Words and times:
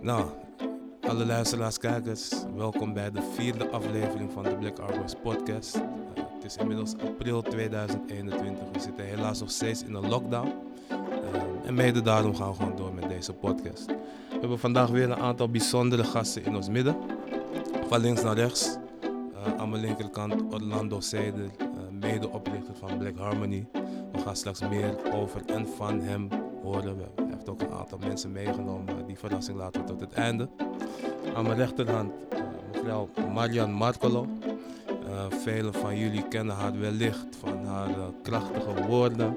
Nou, 0.00 0.24
alle 1.08 1.26
luisteraars, 1.26 1.78
kijkers, 1.78 2.32
welkom 2.56 2.92
bij 2.92 3.10
de 3.10 3.22
vierde 3.34 3.68
aflevering 3.68 4.32
van 4.32 4.42
de 4.42 4.56
Black 4.56 4.78
Arbours 4.78 5.14
podcast. 5.22 5.76
Uh, 5.76 5.82
het 6.34 6.44
is 6.44 6.56
inmiddels 6.56 6.94
april 6.98 7.42
2021. 7.42 8.64
We 8.72 8.80
zitten 8.80 9.04
helaas 9.04 9.40
nog 9.40 9.50
steeds 9.50 9.82
in 9.82 9.94
een 9.94 10.08
lockdown. 10.08 10.52
Uh, 10.90 11.66
en 11.66 11.74
mede 11.74 12.02
daarom 12.02 12.34
gaan 12.34 12.50
we 12.50 12.56
gewoon 12.56 12.76
door 12.76 12.94
met 12.94 13.08
deze 13.08 13.32
podcast. 13.32 13.86
We 13.86 14.38
hebben 14.40 14.58
vandaag 14.58 14.88
weer 14.88 15.04
een 15.04 15.16
aantal 15.16 15.48
bijzondere 15.48 16.04
gasten 16.04 16.44
in 16.44 16.56
ons 16.56 16.68
midden. 16.68 16.96
Van 17.88 18.00
links 18.00 18.22
naar 18.22 18.34
rechts. 18.34 18.76
Uh, 19.02 19.56
aan 19.56 19.70
mijn 19.70 19.82
linkerkant 19.82 20.54
Orlando 20.54 21.00
Seder, 21.00 21.50
mede-oprichter 21.90 22.74
van 22.74 22.98
Black 22.98 23.18
Harmony. 23.18 23.66
We 24.12 24.18
gaan 24.18 24.36
straks 24.36 24.60
meer 24.60 25.12
over 25.12 25.42
en 25.46 25.66
van 25.76 26.00
hem 26.00 26.28
horen. 26.62 26.96
We 26.96 27.25
heeft 27.46 27.62
ook 27.62 27.70
een 27.70 27.78
aantal 27.78 27.98
mensen 27.98 28.32
meegenomen. 28.32 29.06
Die 29.06 29.18
verrassing 29.18 29.56
laten 29.58 29.84
tot 29.84 30.00
het 30.00 30.12
einde. 30.12 30.48
Aan 31.34 31.44
mijn 31.44 31.56
rechterhand 31.56 32.12
uh, 32.32 32.38
mevrouw 32.72 33.08
Marian 33.34 33.72
Marcolo. 33.72 34.26
Uh, 35.08 35.38
velen 35.38 35.74
van 35.74 35.98
jullie 35.98 36.28
kennen 36.28 36.54
haar 36.54 36.78
wellicht 36.78 37.36
van 37.38 37.64
haar 37.64 37.88
uh, 37.88 38.04
krachtige 38.22 38.86
woorden 38.86 39.36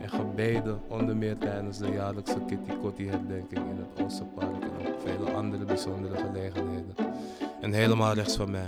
en 0.00 0.08
gebeden. 0.08 0.80
Onder 0.88 1.16
meer 1.16 1.38
tijdens 1.38 1.78
de 1.78 1.90
jaarlijkse 1.90 2.40
Kitty 2.46 2.70
Kotti 2.82 3.08
herdenking 3.08 3.70
in 3.70 3.76
het 3.76 4.04
Oosterpark. 4.04 4.62
En 4.62 4.88
ook 4.88 5.00
vele 5.04 5.30
andere 5.30 5.64
bijzondere 5.64 6.16
gelegenheden. 6.16 6.94
En 7.60 7.72
helemaal 7.72 8.12
rechts 8.12 8.36
van 8.36 8.50
mij 8.50 8.66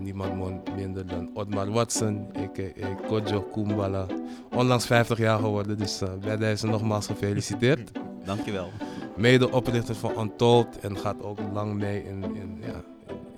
niemand 0.00 0.74
minder 0.76 1.06
dan 1.06 1.30
Otmar 1.34 1.70
Watson, 1.70 2.26
a.k.a. 2.36 3.06
Kojo 3.06 3.40
Kumbala. 3.42 4.06
Onlangs 4.50 4.86
50 4.86 5.18
jaar 5.18 5.38
geworden, 5.38 5.78
dus 5.78 6.02
bij 6.20 6.36
deze 6.36 6.66
nogmaals 6.66 7.06
gefeliciteerd. 7.06 7.90
Dankjewel. 8.24 8.70
Mede-oprichter 9.16 9.94
van 9.94 10.20
Untold 10.20 10.78
en 10.78 10.98
gaat 10.98 11.22
ook 11.22 11.38
lang 11.52 11.74
mee 11.74 12.04
in, 12.04 12.36
in, 12.36 12.58
ja, 12.60 12.84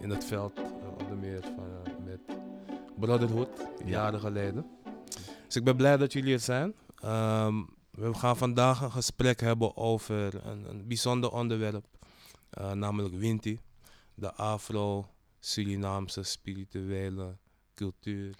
in 0.01 0.11
het 0.11 0.25
veld, 0.25 0.59
uh, 0.59 0.65
onder 0.99 1.17
meer 1.17 1.41
van, 1.43 1.65
uh, 1.87 2.05
met 2.05 2.21
Brotherhood, 2.99 3.49
jaren 3.85 4.21
geleden. 4.21 4.67
Dus 5.45 5.57
ik 5.57 5.65
ben 5.65 5.77
blij 5.77 5.97
dat 5.97 6.13
jullie 6.13 6.33
er 6.33 6.41
zijn. 6.41 6.75
Um, 7.05 7.69
we 7.91 8.15
gaan 8.15 8.37
vandaag 8.37 8.81
een 8.81 8.93
gesprek 8.93 9.41
hebben 9.41 9.77
over 9.77 10.47
een, 10.47 10.69
een 10.69 10.87
bijzonder 10.87 11.33
onderwerp, 11.33 11.87
namelijk 12.75 13.15
Winti, 13.15 13.61
de 14.15 14.33
Afro 14.35 15.07
Surinaamse 15.41 16.23
spirituele 16.23 17.37
cultuur, 17.75 18.35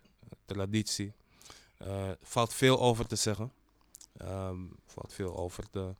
traditie. 0.45 1.13
Uh, 1.87 2.11
valt 2.23 2.55
veel 2.55 2.81
over 2.81 3.07
te 3.07 3.17
zeggen. 3.17 3.53
Um, 4.23 4.77
valt 4.87 5.13
veel 5.13 5.37
over 5.37 5.71
te 5.71 5.95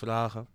vragen. 0.00 0.48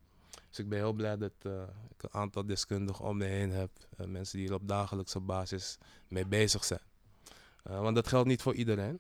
Dus 0.50 0.60
ik 0.60 0.70
ben 0.70 0.80
heel 0.80 0.94
blij 0.94 1.18
dat 1.18 1.34
uh, 1.44 1.62
ik 1.90 2.04
een 2.04 2.14
aantal 2.14 2.46
deskundigen 2.46 3.06
om 3.06 3.18
me 3.18 3.26
heen 3.26 3.52
heb. 3.52 3.70
Uh, 3.98 4.08
mensen 4.08 4.38
die 4.38 4.48
er 4.48 4.54
op 4.54 4.68
dagelijkse 4.68 5.20
basis 5.20 5.78
mee 6.08 6.26
bezig 6.26 6.64
zijn. 6.64 6.82
want 7.64 7.96
dat 7.96 8.08
geldt 8.08 8.28
niet 8.28 8.42
voor 8.42 8.54
iedereen. 8.54 9.00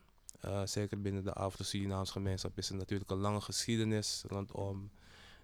zeker 0.65 1.01
binnen 1.01 1.23
de 1.23 1.33
Afro-Surinaamse 1.33 2.11
gemeenschap 2.11 2.57
is 2.57 2.69
er 2.69 2.75
natuurlijk 2.75 3.11
een 3.11 3.17
lange 3.17 3.41
geschiedenis 3.41 4.23
rondom 4.27 4.91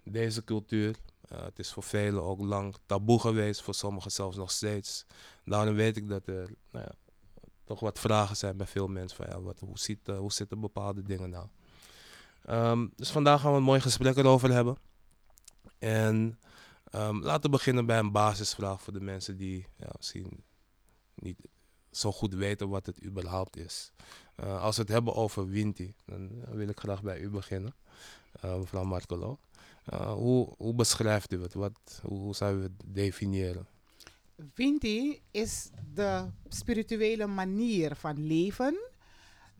deze 0.04 0.44
cultuur. 0.44 0.96
Het 1.28 1.58
is 1.58 1.72
voor 1.72 1.82
velen 1.82 2.22
ook 2.22 2.40
lang 2.40 2.74
taboe 2.86 3.20
geweest, 3.20 3.62
voor 3.62 3.74
sommigen 3.74 4.10
zelfs 4.10 4.36
nog 4.36 4.50
steeds. 4.50 5.06
Daarom 5.44 5.74
weet 5.74 5.96
ik 5.96 6.08
dat 6.08 6.26
er 6.26 6.54
nou 6.70 6.84
ja, 6.84 6.94
toch 7.64 7.80
wat 7.80 7.98
vragen 7.98 8.36
zijn 8.36 8.56
bij 8.56 8.66
veel 8.66 8.88
mensen. 8.88 9.16
Van, 9.16 9.26
ja, 9.28 9.40
wat, 9.40 9.60
hoe, 9.60 9.78
ziet, 9.78 10.06
hoe 10.06 10.32
zitten 10.32 10.60
bepaalde 10.60 11.02
dingen 11.02 11.30
nou? 11.30 11.46
Um, 12.50 12.92
dus 12.96 13.10
vandaag 13.10 13.40
gaan 13.40 13.50
we 13.50 13.56
een 13.56 13.62
mooi 13.62 13.80
gesprek 13.80 14.16
erover 14.16 14.52
hebben. 14.52 14.76
En 15.82 16.38
um, 16.94 17.22
laten 17.22 17.42
we 17.42 17.48
beginnen 17.48 17.86
bij 17.86 17.98
een 17.98 18.12
basisvraag 18.12 18.82
voor 18.82 18.92
de 18.92 19.00
mensen 19.00 19.36
die 19.36 19.66
ja, 19.76 19.90
misschien 19.96 20.44
niet 21.14 21.38
zo 21.90 22.12
goed 22.12 22.34
weten 22.34 22.68
wat 22.68 22.86
het 22.86 23.04
überhaupt 23.04 23.56
is. 23.56 23.92
Uh, 24.40 24.62
als 24.62 24.76
we 24.76 24.82
het 24.82 24.90
hebben 24.90 25.14
over 25.14 25.48
Winti, 25.48 25.94
dan 26.06 26.30
wil 26.50 26.68
ik 26.68 26.78
graag 26.78 27.02
bij 27.02 27.20
u 27.20 27.30
beginnen, 27.30 27.74
mevrouw 28.40 28.84
Marcolo. 28.84 29.38
Uh, 29.92 30.12
hoe, 30.12 30.74
beschrijft 30.74 31.32
u 31.32 31.42
het? 31.42 31.54
Wat, 31.54 32.00
hoe, 32.02 32.34
zou 32.34 32.58
u 32.58 32.62
het 32.62 32.82
definiëren? 32.84 33.66
Vinti 34.54 35.20
is 35.30 35.70
de 35.94 36.26
spirituele 36.48 37.26
manier 37.26 37.96
van 37.96 38.26
leven 38.26 38.76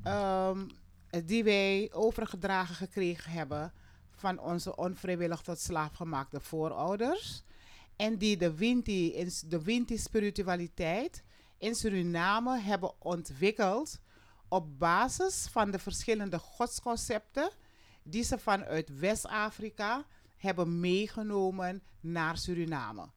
um, 0.06 0.66
die 1.24 1.44
wij 1.44 1.90
overgedragen 1.92 2.74
gekregen 2.74 3.30
hebben 3.30 3.72
van 4.22 4.40
onze 4.40 4.76
onvrijwillig 4.76 5.40
tot 5.40 5.58
slaaf 5.58 5.92
gemaakte 5.92 6.40
voorouders. 6.40 7.42
En 7.96 8.18
die 8.18 8.36
de 8.36 8.54
Winti, 8.54 9.28
de 9.46 9.62
Winti 9.62 9.98
spiritualiteit 9.98 11.24
in 11.58 11.74
Suriname 11.74 12.58
hebben 12.58 12.92
ontwikkeld 12.98 14.00
op 14.48 14.78
basis 14.78 15.48
van 15.50 15.70
de 15.70 15.78
verschillende 15.78 16.38
godsconcepten 16.38 17.50
die 18.02 18.22
ze 18.22 18.38
vanuit 18.38 18.98
West-Afrika 18.98 20.04
hebben 20.36 20.80
meegenomen 20.80 21.82
naar 22.00 22.38
Suriname. 22.38 23.10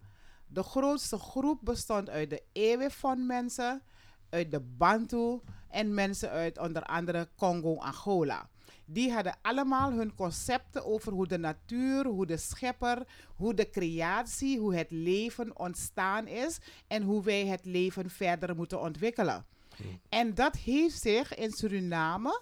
De 0.47 0.63
grootste 0.63 1.17
groep 1.17 1.59
bestond 1.63 2.09
uit 2.09 2.29
de 2.29 2.43
Ewefon 2.51 3.25
mensen, 3.25 3.81
uit 4.29 4.51
de 4.51 4.59
Bantu 4.59 5.39
en 5.69 5.93
mensen 5.93 6.29
uit 6.29 6.57
onder 6.57 6.83
andere 6.83 7.29
Congo-Angola. 7.35 8.49
Die 8.85 9.11
hadden 9.11 9.37
allemaal 9.41 9.91
hun 9.91 10.15
concepten 10.15 10.85
over 10.85 11.11
hoe 11.11 11.27
de 11.27 11.37
natuur, 11.37 12.05
hoe 12.05 12.25
de 12.25 12.37
schepper, 12.37 13.07
hoe 13.35 13.53
de 13.53 13.69
creatie, 13.69 14.59
hoe 14.59 14.75
het 14.75 14.91
leven 14.91 15.59
ontstaan 15.59 16.27
is 16.27 16.57
en 16.87 17.03
hoe 17.03 17.23
wij 17.23 17.45
het 17.45 17.65
leven 17.65 18.09
verder 18.09 18.55
moeten 18.55 18.81
ontwikkelen. 18.81 19.45
Hmm. 19.75 19.99
En 20.09 20.33
dat 20.33 20.55
heeft 20.55 21.01
zich 21.01 21.35
in 21.35 21.51
Suriname 21.51 22.41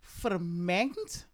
vermengd 0.00 1.28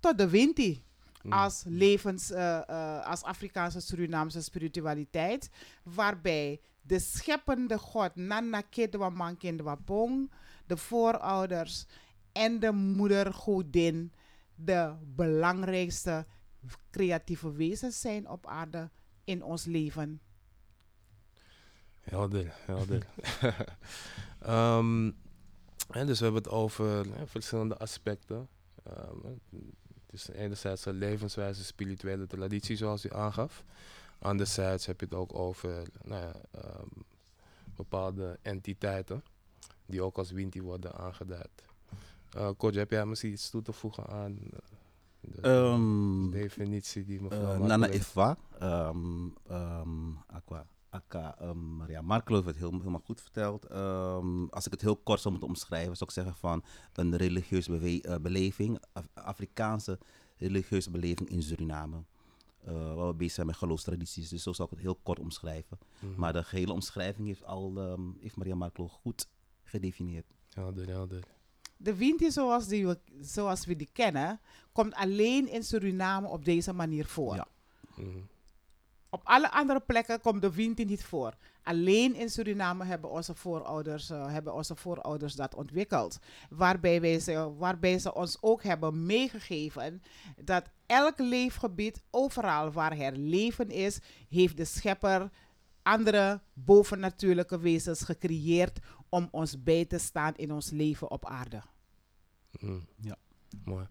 tot 0.00 0.18
de 0.18 0.28
Winti. 0.28 0.84
Mm. 1.22 1.32
Als 1.32 1.62
levens, 1.66 2.30
uh, 2.30 2.60
uh, 2.70 3.06
als 3.06 3.22
Afrikaanse 3.22 3.80
Surinaamse 3.80 4.42
spiritualiteit. 4.42 5.50
Waarbij 5.82 6.60
de 6.82 6.98
scheppende 6.98 7.78
God, 7.78 8.16
Nana 8.16 8.60
Kedwa 8.60 9.08
Mankindwa 9.08 9.74
Pong, 9.74 10.30
de 10.66 10.76
voorouders 10.76 11.86
en 12.34 12.60
de 12.60 12.72
moedergodin 12.72 14.12
de 14.54 14.94
belangrijkste 15.04 16.26
creatieve 16.90 17.52
wezens 17.52 18.00
zijn 18.00 18.28
op 18.28 18.46
aarde 18.46 18.90
in 19.24 19.42
ons 19.42 19.64
leven. 19.64 20.20
Helder, 22.00 22.54
helder. 22.66 23.06
um, 24.78 25.16
en 25.90 26.06
dus 26.06 26.18
we 26.18 26.24
hebben 26.24 26.42
het 26.42 26.52
over 26.52 27.06
verschillende 27.26 27.76
aspecten. 27.76 28.48
Um, 28.86 29.40
dus 30.06 30.28
enerzijds 30.28 30.84
een 30.84 30.94
levenswijze, 30.94 31.64
spirituele 31.64 32.26
traditie 32.26 32.76
zoals 32.76 33.04
u 33.04 33.12
aangaf. 33.12 33.64
Anderzijds 34.18 34.86
heb 34.86 35.00
je 35.00 35.06
het 35.06 35.14
ook 35.14 35.34
over 35.34 35.82
nou 36.02 36.22
ja, 36.22 36.34
um, 36.64 37.04
bepaalde 37.76 38.38
entiteiten 38.42 39.24
die 39.86 40.02
ook 40.02 40.18
als 40.18 40.30
Winti 40.30 40.62
worden 40.62 40.94
aangeduid. 40.94 41.64
Uh, 42.36 42.50
heb 42.58 42.90
jij 42.90 43.06
misschien 43.06 43.32
iets 43.32 43.50
toe 43.50 43.62
te 43.62 43.72
voegen 43.72 44.06
aan 44.06 44.38
de 45.20 45.48
um, 45.48 46.30
definitie 46.30 47.04
die 47.04 47.22
mevrouw 47.22 47.54
uh, 47.54 47.60
Nana 47.60 47.88
Eva, 47.88 48.36
um, 48.62 49.34
um, 49.50 50.18
aqua, 50.26 50.66
Akka, 50.88 51.36
um, 51.42 51.76
Maria 51.76 52.02
Markelo 52.02 52.36
heeft 52.36 52.48
het 52.48 52.58
heel, 52.58 52.70
helemaal 52.78 53.02
goed 53.04 53.20
verteld. 53.20 53.70
Als 54.50 54.66
ik 54.66 54.72
het 54.72 54.80
heel 54.80 54.96
kort 54.96 55.20
zou 55.20 55.30
moeten 55.30 55.50
omschrijven, 55.52 55.96
zou 55.96 56.10
ik 56.10 56.16
zeggen 56.16 56.34
van 56.34 56.64
een 56.92 57.16
religieuze 57.16 58.00
uh, 58.02 58.14
beleving, 58.16 58.78
Af 58.92 59.08
Afrikaanse 59.14 59.98
religieuze 60.36 60.90
beleving 60.90 61.28
in 61.28 61.42
Suriname. 61.42 62.04
Uh, 62.68 62.94
waar 62.94 63.06
we 63.06 63.14
bezig 63.14 63.34
zijn 63.34 63.46
met 63.46 63.56
geloofstradities. 63.56 64.28
Dus 64.28 64.42
zo 64.42 64.52
zou 64.52 64.68
ik 64.68 64.74
het 64.74 64.84
heel 64.84 64.98
kort 65.02 65.18
omschrijven. 65.18 65.78
Mm 65.80 66.08
-hmm. 66.08 66.18
Maar 66.20 66.32
de 66.32 66.44
gehele 66.44 66.72
omschrijving 66.72 67.26
heeft, 67.26 67.44
al, 67.44 67.96
heeft 68.20 68.36
Maria 68.36 68.54
Markelo 68.54 68.88
goed 68.88 69.28
gedefinieerd. 69.62 70.26
Helder, 70.54 70.88
helder. 70.88 71.24
De 71.76 71.94
Winti 71.94 72.30
zoals, 72.30 72.66
die 72.66 72.86
we, 72.86 72.98
zoals 73.20 73.66
we 73.66 73.76
die 73.76 73.88
kennen, 73.92 74.40
komt 74.72 74.94
alleen 74.94 75.48
in 75.48 75.62
Suriname 75.62 76.28
op 76.28 76.44
deze 76.44 76.72
manier 76.72 77.06
voor. 77.06 77.34
Ja. 77.34 77.46
Mm 77.96 78.12
-hmm. 78.12 78.28
Op 79.14 79.20
alle 79.24 79.50
andere 79.50 79.80
plekken 79.80 80.20
komt 80.20 80.42
de 80.42 80.52
wind 80.52 80.84
niet 80.84 81.04
voor. 81.04 81.34
Alleen 81.62 82.14
in 82.14 82.30
Suriname 82.30 82.84
hebben 82.84 83.10
onze 83.10 83.34
voorouders, 83.34 84.10
uh, 84.10 84.26
hebben 84.26 84.54
onze 84.54 84.76
voorouders 84.76 85.34
dat 85.34 85.54
ontwikkeld. 85.54 86.18
Waarbij, 86.50 87.00
wij 87.00 87.20
ze, 87.20 87.54
waarbij 87.56 87.98
ze 87.98 88.14
ons 88.14 88.38
ook 88.40 88.62
hebben 88.62 89.06
meegegeven 89.06 90.02
dat 90.44 90.70
elk 90.86 91.18
leefgebied, 91.18 92.02
overal 92.10 92.72
waar 92.72 92.98
er 92.98 93.16
leven 93.16 93.70
is, 93.70 93.98
heeft 94.28 94.56
de 94.56 94.64
schepper 94.64 95.30
andere 95.82 96.40
bovennatuurlijke 96.52 97.58
wezens 97.58 98.02
gecreëerd 98.02 98.78
om 99.14 99.28
ons 99.30 99.62
bij 99.62 99.84
te 99.84 99.98
staan 99.98 100.34
in 100.36 100.52
ons 100.52 100.70
leven 100.70 101.10
op 101.10 101.26
aarde. 101.26 101.62
Mm, 102.60 102.86
ja, 103.00 103.16
mooi. 103.64 103.86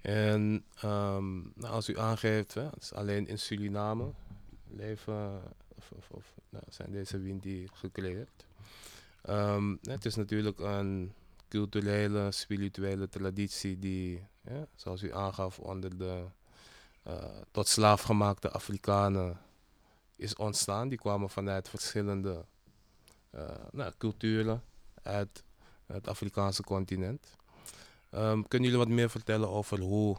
En 0.00 0.64
ehm, 0.74 1.34
nou, 1.34 1.74
als 1.74 1.88
u 1.88 1.98
aangeeft, 1.98 2.54
hè, 2.54 2.62
het 2.62 2.82
is 2.82 2.92
alleen 2.92 3.26
in 3.26 3.38
Suriname 3.38 4.12
leven, 4.68 5.42
of, 5.76 5.90
of, 5.90 6.10
of 6.10 6.34
nou, 6.48 6.64
zijn 6.68 6.90
deze 6.92 7.18
Winti 7.18 7.68
gecreëerd. 7.72 8.46
Ehm, 9.22 9.76
het 9.82 10.04
is 10.04 10.14
natuurlijk 10.14 10.58
een 10.58 11.12
culturele, 11.48 12.32
spirituele 12.32 13.08
traditie 13.08 13.78
die, 13.78 14.26
ja, 14.40 14.66
zoals 14.74 15.02
u 15.02 15.12
aangaf, 15.14 15.58
onder 15.58 15.98
de 15.98 16.24
uh, 17.06 17.24
tot 17.50 17.68
slaafgemaakte 17.68 18.50
Afrikanen 18.50 19.40
is 20.16 20.34
ontstaan. 20.34 20.88
Die 20.88 20.98
kwamen 20.98 21.30
vanuit 21.30 21.68
verschillende 21.68 22.44
nou, 23.72 23.92
culturen 23.98 24.62
uit 25.02 25.42
het 25.86 26.08
Afrikaanse 26.08 26.62
continent. 26.62 27.36
Um, 28.10 28.48
kunnen 28.48 28.70
jullie 28.70 28.84
wat 28.84 28.94
meer 28.94 29.10
vertellen 29.10 29.48
over 29.48 29.80
hoe, 29.80 30.16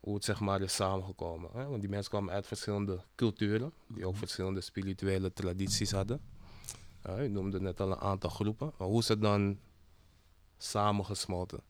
hoe 0.00 0.14
het 0.14 0.24
zeg 0.24 0.40
maar 0.40 0.60
is 0.60 0.74
samengekomen? 0.74 1.50
Hè? 1.52 1.66
Want 1.66 1.80
die 1.80 1.90
mensen 1.90 2.10
kwamen 2.10 2.34
uit 2.34 2.46
verschillende 2.46 3.00
culturen, 3.14 3.72
die 3.86 4.06
ook 4.06 4.16
verschillende 4.16 4.60
spirituele 4.60 5.32
tradities 5.32 5.90
hadden. 5.90 6.20
Uh, 7.06 7.24
u 7.24 7.28
noemde 7.28 7.60
net 7.60 7.80
al 7.80 7.90
een 7.90 8.00
aantal 8.00 8.30
groepen, 8.30 8.72
maar 8.78 8.88
hoe 8.88 9.00
is 9.00 9.08
het 9.08 9.20
dan 9.20 9.58
samengesmolten? 10.58 11.60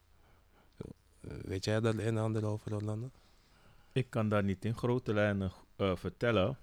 Weet 1.20 1.64
jij 1.64 1.80
daar 1.80 1.94
een 1.94 2.00
en 2.00 2.18
ander 2.18 2.44
over, 2.44 2.74
Orlando? 2.74 3.10
Ik 3.92 4.10
kan 4.10 4.28
daar 4.28 4.44
niet 4.44 4.64
in 4.64 4.76
grote 4.76 5.12
lijnen 5.12 5.52
uh, 5.76 5.96
vertellen. 5.96 6.56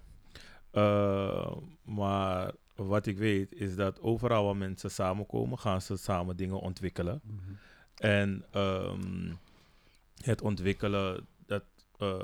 Maar 1.82 2.52
wat 2.86 3.06
ik 3.06 3.18
weet 3.18 3.52
is 3.52 3.76
dat 3.76 4.00
overal 4.00 4.44
waar 4.44 4.56
mensen 4.56 4.90
samenkomen, 4.90 5.58
gaan 5.58 5.82
ze 5.82 5.96
samen 5.96 6.36
dingen 6.36 6.60
ontwikkelen. 6.60 7.20
Mm 7.24 7.40
-hmm. 7.44 7.58
En 7.94 8.44
um, 8.54 9.38
het 10.22 10.42
ontwikkelen, 10.42 11.26
dat 11.46 11.64
uh, 11.98 12.20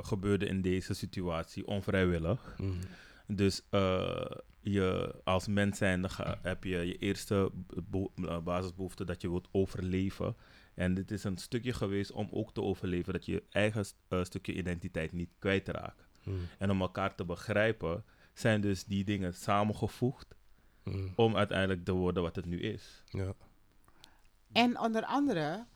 gebeurde 0.00 0.46
in 0.46 0.62
deze 0.62 0.94
situatie 0.94 1.66
onvrijwillig. 1.66 2.54
Mm 2.58 2.70
-hmm. 2.70 3.36
Dus 3.36 3.62
je, 4.60 5.14
als 5.24 5.46
mens 5.46 5.78
zijnde 5.78 6.08
ga, 6.08 6.38
heb 6.42 6.64
je 6.64 6.76
je 6.76 6.98
eerste 6.98 7.50
basisbehoefte 8.44 9.04
dat 9.04 9.20
je 9.22 9.30
wilt 9.30 9.48
overleven. 9.50 10.36
En 10.74 10.94
dit 10.94 11.10
is 11.10 11.24
een 11.24 11.38
stukje 11.38 11.72
geweest 11.72 12.12
om 12.12 12.28
ook 12.30 12.52
te 12.52 12.62
overleven 12.62 13.12
dat 13.12 13.26
je 13.26 13.32
je 13.32 13.42
eigen 13.50 13.84
stukje 14.22 14.52
identiteit 14.52 15.12
niet 15.12 15.30
kwijtraakt. 15.38 16.08
Mm. 16.24 16.38
En 16.58 16.70
om 16.70 16.80
elkaar 16.80 17.14
te 17.14 17.24
begrijpen, 17.24 18.04
zijn 18.32 18.60
dus 18.60 18.84
die 18.84 19.04
dingen 19.04 19.34
samengevoegd 19.34 20.34
mm. 20.84 21.12
om 21.16 21.36
uiteindelijk 21.36 21.84
te 21.84 21.92
worden 21.92 22.22
wat 22.22 22.36
het 22.36 22.46
nu 22.46 22.60
is. 22.60 23.02
Ja. 23.06 23.32
En 24.52 24.78
onder 24.78 25.04
andere, 25.04 25.66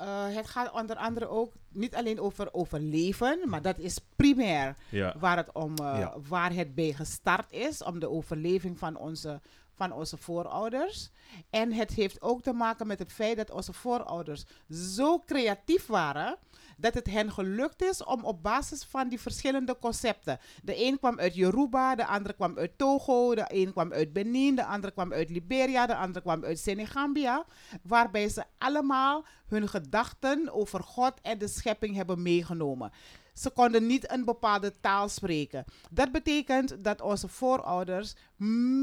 uh, 0.00 0.34
het 0.34 0.46
gaat 0.46 0.72
onder 0.72 0.96
andere 0.96 1.28
ook 1.28 1.52
niet 1.68 1.94
alleen 1.94 2.20
over 2.20 2.52
overleven, 2.52 3.48
maar 3.48 3.62
dat 3.62 3.78
is 3.78 3.98
primair 4.16 4.76
ja. 4.90 5.14
waar, 5.18 5.36
het 5.36 5.52
om, 5.52 5.70
uh, 5.70 5.96
ja. 5.98 6.14
waar 6.28 6.52
het 6.52 6.74
bij 6.74 6.92
gestart 6.92 7.52
is, 7.52 7.82
om 7.82 7.98
de 7.98 8.10
overleving 8.10 8.78
van 8.78 8.96
onze 8.96 9.40
van 9.76 9.92
onze 9.92 10.16
voorouders. 10.16 11.10
En 11.50 11.72
het 11.72 11.90
heeft 11.90 12.22
ook 12.22 12.42
te 12.42 12.52
maken 12.52 12.86
met 12.86 12.98
het 12.98 13.12
feit 13.12 13.36
dat 13.36 13.50
onze 13.50 13.72
voorouders 13.72 14.44
zo 14.68 15.18
creatief 15.18 15.86
waren 15.86 16.38
dat 16.76 16.94
het 16.94 17.06
hen 17.06 17.32
gelukt 17.32 17.82
is 17.82 18.04
om 18.04 18.24
op 18.24 18.42
basis 18.42 18.84
van 18.84 19.08
die 19.08 19.20
verschillende 19.20 19.78
concepten. 19.78 20.38
De 20.62 20.84
een 20.84 20.98
kwam 20.98 21.18
uit 21.18 21.34
Yoruba, 21.34 21.94
de 21.94 22.06
andere 22.06 22.34
kwam 22.34 22.58
uit 22.58 22.78
Togo, 22.78 23.34
de 23.34 23.44
een 23.48 23.72
kwam 23.72 23.92
uit 23.92 24.12
Benin, 24.12 24.54
de 24.54 24.64
andere 24.64 24.92
kwam 24.92 25.12
uit 25.12 25.30
Liberia, 25.30 25.86
de 25.86 25.96
andere 25.96 26.20
kwam 26.20 26.44
uit 26.44 26.58
Senegambia, 26.58 27.44
waarbij 27.82 28.28
ze 28.28 28.44
allemaal 28.58 29.24
hun 29.46 29.68
gedachten 29.68 30.52
over 30.52 30.82
God 30.82 31.12
en 31.22 31.38
de 31.38 31.48
schepping 31.48 31.94
hebben 31.94 32.22
meegenomen. 32.22 32.92
Ze 33.38 33.50
konden 33.50 33.86
niet 33.86 34.10
een 34.10 34.24
bepaalde 34.24 34.72
taal 34.80 35.08
spreken. 35.08 35.64
Dat 35.90 36.12
betekent 36.12 36.84
dat 36.84 37.00
onze 37.00 37.28
voorouders 37.28 38.14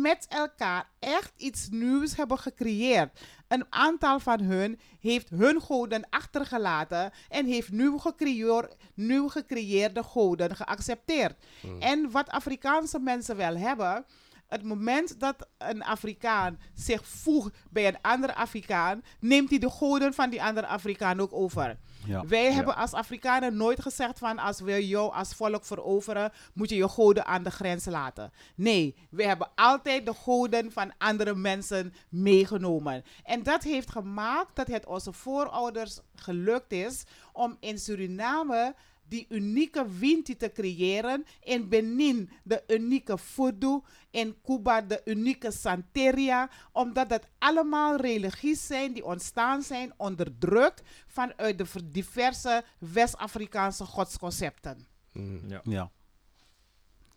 met 0.01 0.25
elkaar 0.29 0.89
echt 0.99 1.33
iets 1.37 1.67
nieuws 1.69 2.15
hebben 2.15 2.39
gecreëerd. 2.39 3.19
Een 3.47 3.65
aantal 3.69 4.19
van 4.19 4.39
hun 4.39 4.79
heeft 4.99 5.29
hun 5.29 5.61
goden 5.61 6.09
achtergelaten 6.09 7.11
en 7.29 7.45
heeft 7.45 7.71
nieuw, 7.71 7.97
gecreëer, 7.97 8.69
nieuw 8.93 9.27
gecreëerde 9.27 10.03
goden 10.03 10.55
geaccepteerd. 10.55 11.35
Hmm. 11.61 11.81
En 11.81 12.11
wat 12.11 12.29
Afrikaanse 12.29 12.99
mensen 12.99 13.35
wel 13.35 13.57
hebben 13.57 14.05
het 14.53 14.63
moment 14.63 15.19
dat 15.19 15.47
een 15.57 15.83
Afrikaan 15.83 16.59
zich 16.73 17.07
voegt 17.07 17.57
bij 17.69 17.87
een 17.87 18.01
andere 18.01 18.35
Afrikaan, 18.35 19.03
neemt 19.19 19.49
hij 19.49 19.59
de 19.59 19.69
goden 19.69 20.13
van 20.13 20.29
die 20.29 20.43
andere 20.43 20.67
Afrikaan 20.67 21.19
ook 21.19 21.33
over. 21.33 21.77
Ja. 22.05 22.25
Wij 22.25 22.53
hebben 22.53 22.75
als 22.75 22.93
Afrikanen 22.93 23.57
nooit 23.57 23.81
gezegd 23.81 24.19
van 24.19 24.39
als 24.39 24.59
we 24.59 24.87
jou 24.87 25.13
als 25.13 25.35
volk 25.35 25.65
veroveren, 25.65 26.31
moet 26.53 26.69
je 26.69 26.75
je 26.75 26.87
goden 26.87 27.25
aan 27.25 27.43
de 27.43 27.51
grens 27.51 27.85
laten. 27.85 28.31
Nee, 28.55 28.95
we 29.09 29.23
hebben 29.23 29.49
altijd 29.55 30.05
de 30.05 30.13
goden 30.13 30.71
van 30.71 30.91
andere 30.97 31.35
mensen 31.35 31.93
meegenomen. 32.09 33.03
En 33.23 33.43
dat 33.43 33.63
heeft 33.63 33.91
gemaakt 33.91 34.55
dat 34.55 34.67
het 34.67 34.85
onze 34.85 35.13
voorouders 35.13 35.99
gelukt 36.15 36.71
is 36.71 37.03
om 37.33 37.57
in 37.59 37.79
Suriname 37.79 38.75
die 39.07 39.25
unieke 39.29 39.85
Winti 39.99 40.37
te 40.37 40.51
creëren. 40.51 41.25
In 41.41 41.69
Benin 41.69 42.29
de 42.43 42.63
unieke 42.67 43.17
Fudu. 43.17 43.81
In 44.11 44.35
Cuba 44.43 44.81
de 44.81 45.01
unieke 45.05 45.51
Santeria. 45.51 46.49
Omdat 46.71 47.09
dat 47.09 47.27
allemaal 47.37 47.95
religies 47.95 48.67
zijn 48.67 48.93
die 48.93 49.05
ontstaan 49.05 49.61
zijn 49.61 49.93
onder 49.97 50.37
druk 50.37 50.81
vanuit 51.07 51.57
de 51.57 51.65
diverse 51.83 52.63
West-Afrikaanse 52.77 53.85
godsconcepten. 53.85 54.87
Mm. 55.11 55.41
Ja. 55.47 55.61
ja. 55.63 55.91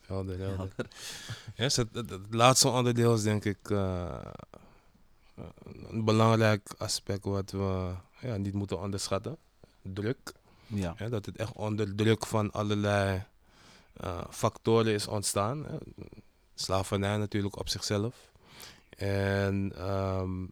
Helder, 0.07 0.39
helder. 0.39 0.73
yes, 1.57 1.77
het, 1.77 1.89
het, 1.93 2.11
het, 2.11 2.35
laatste 2.35 2.69
onderdeel 2.69 3.15
is 3.15 3.23
denk 3.23 3.45
ik 3.45 3.71
uh, 3.71 4.25
een 5.89 6.05
belangrijk 6.05 6.75
aspect 6.79 7.25
wat 7.25 7.51
we 7.51 7.95
ja, 8.21 8.37
niet 8.37 8.55
moeten 8.55 8.81
onderschatten. 8.81 9.37
Druk. 9.83 10.33
Ja. 10.67 10.95
dat 11.09 11.27
het 11.27 11.37
echt 11.37 11.53
onder 11.53 11.95
druk 11.95 12.27
van 12.27 12.51
allerlei 12.51 13.23
uh, 14.05 14.21
factoren 14.31 14.93
is 14.93 15.07
ontstaan. 15.07 15.65
Hè. 15.67 15.77
Slavernij 16.55 17.17
natuurlijk 17.17 17.59
op 17.59 17.69
zichzelf. 17.69 18.33
En 18.97 19.73
um, 19.91 20.51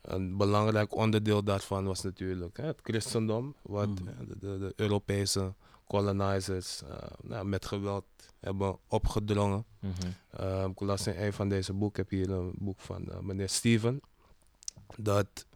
een 0.00 0.36
belangrijk 0.36 0.94
onderdeel 0.94 1.44
daarvan 1.44 1.84
was 1.84 2.02
natuurlijk 2.02 2.56
hè, 2.56 2.66
het 2.66 2.80
christendom, 2.82 3.54
wat 3.62 3.88
mm. 3.88 3.94
de, 3.94 4.38
de, 4.38 4.58
de, 4.58 4.72
Europese 4.76 5.54
colonizers 5.86 6.82
uh, 6.82 6.96
nou, 7.22 7.46
met 7.46 7.66
geweld 7.66 8.04
hebben 8.40 8.78
opgedrongen. 8.88 9.64
Mm 9.80 9.92
-hmm. 10.00 10.44
uh, 10.44 10.64
ik 10.64 10.80
las 10.80 11.06
in 11.06 11.22
een 11.22 11.32
van 11.32 11.48
deze 11.48 11.72
boeken, 11.72 12.02
ik 12.02 12.10
heb 12.10 12.18
hier 12.18 12.36
een 12.36 12.52
boek 12.58 12.80
van 12.80 13.04
uh, 13.08 13.18
meneer 13.18 13.48
Steven, 13.48 14.00
dat 14.96 15.46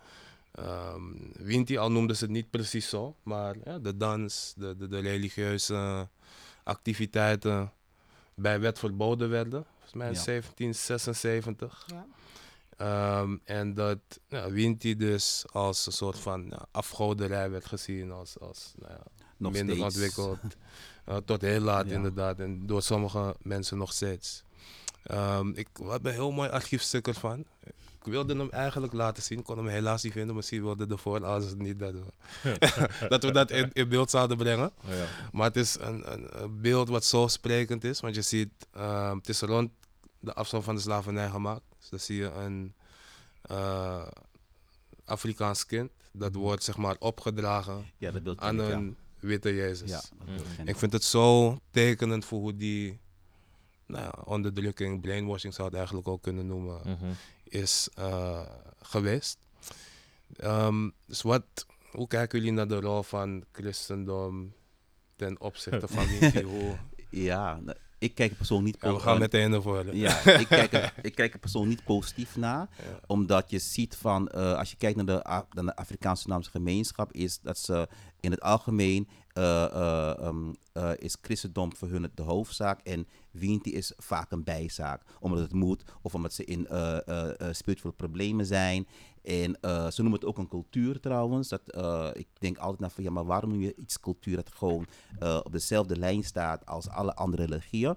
Um, 0.60 1.32
Winti 1.32 1.78
al 1.78 1.90
noemde 1.90 2.14
ze 2.14 2.24
het 2.24 2.32
niet 2.32 2.50
precies 2.50 2.88
zo, 2.88 3.16
maar 3.22 3.56
ja, 3.64 3.78
de 3.78 3.96
dans, 3.96 4.54
de, 4.56 4.76
de, 4.76 4.88
de, 4.88 4.98
religieuze 4.98 6.08
activiteiten 6.64 7.72
bij 8.34 8.60
wet 8.60 8.78
verboden 8.78 9.30
werden, 9.30 9.64
volgens 9.72 9.92
mij 9.92 10.06
in 10.06 10.14
ja. 10.14 10.24
1776. 10.24 11.86
Ja. 11.86 12.06
Um, 13.20 13.40
en 13.44 13.74
dat 13.74 13.98
ja, 14.28 14.50
Winti 14.50 14.96
dus 14.96 15.44
als 15.52 15.86
een 15.86 15.92
soort 15.92 16.18
van 16.18 16.46
ja, 16.50 16.66
afgoderij 16.70 17.50
werd 17.50 17.66
gezien, 17.66 18.10
als, 18.10 18.38
als 18.40 18.74
nou 18.78 18.92
ja, 18.92 19.02
minder 19.36 19.76
steeds. 19.76 19.80
ontwikkeld. 19.80 20.38
uh, 21.08 21.16
tot 21.26 21.40
heel 21.40 21.60
laat 21.60 21.86
inderdaad, 21.86 22.40
en 22.40 22.66
door 22.66 22.82
sommige 22.82 23.36
mensen 23.42 23.78
nog 23.78 23.92
steeds. 23.92 24.44
Um, 25.10 25.52
ik 25.54 25.68
had 25.82 26.04
een 26.04 26.12
heel 26.12 26.32
mooi 26.32 26.48
archiefstuk 26.48 27.06
ervan 27.06 27.46
ik 28.04 28.12
wilde 28.12 28.36
hem 28.36 28.50
eigenlijk 28.50 28.92
laten 28.92 29.22
zien, 29.22 29.42
kon 29.42 29.56
hem 29.56 29.66
helaas 29.66 30.02
niet 30.02 30.12
vinden. 30.12 30.34
Misschien 30.34 30.62
wilde 30.62 30.86
de 30.86 30.96
voorouders 30.96 31.50
het 31.50 31.60
niet 31.60 31.78
dat 31.78 31.92
we 31.92 32.02
dat, 33.08 33.22
we 33.22 33.32
dat 33.32 33.50
in, 33.50 33.70
in, 33.72 33.88
beeld 33.88 34.10
zouden 34.10 34.36
brengen. 34.36 34.72
Ja. 34.88 35.06
Maar 35.32 35.46
het 35.46 35.56
is 35.56 35.78
een, 35.80 36.12
een, 36.12 36.42
een, 36.42 36.60
beeld 36.60 36.88
wat 36.88 37.04
zo 37.04 37.26
sprekend 37.26 37.84
is, 37.84 38.00
want 38.00 38.14
je 38.14 38.22
ziet, 38.22 38.50
uh, 38.76 39.14
het 39.14 39.28
is 39.28 39.40
rond 39.40 39.70
de 40.18 40.34
afstand 40.34 40.64
van 40.64 40.74
de 40.74 40.80
slavernij 40.80 41.28
gemaakt. 41.28 41.62
Dus 41.78 41.88
dan 41.88 41.98
zie 41.98 42.16
je 42.16 42.30
een 42.30 42.74
uh, 43.50 44.06
Afrikaans 45.04 45.66
kind, 45.66 45.90
dat 46.12 46.32
mhm. 46.32 46.40
wordt 46.40 46.64
zeg 46.64 46.76
maar 46.76 46.96
opgedragen 46.98 47.86
ja, 47.96 48.10
dat 48.10 48.38
aan 48.38 48.58
een 48.58 48.96
witte 49.20 49.54
Jezus. 49.54 49.90
Ja, 49.90 50.02
mm. 50.26 50.66
Ik 50.68 50.76
vind 50.76 50.92
het 50.92 51.04
zo 51.04 51.58
tekenend 51.70 52.24
voor 52.24 52.40
hoe 52.40 52.56
die 52.56 52.98
nou 53.86 54.04
ja, 54.04 54.22
onderdrukking, 54.24 55.00
brainwashing 55.00 55.54
zou 55.54 55.68
het 55.68 55.76
eigenlijk 55.76 56.08
ook 56.08 56.22
kunnen 56.22 56.46
noemen, 56.46 56.80
mm 56.84 56.96
-hmm 57.00 57.12
is 57.54 57.88
uh, 57.98 58.40
geweest. 58.82 59.38
Um, 60.44 60.92
dus 61.06 61.22
wat, 61.22 61.66
hoe 61.90 62.06
kijken 62.06 62.38
jullie 62.38 62.52
naar 62.52 62.68
de 62.68 62.80
rol 62.80 63.02
van 63.02 63.44
christendom 63.52 64.52
ten 65.16 65.40
opzichte 65.40 65.88
van 65.88 66.06
die 66.06 66.42
hoe? 66.52 66.76
Ja, 67.10 67.60
ik 67.98 68.14
kijk 68.14 68.30
er 68.30 68.36
persoonlijk 68.36 68.74
niet 68.74 68.84
Ja, 68.84 68.96
we 68.96 69.00
gaan 69.00 69.14
eh, 69.14 69.20
meteen 69.20 69.52
ervoor. 69.52 69.96
Ja, 69.96 70.18
ik 70.26 70.46
kijk, 70.46 70.72
er, 70.72 70.94
ik 71.02 71.14
kijk 71.14 71.32
er 71.32 71.38
persoonlijk 71.38 71.76
niet 71.76 71.84
positief 71.84 72.36
naar. 72.36 72.68
Ja. 72.76 73.00
Omdat 73.06 73.50
je 73.50 73.58
ziet 73.58 73.96
van, 73.96 74.28
eh, 74.28 74.58
als 74.58 74.70
je 74.70 74.76
kijkt 74.76 74.96
naar 74.96 75.06
de, 75.06 75.44
naar 75.50 75.64
de 75.64 75.76
Afrikaanse-Surinaamse 75.76 76.50
gemeenschap, 76.50 77.12
is 77.12 77.40
dat 77.40 77.58
ze 77.58 77.88
in 78.20 78.30
het 78.30 78.40
algemeen 78.40 79.08
eh, 79.34 79.64
eh, 79.64 80.18
ehm, 80.18 80.52
eh, 80.72 80.90
is 80.98 81.16
christendom 81.22 81.76
voor 81.76 81.88
hun 81.88 82.10
de 82.14 82.22
hoofdzaak 82.22 82.80
en 82.80 83.06
Winti 83.30 83.72
is 83.72 83.92
vaak 83.96 84.30
een 84.30 84.44
bijzaak. 84.44 85.02
Omdat 85.20 85.38
het 85.38 85.52
moet 85.52 85.84
of 86.02 86.14
omdat 86.14 86.32
ze 86.32 86.44
in 86.44 86.66
spirituele 87.50 87.96
problemen 87.96 88.46
zijn. 88.46 88.86
En 89.22 89.56
ze 89.92 90.02
noemen 90.02 90.20
het 90.20 90.24
ook 90.24 90.38
een 90.38 90.48
cultuur 90.48 91.00
trouwens. 91.00 91.48
Dat, 91.48 91.60
ik 92.16 92.26
denk 92.38 92.58
altijd 92.58 92.80
naar 92.80 92.90
van 92.90 93.04
ja, 93.04 93.10
maar 93.10 93.24
waarom 93.24 93.50
noem 93.50 93.60
je 93.60 93.74
iets 93.76 94.00
cultuur 94.00 94.36
dat 94.36 94.50
gewoon 94.54 94.86
op 95.42 95.52
dezelfde 95.52 95.96
lijn 95.98 96.24
staat 96.24 96.66
als 96.66 96.88
alle 96.88 97.14
andere 97.14 97.44
religieën? 97.44 97.94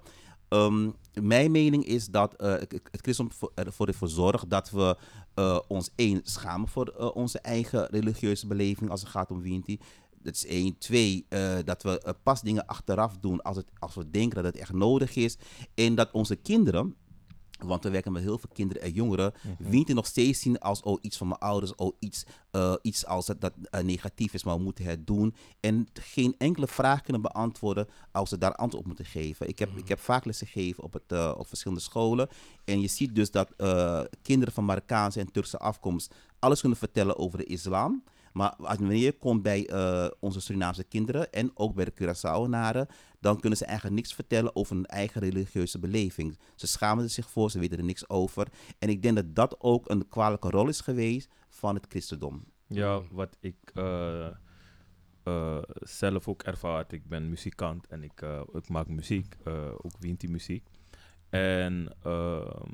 Ehm, 0.47 0.89
mijn 1.13 1.51
mening 1.51 1.85
is 1.85 2.07
dat 2.07 2.33
het 2.37 2.81
christendom 2.91 3.35
voor- 3.37 3.51
ervoor 3.55 3.87
ervoor 3.87 4.09
zorgt 4.09 4.49
dat 4.49 4.69
we 4.69 4.97
ons 5.67 5.89
één 5.95 6.21
schamen 6.23 6.67
voor 6.67 7.11
onze 7.13 7.39
eigen 7.39 7.85
religieuze 7.85 8.47
beleving 8.47 8.89
als 8.89 9.01
het 9.01 9.09
gaat 9.09 9.31
om 9.31 9.41
Winti. 9.41 9.79
Dat 10.21 10.35
is 10.35 10.45
één. 10.45 10.77
Twee, 10.77 11.25
eh, 11.29 11.57
dat 11.65 11.83
we 11.83 12.01
eh, 12.01 12.13
pas 12.23 12.41
dingen 12.41 12.65
achteraf 12.65 13.17
doen 13.17 13.41
als, 13.41 13.55
het, 13.57 13.65
als 13.79 13.95
we 13.95 14.09
denken 14.09 14.35
dat 14.35 14.53
het 14.53 14.61
echt 14.61 14.73
nodig 14.73 15.15
is. 15.15 15.37
En 15.73 15.95
dat 15.95 16.11
onze 16.11 16.35
kinderen, 16.35 16.95
want 17.59 17.83
we 17.83 17.89
werken 17.89 18.11
met 18.11 18.21
heel 18.23 18.37
veel 18.37 18.49
kinderen 18.53 18.81
en 18.81 18.91
jongeren, 18.91 19.33
Winti 19.57 19.93
nog 19.93 20.05
steeds 20.05 20.39
zien 20.41 20.59
als 20.59 20.81
oh, 20.81 20.97
iets 21.01 21.17
van 21.17 21.27
mijn 21.27 21.39
ouders, 21.39 21.75
oh, 21.75 21.95
iets, 21.99 22.25
eh, 22.51 22.73
iets 22.81 23.05
als 23.05 23.25
dat, 23.25 23.41
dat 23.41 23.53
negatief 23.81 24.33
is, 24.33 24.43
maar 24.43 24.57
we 24.57 24.63
moeten 24.63 24.85
het 24.85 25.07
doen. 25.07 25.35
En 25.59 25.87
geen 25.93 26.35
enkele 26.37 26.67
vraag 26.67 27.01
kunnen 27.01 27.21
beantwoorden 27.21 27.87
als 28.11 28.29
ze 28.29 28.37
daar 28.37 28.55
antwoord 28.55 28.83
op 28.83 28.87
moeten 28.87 29.05
geven. 29.05 29.47
Ik 29.47 29.59
heb, 29.59 29.77
ik 29.77 29.87
heb 29.87 29.99
vaak 29.99 30.25
lessen 30.25 30.47
gegeven 30.47 30.83
op, 30.83 30.93
het, 30.93 31.35
op 31.35 31.47
verschillende 31.47 31.83
scholen. 31.83 32.29
En 32.65 32.81
je 32.81 32.87
ziet 32.87 33.15
dus 33.15 33.31
dat 33.31 33.53
kinderen 34.21 34.53
van 34.53 34.65
Marokkaanse 34.65 35.19
en 35.19 35.31
Turkse 35.31 35.57
afkomst 35.57 36.13
alles 36.39 36.59
kunnen 36.59 36.77
vertellen 36.77 37.17
over 37.17 37.37
de 37.37 37.45
islam. 37.45 38.03
Maar 38.37 38.55
als- 38.55 38.77
wanneer 38.77 38.97
je 38.97 39.11
komt 39.17 39.41
bij 39.41 39.67
eh, 39.67 40.07
onze 40.19 40.39
Surinaamse 40.41 40.83
kinderen 40.83 41.31
en 41.31 41.51
ook 41.53 41.75
bij 41.75 41.85
de 41.85 41.93
Curaçaoenaren, 41.93 42.89
dan 43.19 43.39
kunnen 43.39 43.57
ze 43.57 43.65
eigenlijk 43.65 43.95
niks 43.95 44.13
vertellen 44.13 44.55
over 44.55 44.75
hun 44.75 44.85
eigen 44.85 45.21
religieuze 45.21 45.79
beleving. 45.79 46.37
Ze 46.55 46.67
schamen 46.67 47.03
er 47.03 47.09
zich 47.09 47.29
voor, 47.29 47.51
ze 47.51 47.59
weten 47.59 47.77
er 47.77 47.83
niks 47.83 48.09
over. 48.09 48.47
En 48.79 48.89
ik 48.89 49.01
denk 49.01 49.15
dat 49.15 49.35
dat 49.35 49.55
ook 49.59 49.89
een 49.89 50.07
kwalijke 50.09 50.49
rol 50.49 50.67
is 50.67 50.81
geweest 50.81 51.29
van 51.49 51.75
het 51.75 51.85
christendom. 51.89 52.43
Ja, 52.67 53.01
wat 53.11 53.37
ik 53.39 53.71
eh, 53.73 54.27
zelf 55.79 56.27
ook 56.27 56.43
ervaart. 56.43 56.91
Ik 56.91 57.07
ben 57.07 57.29
muzikant 57.29 57.87
en 57.87 58.03
ik, 58.03 58.21
ik 58.53 58.69
maak 58.69 58.87
muziek, 58.87 59.35
ook 59.81 59.97
Winti-muziek. 59.99 60.63
En 61.29 61.95
ehm, 62.03 62.71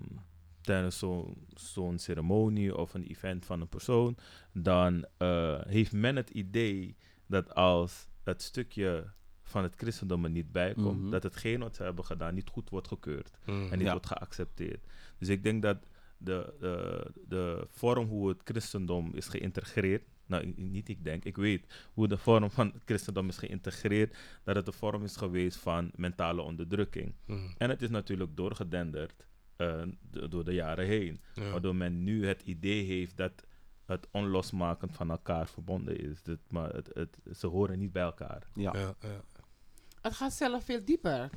tijdens 0.64 0.98
zo'n 0.98 1.46
zo'n 1.54 1.98
ceremonie 2.00 2.78
of 2.78 2.94
een 2.94 3.04
event 3.04 3.46
van 3.46 3.62
een 3.62 3.70
persoon, 3.70 4.18
dan 4.54 5.06
eh, 5.18 5.62
heeft 5.68 5.92
men 5.92 6.16
het 6.16 6.30
idee 6.30 6.96
dat 7.28 7.56
als 7.56 8.08
het 8.24 8.42
stukje 8.42 9.12
van 9.44 9.64
het 9.64 9.76
christendom 9.76 10.24
er 10.24 10.30
niet 10.30 10.52
bij 10.52 10.74
komt, 10.74 11.02
Mhm. 11.02 11.10
dat 11.10 11.24
hetgeen 11.24 11.60
wat 11.60 11.76
ze 11.76 11.84
hebben 11.84 12.06
gedaan 12.06 12.34
niet 12.34 12.50
goed 12.50 12.70
wordt 12.70 12.88
gekeurd 12.88 13.38
Mm. 13.46 13.68
en 13.72 13.78
niet 13.78 13.86
Ja. 13.88 13.92
wordt 13.92 14.08
geaccepteerd. 14.08 14.86
Dus 15.18 15.28
ik 15.30 15.44
denk 15.44 15.62
dat 15.62 15.78
de, 16.18 16.54
de, 16.60 17.06
de 17.28 17.68
vorm 17.70 18.08
hoe 18.08 18.30
het 18.30 18.42
christendom 18.44 19.14
is 19.14 19.28
geïntegreerd, 19.28 20.04
nou 20.26 20.54
niet 20.56 20.90
ik 20.90 21.04
denk, 21.04 21.26
ik 21.26 21.36
weet 21.38 21.90
hoe 21.94 22.08
de 22.08 22.18
vorm 22.18 22.52
van 22.52 22.68
het 22.74 22.82
christendom 22.86 23.28
is 23.28 23.38
geïntegreerd, 23.38 24.18
dat 24.44 24.56
het 24.56 24.66
de 24.66 24.72
vorm 24.72 25.04
is 25.04 25.16
geweest 25.16 25.58
van 25.58 25.92
mentale 25.96 26.42
onderdrukking. 26.42 27.14
Mm. 27.26 27.54
En 27.58 27.70
het 27.70 27.82
is 27.82 27.90
natuurlijk 27.90 28.36
doorgedenderd 28.38 29.28
door 30.30 30.44
de 30.44 30.54
jaren 30.54 30.86
heen, 30.86 31.22
Ja. 31.34 31.52
waardoor 31.52 31.76
men 31.76 32.04
nu 32.04 32.28
het 32.28 32.42
idee 32.42 32.84
heeft 32.84 33.18
dat 33.18 33.32
het 33.86 34.08
onlosmakend 34.12 34.96
van 34.96 35.10
elkaar 35.10 35.48
verbonden 35.48 36.00
is. 36.00 36.24
Dat, 36.24 36.40
maar 36.48 36.74
het, 36.74 36.90
het, 36.94 37.18
ze 37.38 37.48
horen 37.48 37.80
niet 37.80 37.92
bij 37.92 38.04
elkaar. 38.04 38.48
Ja. 38.54 38.72
Ja, 38.78 38.96
ja. 39.02 39.24
Het 40.02 40.14
gaat 40.14 40.34
zelf 40.34 40.64
veel 40.64 40.86
dieper. 40.86 41.30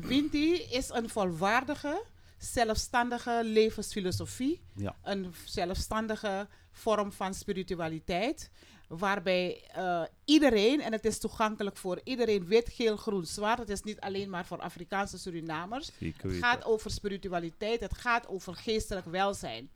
Winti 0.00 0.52
is 0.54 0.88
een 0.90 1.08
volwaardige, 1.08 2.04
zelfstandige 2.38 3.40
levensfilosofie. 3.44 4.60
Ja. 4.74 4.96
Een 5.02 5.32
zelfstandige 5.44 6.48
vorm 6.70 7.12
van 7.12 7.34
spiritualiteit. 7.34 8.50
Waarbij 8.88 9.64
eh, 9.72 10.02
iedereen, 10.24 10.80
en 10.80 10.92
het 10.92 11.04
is 11.04 11.18
toegankelijk 11.18 11.76
voor 11.76 12.00
iedereen, 12.04 12.46
wit, 12.46 12.68
geel, 12.68 12.96
groen, 12.96 13.26
zwart. 13.26 13.58
Het 13.58 13.70
is 13.70 13.82
niet 13.82 14.00
alleen 14.00 14.30
maar 14.30 14.46
voor 14.46 14.60
Afrikaanse 14.60 15.18
Surinamers. 15.18 15.90
Zeker 15.98 16.30
Het 16.30 16.38
gaat 16.38 16.64
over 16.64 16.90
spiritualiteit, 16.90 17.80
het 17.80 17.94
gaat 17.94 18.28
over 18.28 18.54
geestelijk 18.54 19.06
welzijn. 19.06 19.70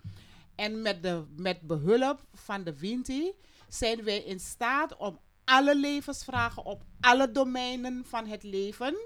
En 0.54 0.82
met, 0.82 1.02
de, 1.02 1.24
met 1.36 1.60
behulp 1.60 2.24
van 2.32 2.64
de 2.64 2.78
Winti 2.78 3.32
zijn 3.68 4.04
wij 4.04 4.18
in 4.18 4.40
staat 4.40 4.96
om 4.96 5.18
alle 5.44 5.76
levensvragen 5.76 6.64
op 6.64 6.82
alle 7.00 7.32
domeinen 7.32 8.04
van 8.06 8.26
het 8.26 8.42
leven 8.42 8.96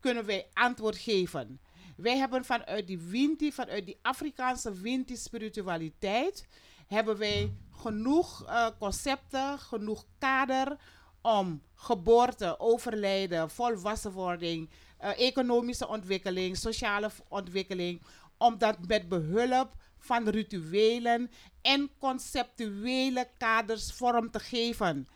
kunnen 0.00 0.24
wij 0.24 0.46
antwoord 0.52 0.96
geven. 0.96 1.60
Wij 1.96 2.16
hebben 2.16 2.44
vanuit 2.44 2.86
die 2.86 2.98
Winti, 2.98 3.52
vanuit 3.52 3.86
die 3.86 3.98
Afrikaanse 4.02 4.72
Winti 4.80 5.16
spiritualiteit, 5.16 6.46
hebben 6.86 7.18
wij 7.18 7.52
genoeg 7.80 8.44
eh, 8.46 8.66
concepten, 8.78 9.58
genoeg 9.58 10.04
kader 10.18 10.76
om 11.22 11.62
geboorte, 11.74 12.60
overlijden, 12.60 13.50
volwassenwording, 13.50 14.70
eh, 14.98 15.18
economische 15.18 15.88
ontwikkeling, 15.88 16.56
sociale 16.56 17.10
ontwikkeling, 17.28 18.02
om 18.38 18.58
dat 18.58 18.76
met 18.86 19.08
behulp 19.08 19.74
van 19.98 20.28
rituelen 20.28 21.30
en 21.62 21.90
conceptuele 21.98 23.28
kaders 23.38 23.92
vorm 23.92 24.30
te 24.30 24.40
geven. 24.40 25.06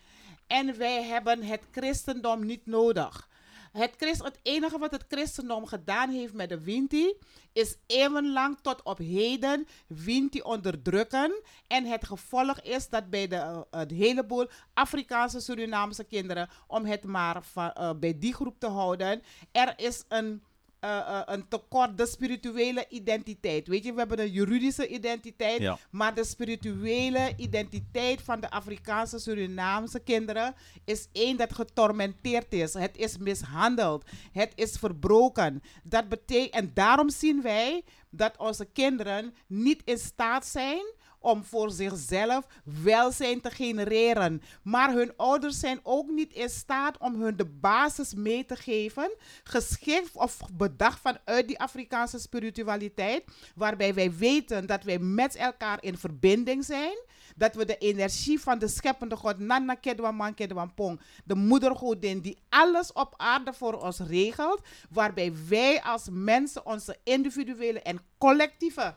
En 0.47 0.79
wij 0.79 1.03
hebben 1.03 1.43
het 1.43 1.63
christendom 1.71 2.47
niet 2.47 2.67
nodig. 2.67 3.29
Het, 3.77 3.95
christ, 3.97 4.23
het 4.23 4.39
enige 4.43 4.79
wat 4.79 4.91
het 4.91 5.05
christendom 5.09 5.67
gedaan 5.67 6.11
heeft 6.11 6.33
met 6.33 6.49
de 6.49 6.61
Winti 6.61 7.15
is 7.53 7.77
eeuwenlang 7.87 8.59
tot 8.63 8.83
op 8.83 8.99
heden 8.99 9.67
Winti 9.87 10.41
onderdrukken. 10.41 11.43
En 11.67 11.85
het 11.85 12.07
gevolg 12.07 12.61
is 12.61 12.89
dat 12.89 13.11
bij 13.11 13.29
de, 13.29 13.37
eh, 13.37 13.61
een 13.71 13.91
heleboel 13.91 14.49
Afrikaanse 14.75 15.41
Surinaamse 15.41 16.05
kinderen, 16.05 16.49
om 16.67 16.85
het 16.85 17.05
maar 17.05 17.43
eh, 17.55 17.91
bij 17.97 18.19
die 18.19 18.35
groep 18.35 18.59
te 18.59 18.69
houden, 18.69 19.23
er 19.53 19.75
is 19.77 20.05
een 20.09 20.43
eh, 20.85 20.99
eh, 21.19 21.23
een 21.25 21.49
tekort, 21.49 21.99
de 21.99 22.07
spirituele 22.07 22.87
identiteit. 22.89 23.69
Weet 23.69 23.85
je, 23.85 23.93
we 23.93 23.99
hebben 23.99 24.21
een 24.21 24.31
juridische 24.31 24.89
identiteit, 24.89 25.61
Ja. 25.61 25.79
maar 25.91 26.15
de 26.15 26.25
spirituele 26.25 27.33
identiteit 27.37 28.23
van 28.23 28.41
de 28.41 28.51
Afrikaanse 28.51 29.19
Surinaamse 29.19 30.01
kinderen 30.01 30.55
is 30.85 31.09
één 31.13 31.37
dat 31.37 31.55
getormenteerd 31.55 32.53
is. 32.53 32.75
Het 32.75 32.97
is 32.97 33.19
mishandeld. 33.19 34.05
Het 34.33 34.53
is 34.55 34.77
verbroken. 34.77 35.63
Dat 35.83 36.09
betekent, 36.09 36.55
en 36.55 36.71
daarom 36.75 37.11
zien 37.11 37.43
wij 37.43 37.83
dat 38.11 38.37
onze 38.37 38.65
kinderen 38.65 39.35
niet 39.47 39.83
in 39.85 39.99
staat 39.99 40.47
zijn 40.47 40.85
om 41.25 41.45
voor 41.45 41.71
zichzelf 41.71 42.47
welzijn 42.83 43.41
te 43.41 43.51
genereren. 43.51 44.43
Maar 44.63 44.93
hun 44.93 45.13
ouders 45.17 45.59
zijn 45.59 45.81
ook 45.83 46.11
niet 46.11 46.33
in 46.33 46.49
staat 46.49 46.99
om 46.99 47.23
hun 47.23 47.37
de 47.37 47.45
basis 47.45 48.15
mee 48.15 48.45
te 48.45 48.57
geven, 48.57 49.15
geschikt 49.45 50.17
of 50.17 50.39
bedacht 50.53 51.01
vanuit 51.01 51.49
die 51.49 51.59
Afrikaanse 51.59 52.19
spiritualiteit, 52.19 53.25
waarbij 53.55 53.95
wij 53.95 54.13
weten 54.13 54.67
dat 54.67 54.83
wij 54.83 54.99
met 54.99 55.37
elkaar 55.37 55.83
in 55.83 55.99
verbinding 55.99 56.65
zijn. 56.65 56.97
Dat 57.37 57.55
we 57.55 57.65
de 57.65 57.79
energie 57.79 58.41
van 58.41 58.59
de 58.59 58.69
scheppende 58.69 59.17
God, 59.17 59.39
Nana 59.39 59.75
Kedwan 59.75 60.15
Man 60.15 60.35
Kedwan 60.35 60.75
Pong, 60.75 61.01
de 61.25 61.35
moedergodin 61.35 62.21
die 62.21 62.39
alles 62.49 62.93
op 62.93 63.15
aarde 63.17 63.53
voor 63.53 63.83
ons 63.83 63.99
regelt, 63.99 64.61
waarbij 64.91 65.33
wij 65.49 65.83
als 65.83 66.09
mensen 66.11 66.67
onze 66.67 66.97
individuele 67.05 67.81
en 67.81 68.01
collectieve 68.19 68.95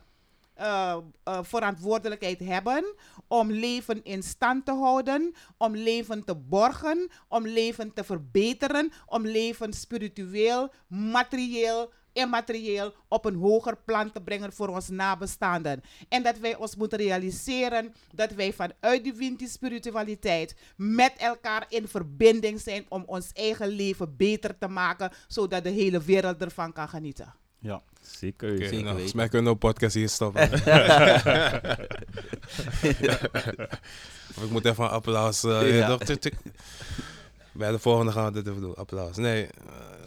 eh, 0.58 0.98
eh, 1.24 1.40
verantwoordelijkheid 1.42 2.40
hebben 2.40 2.96
om 3.28 3.52
leven 3.52 4.04
in 4.04 4.24
stand 4.24 4.66
te 4.66 4.72
houden, 4.72 5.34
om 5.58 5.76
leven 5.76 6.24
te 6.24 6.36
borgen, 6.36 7.10
om 7.28 7.48
leven 7.48 7.94
te 7.94 8.04
verbeteren, 8.04 8.92
om 9.06 9.26
leven 9.26 9.74
spiritueel, 9.74 10.72
materieel, 10.88 11.92
immaterieel 12.14 12.94
op 13.08 13.26
een 13.26 13.36
hoger 13.36 13.78
plan 13.86 14.12
te 14.12 14.22
brengen 14.22 14.54
voor 14.54 14.68
ons 14.68 14.90
nabestaanden. 14.90 15.82
En 16.10 16.24
dat 16.24 16.38
wij 16.38 16.56
ons 16.56 16.76
moeten 16.76 16.98
realiseren 16.98 17.94
dat 18.12 18.32
wij 18.32 18.54
vanuit 18.54 19.04
die 19.04 19.48
spiritualiteit 19.48 20.56
met 20.76 21.14
elkaar 21.18 21.66
in 21.70 21.88
verbinding 21.88 22.60
zijn 22.60 22.86
om 22.90 23.04
ons 23.06 23.32
eigen 23.34 23.68
leven 23.68 24.16
beter 24.18 24.58
te 24.58 24.68
maken, 24.68 25.12
zodat 25.28 25.64
de 25.64 25.70
hele 25.70 26.02
wereld 26.02 26.42
ervan 26.42 26.74
kan 26.74 26.90
genieten. 26.90 27.34
Ja. 27.60 27.82
Zeker. 28.02 28.50
Oké, 28.52 28.58
weten. 28.60 28.78
nou, 28.80 28.90
volgens 28.92 29.14
mij 29.14 29.28
kunnen 29.30 29.46
we 29.48 29.52
een 29.52 29.58
podcast 29.58 29.94
hier 29.94 30.10
stoppen. 30.10 30.52
of 34.36 34.44
ik 34.44 34.50
moet 34.50 34.66
even 34.66 34.84
een 34.84 34.90
applaus. 34.90 35.44
eh, 35.44 35.78
Ja. 35.78 35.98
Bij 37.54 37.72
de 37.72 37.80
volgende 37.80 38.12
gaan 38.12 38.26
we 38.26 38.32
dit 38.32 38.48
even 38.48 38.62
doen. 38.62 38.76
Applaus. 38.76 39.18
Nee, 39.18 39.46
eh, 39.46 39.52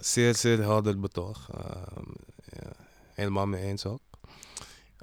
zeer, 0.00 0.35
zeer 0.35 0.59
helder 0.61 1.00
betoog. 1.00 1.49
Ehm, 1.54 2.04
ja, 2.45 2.71
helemaal 3.14 3.47
mee 3.47 3.62
eens 3.62 3.87
ook. 3.87 4.00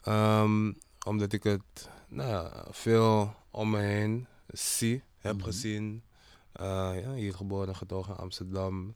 Ehm, 0.04 0.72
omdat 1.06 1.34
ik 1.34 1.44
het 1.44 1.89
nou, 2.08 2.30
ja, 2.30 2.66
veel 2.70 3.36
om 3.51 3.70
me 3.70 3.80
heen 3.80 4.27
zie, 4.48 5.04
heb 5.18 5.36
Mhm. 5.36 5.44
gezien. 5.44 6.04
Eh, 6.51 6.92
ja, 7.04 7.13
hier 7.13 7.34
geboren 7.34 7.68
en 7.68 7.75
getogen 7.75 8.13
in 8.13 8.20
Amsterdam. 8.20 8.96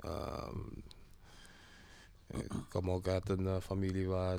Ehm, 0.00 0.56
ik 2.30 2.52
kom 2.68 2.90
ook 2.90 3.08
uit 3.08 3.28
een 3.28 3.46
eh, 3.46 3.56
familie 3.60 4.08
waar 4.08 4.38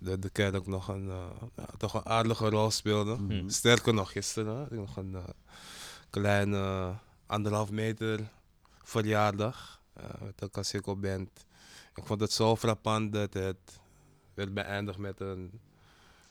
de, 0.00 0.18
de 0.18 0.30
kerk 0.30 0.66
nog 0.66 0.88
een, 0.88 1.08
eh, 1.08 1.26
ja, 1.56 1.66
toch 1.78 1.94
een 1.94 2.06
aardige 2.06 2.48
rol 2.48 2.70
speelde. 2.70 3.16
Mhm. 3.16 3.48
Sterker 3.48 3.94
nog, 3.94 4.12
gisteren 4.12 4.56
had 4.56 4.72
ik 4.72 4.78
nog 4.78 4.96
een 4.96 5.14
eh, 5.14 5.24
kleine 6.10 6.92
anderhalf 7.26 7.70
meter 7.70 8.20
verjaardag 8.82 9.80
eh, 9.92 10.04
met 10.20 10.38
de 10.38 10.50
Kaseko 10.50 10.96
Band. 10.96 11.46
Ik 11.94 12.06
vond 12.06 12.20
het 12.20 12.32
zo 12.32 12.56
frappant 12.56 13.12
dat 13.12 13.34
het 13.34 13.80
werd 14.34 14.54
beëindigd 14.54 14.98
met 14.98 15.20
een, 15.20 15.60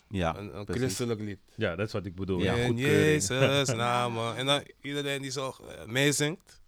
Ja, 0.07 0.37
een, 0.37 0.65
christelijk 0.67 1.19
lied. 1.19 1.39
Ja, 1.55 1.75
dat 1.75 1.87
is 1.87 1.93
wat 1.93 2.05
ik 2.05 2.15
bedoel. 2.15 2.39
Ja, 2.39 2.55
Ja, 2.55 2.63
in. 2.63 2.77
Jezus 2.77 3.75
naam. 3.75 4.17
En 4.17 4.45
dan 4.45 4.63
iedereen 4.81 5.21
die 5.21 5.31
zo 5.31 5.55
meezingt. 5.85 6.61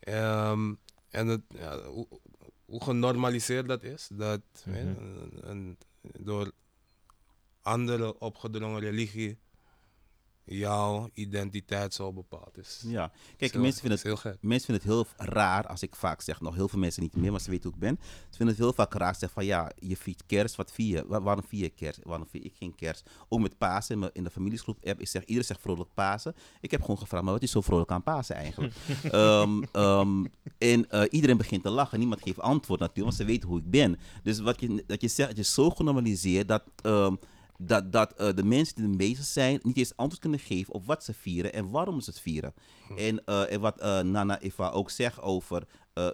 Ehm, 0.00 0.74
en 1.10 1.26
het, 1.26 1.40
ja, 1.48 1.82
hoe, 1.82 2.06
hoe 2.68 2.82
genormaliseerd 2.82 3.68
dat 3.68 3.82
is. 3.82 4.08
Dat 4.12 4.40
Mhm. 4.66 4.70
weet 4.74 4.84
je, 4.96 5.00
een, 5.00 5.50
een- 5.50 5.78
door 6.18 6.52
andere 7.62 8.18
opgedrongen 8.20 8.80
religie 8.80 9.38
jouw 10.48 11.08
identiteit 11.14 11.94
zo 11.94 12.12
bepaald 12.12 12.58
is. 12.58 12.82
Ja, 12.86 13.10
kijk, 13.36 13.52
Heel- 13.52 13.60
mensen 13.60 13.80
vinden 13.80 13.98
het 13.98 14.06
heel 14.06 14.16
gek. 14.16 14.36
Mensen 14.40 14.66
vinden 14.66 14.84
het 14.96 15.16
heel 15.18 15.26
raar 15.32 15.66
als 15.66 15.82
ik 15.82 15.96
vaak 15.96 16.20
zeg, 16.20 16.40
nog 16.40 16.54
heel 16.54 16.68
veel 16.68 16.78
mensen 16.78 17.02
niet 17.02 17.16
meer, 17.16 17.30
maar 17.30 17.40
ze 17.40 17.50
weten 17.50 17.64
hoe 17.64 17.72
ik 17.74 17.78
ben. 17.80 17.98
Ze 18.30 18.36
vinden 18.36 18.54
het 18.54 18.64
heel 18.64 18.72
vaak 18.72 18.94
raar 18.94 19.14
zeg 19.16 19.30
van 19.30 19.44
ja, 19.44 19.72
je 19.78 19.96
viert 19.96 20.22
kerst, 20.26 20.56
wat 20.56 20.72
vier 20.72 20.96
je? 20.96 21.04
Wa- 21.06 21.20
waarom 21.20 21.44
vier 21.48 21.60
je 21.62 21.68
kerst? 21.68 22.00
Waarom 22.02 22.26
vier 22.30 22.44
ik 22.44 22.54
geen 22.58 22.74
kerst? 22.74 23.10
Ook 23.28 23.40
met 23.40 23.58
Pasen, 23.58 23.94
in, 23.94 23.98
mijn- 24.00 24.10
in 24.14 24.24
de 24.24 24.30
familiesgroep 24.30 24.78
app, 24.84 25.00
ik 25.00 25.08
zeg, 25.08 25.22
iedereen 25.22 25.44
zegt 25.44 25.60
vrolijk 25.60 25.88
Pasen. 25.94 26.34
Ik 26.60 26.70
heb 26.70 26.80
gewoon 26.80 26.98
gevraagd, 26.98 27.24
maar 27.24 27.32
wat 27.32 27.42
is 27.42 27.50
zo 27.50 27.60
vrolijk 27.60 27.90
aan 27.90 28.02
Pasen 28.02 28.36
eigenlijk? 28.36 28.74
Ehm, 29.10 29.62
ehm, 29.72 30.24
en 30.58 30.90
eh, 30.90 31.02
iedereen 31.10 31.36
begint 31.36 31.62
te 31.62 31.70
lachen, 31.70 31.98
niemand 31.98 32.22
geeft 32.22 32.40
antwoord 32.40 32.80
natuurlijk, 32.80 33.06
want 33.06 33.16
ze 33.20 33.24
weten 33.32 33.48
hoe 33.48 33.58
ik 33.58 33.70
ben. 33.70 33.98
Dus 34.22 34.38
wat 34.40 34.60
je, 34.60 34.84
dat 34.86 35.00
je 35.00 35.08
zegt, 35.08 35.28
het 35.28 35.38
is 35.38 35.54
zo 35.54 35.70
genormaliseerd 35.70 36.48
dat... 36.48 36.62
ehm, 36.82 37.14
dat, 37.58 37.92
dat 37.92 38.12
eh, 38.12 38.34
de 38.34 38.44
mensen 38.44 38.74
die 38.74 38.84
ermee 38.84 39.16
zijn 39.20 39.60
niet 39.62 39.76
eens 39.76 39.96
antwoord 39.96 40.20
kunnen 40.20 40.38
geven 40.38 40.74
op 40.74 40.86
wat 40.86 41.04
ze 41.04 41.14
vieren 41.14 41.52
en 41.52 41.70
waarom 41.70 42.00
ze 42.00 42.10
het 42.10 42.20
vieren. 42.20 42.54
En, 42.96 43.24
eh, 43.24 43.52
en 43.52 43.60
wat 43.60 43.80
eh, 43.80 44.00
Nana 44.00 44.40
Eva 44.40 44.68
ook 44.68 44.90
zegt 44.90 45.20
over 45.20 45.66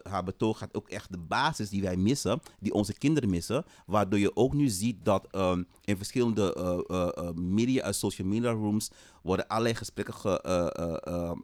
haar 0.03 0.25
betoog 0.25 0.59
gaat 0.59 0.75
ook 0.75 0.89
echt 0.89 1.13
de 1.13 1.19
basis 1.19 1.69
die 1.69 1.83
wij 1.83 1.97
missen, 1.97 2.41
die 2.61 2.73
onze 2.73 2.99
kinderen 2.99 3.31
missen, 3.31 3.65
waardoor 3.87 4.19
je 4.19 4.37
ook 4.37 4.55
nu 4.55 4.69
ziet 4.69 5.05
dat 5.05 5.27
ehm, 5.31 5.63
in 5.85 5.97
verschillende 5.97 7.35
media, 7.35 7.93
social 7.93 8.29
media 8.29 8.51
rooms 8.51 8.91
worden 9.23 9.47
allerlei 9.47 9.75
gesprekken 9.75 10.15
ge, 10.15 11.41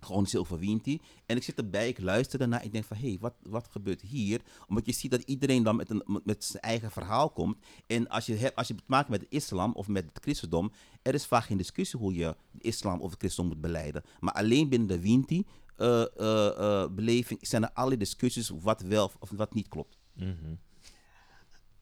georganiseerd 0.00 0.42
over 0.42 0.58
Winti. 0.58 1.00
En 1.26 1.36
ik 1.36 1.42
zit 1.42 1.56
erbij, 1.58 1.88
ik 1.88 2.00
luister 2.00 2.40
ernaar, 2.40 2.64
ik 2.64 2.72
denk 2.72 2.84
van, 2.84 2.96
hé, 2.96 3.08
hey, 3.08 3.16
wat, 3.20 3.34
wat 3.42 3.68
gebeurt 3.70 4.00
hier? 4.00 4.40
Omdat 4.68 4.86
je 4.86 4.92
ziet 4.92 5.10
dat 5.10 5.22
iedereen 5.22 5.62
dan 5.62 5.76
met, 5.76 5.90
een, 5.90 6.20
met- 6.24 6.44
zijn 6.44 6.62
eigen 6.62 6.90
verhaal 6.90 7.30
komt. 7.30 7.56
En 7.86 8.08
als 8.08 8.26
je, 8.26 8.34
hebt, 8.34 8.56
als 8.56 8.68
je 8.68 8.74
het 8.74 8.82
maakt 8.86 9.08
met 9.08 9.20
de 9.20 9.26
islam 9.28 9.72
of 9.72 9.88
met 9.88 10.04
het 10.04 10.18
christendom, 10.22 10.72
er 11.02 11.14
is 11.14 11.26
vaak 11.26 11.44
geen 11.44 11.56
discussie 11.56 11.98
hoe 11.98 12.14
je 12.14 12.36
de 12.52 12.62
islam 12.62 13.00
of 13.00 13.10
het 13.10 13.18
christendom 13.18 13.52
moet 13.52 13.62
beleiden. 13.62 14.02
Maar 14.20 14.34
alleen 14.34 14.68
binnen 14.68 14.88
de 14.88 15.00
Winti 15.00 15.44
eh, 15.76 16.00
eh, 16.16 16.46
eh, 16.82 16.90
beleving 16.90 17.38
zijn 17.46 17.62
er 17.62 17.70
allerlei 17.72 17.98
discussies 18.00 18.48
wat 18.60 18.80
wel 18.80 19.10
of 19.18 19.30
wat 19.30 19.54
niet 19.54 19.68
klopt. 19.68 19.96
Mhm. 20.12 20.54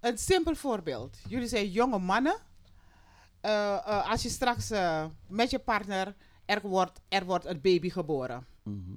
Een 0.00 0.18
simpel 0.18 0.54
voorbeeld. 0.54 1.18
Jullie 1.28 1.48
zijn 1.48 1.70
jonge 1.70 1.98
mannen. 1.98 2.36
Eh, 3.40 3.74
eh, 3.74 4.10
als 4.10 4.22
je 4.22 4.28
straks 4.28 4.70
met 5.28 5.50
je 5.50 5.58
partner, 5.58 6.14
er 6.48 6.60
wordt, 6.60 7.00
er 7.08 7.24
wordt 7.24 7.44
een 7.44 7.60
baby 7.60 7.90
geboren. 7.90 8.46
Mhm. 8.62 8.94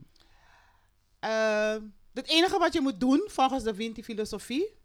Eh, 1.20 1.76
het 2.14 2.28
enige 2.28 2.58
wat 2.58 2.74
je 2.74 2.82
moet 2.82 3.00
doen 3.00 3.24
volgens 3.28 3.64
de 3.64 3.76
Winti-filosofie 3.76 4.76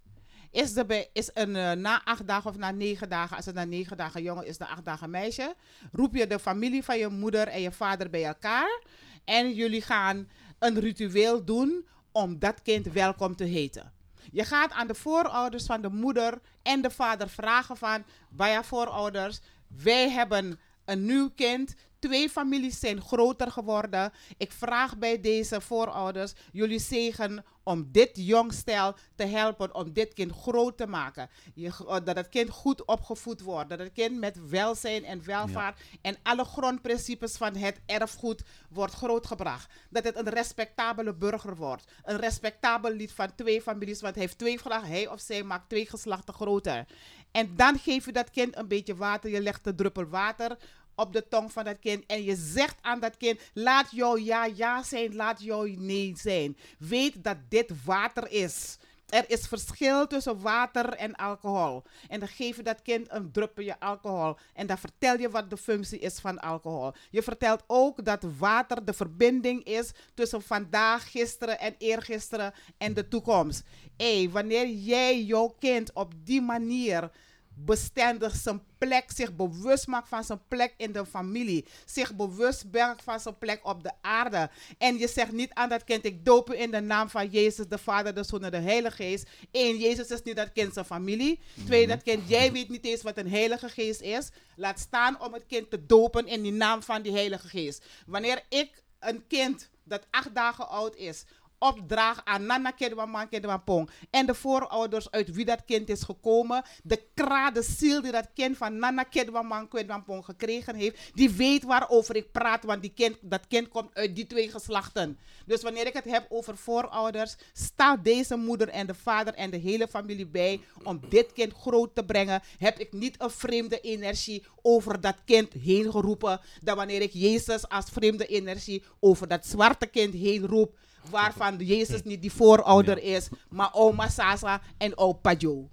is, 0.50 0.72
de 0.72 1.08
is 1.12 1.30
een, 1.34 1.56
eh, 1.56 1.72
na 1.72 2.04
acht 2.04 2.26
dagen 2.26 2.50
of 2.50 2.56
na 2.56 2.70
negen 2.70 3.08
dagen, 3.08 3.36
als 3.36 3.46
het 3.46 3.54
na 3.54 3.64
negen 3.64 3.96
dagen 3.96 4.22
jongen 4.22 4.46
is, 4.46 4.56
na 4.56 4.68
acht 4.68 4.84
dagen 4.84 5.10
meisje, 5.10 5.54
roep 5.92 6.14
je 6.14 6.26
de 6.26 6.38
familie 6.38 6.84
van 6.84 6.98
je 6.98 7.08
moeder 7.08 7.48
en 7.48 7.60
je 7.60 7.72
vader 7.72 8.10
bij 8.10 8.24
elkaar 8.24 8.82
en 9.24 9.54
jullie 9.54 9.82
gaan 9.82 10.28
een 10.58 10.78
ritueel 10.80 11.44
doen 11.44 11.86
om 12.12 12.38
dat 12.38 12.62
kind 12.62 12.86
welkom 12.86 13.36
te 13.36 13.44
heten. 13.44 13.92
Je 14.32 14.44
gaat 14.44 14.72
aan 14.72 14.86
de 14.86 14.94
voorouders 14.94 15.66
van 15.66 15.80
de 15.80 15.90
moeder 15.90 16.40
en 16.62 16.82
de 16.82 16.90
vader 16.90 17.28
vragen 17.28 17.76
van, 17.76 18.04
bij 18.28 18.52
je 18.52 18.64
voorouders, 18.64 19.40
wij 19.68 20.10
hebben 20.10 20.60
een 20.84 21.04
nieuw 21.04 21.30
kind. 21.30 21.74
Twee 21.98 22.28
families 22.28 22.80
zijn 22.80 23.00
groter 23.00 23.50
geworden. 23.50 24.12
Ik 24.36 24.52
vraag 24.52 24.96
bij 24.98 25.20
deze 25.20 25.60
voorouders 25.60 26.32
jullie 26.52 26.78
zegen 26.78 27.44
om 27.62 27.88
dit 27.92 28.10
jongstel 28.14 28.94
te 29.14 29.24
helpen, 29.24 29.74
om 29.74 29.92
dit 29.92 30.12
kind 30.12 30.32
groot 30.32 30.76
te 30.76 30.86
maken. 30.86 31.28
Je, 31.54 31.66
eh, 31.66 31.96
dat 32.04 32.16
het 32.16 32.28
kind 32.28 32.50
goed 32.50 32.84
opgevoed 32.84 33.40
wordt, 33.40 33.68
dat 33.68 33.78
het 33.78 33.92
kind 33.92 34.18
met 34.18 34.48
welzijn 34.48 35.04
en 35.04 35.24
welvaart 35.24 35.80
en 36.02 36.16
alle 36.22 36.44
grondprincipes 36.44 37.36
van 37.36 37.56
het 37.56 37.80
erfgoed 37.86 38.42
wordt 38.70 38.94
grootgebracht. 38.94 39.72
Dat 39.90 40.04
het 40.04 40.16
een 40.16 40.28
respectabele 40.28 41.14
burger 41.14 41.56
wordt. 41.56 41.84
Een 42.04 42.16
respectabel 42.16 42.92
lid 42.92 43.12
van 43.12 43.34
twee 43.34 43.62
families, 43.62 44.00
want 44.00 44.14
hij 44.14 44.22
heeft 44.22 44.38
twee 44.38 44.58
geslachten, 44.58 44.90
hij 44.90 45.08
of 45.08 45.20
zij 45.20 45.42
maakt 45.42 45.68
twee 45.68 45.86
geslachten 45.86 46.34
groter. 46.34 46.86
En 47.30 47.56
dan 47.56 47.78
geef 47.78 48.04
je 48.04 48.12
dat 48.12 48.30
kind 48.30 48.56
een 48.56 48.68
beetje 48.68 48.96
water, 48.96 49.30
je 49.30 49.40
legt 49.40 49.66
een 49.66 49.76
druppel 49.76 50.04
water 50.04 50.56
op 50.96 51.12
de 51.12 51.28
tong 51.28 51.52
van 51.52 51.64
dat 51.64 51.78
kind 51.78 52.06
en 52.06 52.24
je 52.24 52.36
zegt 52.36 52.76
aan 52.80 53.00
dat 53.00 53.16
kind: 53.16 53.40
laat 53.52 53.88
jouw 53.90 54.16
ja 54.16 54.44
ja 54.44 54.82
zijn, 54.82 55.14
laat 55.14 55.42
jouw 55.42 55.64
nee 55.64 56.12
zijn. 56.16 56.56
Weet 56.78 57.24
dat 57.24 57.36
dit 57.48 57.84
water 57.84 58.30
is. 58.30 58.78
Er 59.06 59.24
is 59.30 59.46
verschil 59.46 60.06
tussen 60.06 60.40
water 60.40 60.88
en 60.88 61.14
alcohol. 61.14 61.82
En 62.08 62.18
dan 62.18 62.28
geef 62.28 62.56
je 62.56 62.62
dat 62.62 62.82
kind 62.82 63.06
een 63.10 63.32
druppelje 63.32 63.80
alcohol. 63.80 64.36
En 64.54 64.66
dan 64.66 64.78
vertel 64.78 65.18
je 65.18 65.30
wat 65.30 65.50
de 65.50 65.56
functie 65.56 65.98
is 65.98 66.18
van 66.18 66.38
alcohol. 66.38 66.92
Je 67.10 67.22
vertelt 67.22 67.64
ook 67.66 68.04
dat 68.04 68.24
water 68.38 68.84
de 68.84 68.92
verbinding 68.92 69.64
is 69.64 69.90
tussen 70.14 70.42
vandaag, 70.42 71.10
gisteren 71.10 71.58
en 71.58 71.74
eergisteren 71.78 72.52
en 72.78 72.94
de 72.94 73.08
toekomst. 73.08 73.62
Hé, 73.96 74.28
wanneer 74.30 74.68
jij 74.68 75.22
jouw 75.22 75.54
kind 75.58 75.92
op 75.92 76.12
die 76.24 76.40
manier 76.40 77.10
bestendig 77.58 78.34
zijn 78.34 78.62
plek, 78.78 79.10
zich 79.14 79.36
bewust 79.36 79.86
maakt 79.86 80.08
van 80.08 80.24
zijn 80.24 80.40
plek 80.48 80.74
in 80.76 80.92
de 80.92 81.06
familie, 81.06 81.66
zich 81.84 82.14
bewust 82.14 82.64
maakt 82.72 83.02
van 83.02 83.20
zijn 83.20 83.38
plek 83.38 83.60
op 83.66 83.82
de 83.82 83.92
aarde. 84.00 84.50
En 84.78 84.98
je 84.98 85.08
zegt 85.08 85.32
niet 85.32 85.54
aan 85.54 85.68
dat 85.68 85.84
kind, 85.84 86.04
ik 86.04 86.24
doop 86.24 86.50
u 86.50 86.58
in 86.58 86.70
de 86.70 86.80
naam 86.80 87.08
van 87.08 87.28
Jezus, 87.28 87.66
de 87.68 87.78
Vader, 87.78 88.14
de 88.14 88.24
Zoon 88.24 88.44
en 88.44 88.50
de 88.50 88.56
Heilige 88.56 88.96
Geest. 88.96 89.28
Eén, 89.52 89.76
Jezus 89.76 90.08
is 90.08 90.22
niet 90.22 90.36
dat 90.36 90.52
kind 90.52 90.72
zijn 90.72 90.84
familie. 90.84 91.40
Twee, 91.64 91.86
dat 91.86 92.02
kind, 92.02 92.28
jij 92.28 92.52
weet 92.52 92.68
niet 92.68 92.84
eens 92.84 93.02
wat 93.02 93.18
een 93.18 93.30
Heilige 93.30 93.68
Geest 93.68 94.00
is. 94.00 94.28
Laat 94.56 94.78
staan 94.78 95.20
om 95.20 95.32
het 95.32 95.46
kind 95.46 95.70
te 95.70 95.86
dopen 95.86 96.26
in 96.26 96.42
die 96.42 96.52
naam 96.52 96.82
van 96.82 97.02
die 97.02 97.12
Heilige 97.12 97.48
Geest. 97.48 97.84
Wanneer 98.06 98.42
ik 98.48 98.82
een 98.98 99.26
kind 99.26 99.70
dat 99.84 100.06
acht 100.10 100.34
dagen 100.34 100.68
oud 100.68 100.96
is, 100.96 101.24
opdraag 101.66 102.20
aan 102.24 102.46
Nana 102.46 102.70
Kedwaman 102.70 103.28
Kedwapong 103.28 103.90
en 104.10 104.26
de 104.26 104.34
voorouders 104.34 105.10
uit 105.10 105.32
wie 105.32 105.44
dat 105.44 105.64
kind 105.64 105.88
is 105.88 106.02
gekomen, 106.02 106.64
de 106.82 107.02
kra, 107.14 107.50
de 107.50 107.62
ziel 107.62 108.02
die 108.02 108.12
dat 108.12 108.28
kind 108.34 108.56
van 108.56 108.78
Nana 108.78 109.02
Kedwaman 109.02 109.68
Kedwapong 109.68 110.24
gekregen 110.24 110.74
heeft, 110.74 111.10
die 111.14 111.30
weet 111.30 111.62
waarover 111.62 112.16
ik 112.16 112.32
praat, 112.32 112.64
want 112.64 112.82
die 112.82 112.92
kind, 112.94 113.16
dat 113.20 113.46
kind 113.46 113.68
komt 113.68 113.94
uit 113.94 114.16
die 114.16 114.26
twee 114.26 114.50
geslachten. 114.50 115.18
Dus 115.46 115.62
wanneer 115.62 115.86
ik 115.86 115.92
het 115.92 116.04
heb 116.04 116.26
over 116.28 116.56
voorouders, 116.56 117.36
staat 117.52 118.04
deze 118.04 118.36
moeder 118.36 118.68
en 118.68 118.86
de 118.86 118.94
vader 118.94 119.34
en 119.34 119.50
de 119.50 119.56
hele 119.56 119.88
familie 119.88 120.26
bij 120.26 120.60
om 120.82 121.00
dit 121.08 121.32
kind 121.32 121.52
groot 121.52 121.94
te 121.94 122.04
brengen. 122.04 122.42
Heb 122.58 122.78
ik 122.78 122.92
niet 122.92 123.22
een 123.22 123.30
vreemde 123.30 123.80
energie 123.80 124.44
over 124.62 125.00
dat 125.00 125.16
kind 125.24 125.52
heen 125.52 125.90
geroepen, 125.90 126.40
dan 126.62 126.76
wanneer 126.76 127.02
ik 127.02 127.12
Jezus 127.12 127.68
als 127.68 127.90
vreemde 127.90 128.26
energie 128.26 128.82
over 129.00 129.28
dat 129.28 129.46
zwarte 129.46 129.86
kind 129.86 130.14
heen 130.14 130.46
roep, 130.46 130.78
waarvan 131.10 131.56
Jezus 131.56 132.02
niet 132.02 132.20
die 132.22 132.32
voorouder 132.32 133.02
is, 133.02 133.28
maar 133.48 133.70
oma 133.72 134.08
Sasa 134.08 134.60
en 134.78 134.98
opa 134.98 135.32
Joe. 135.32 135.66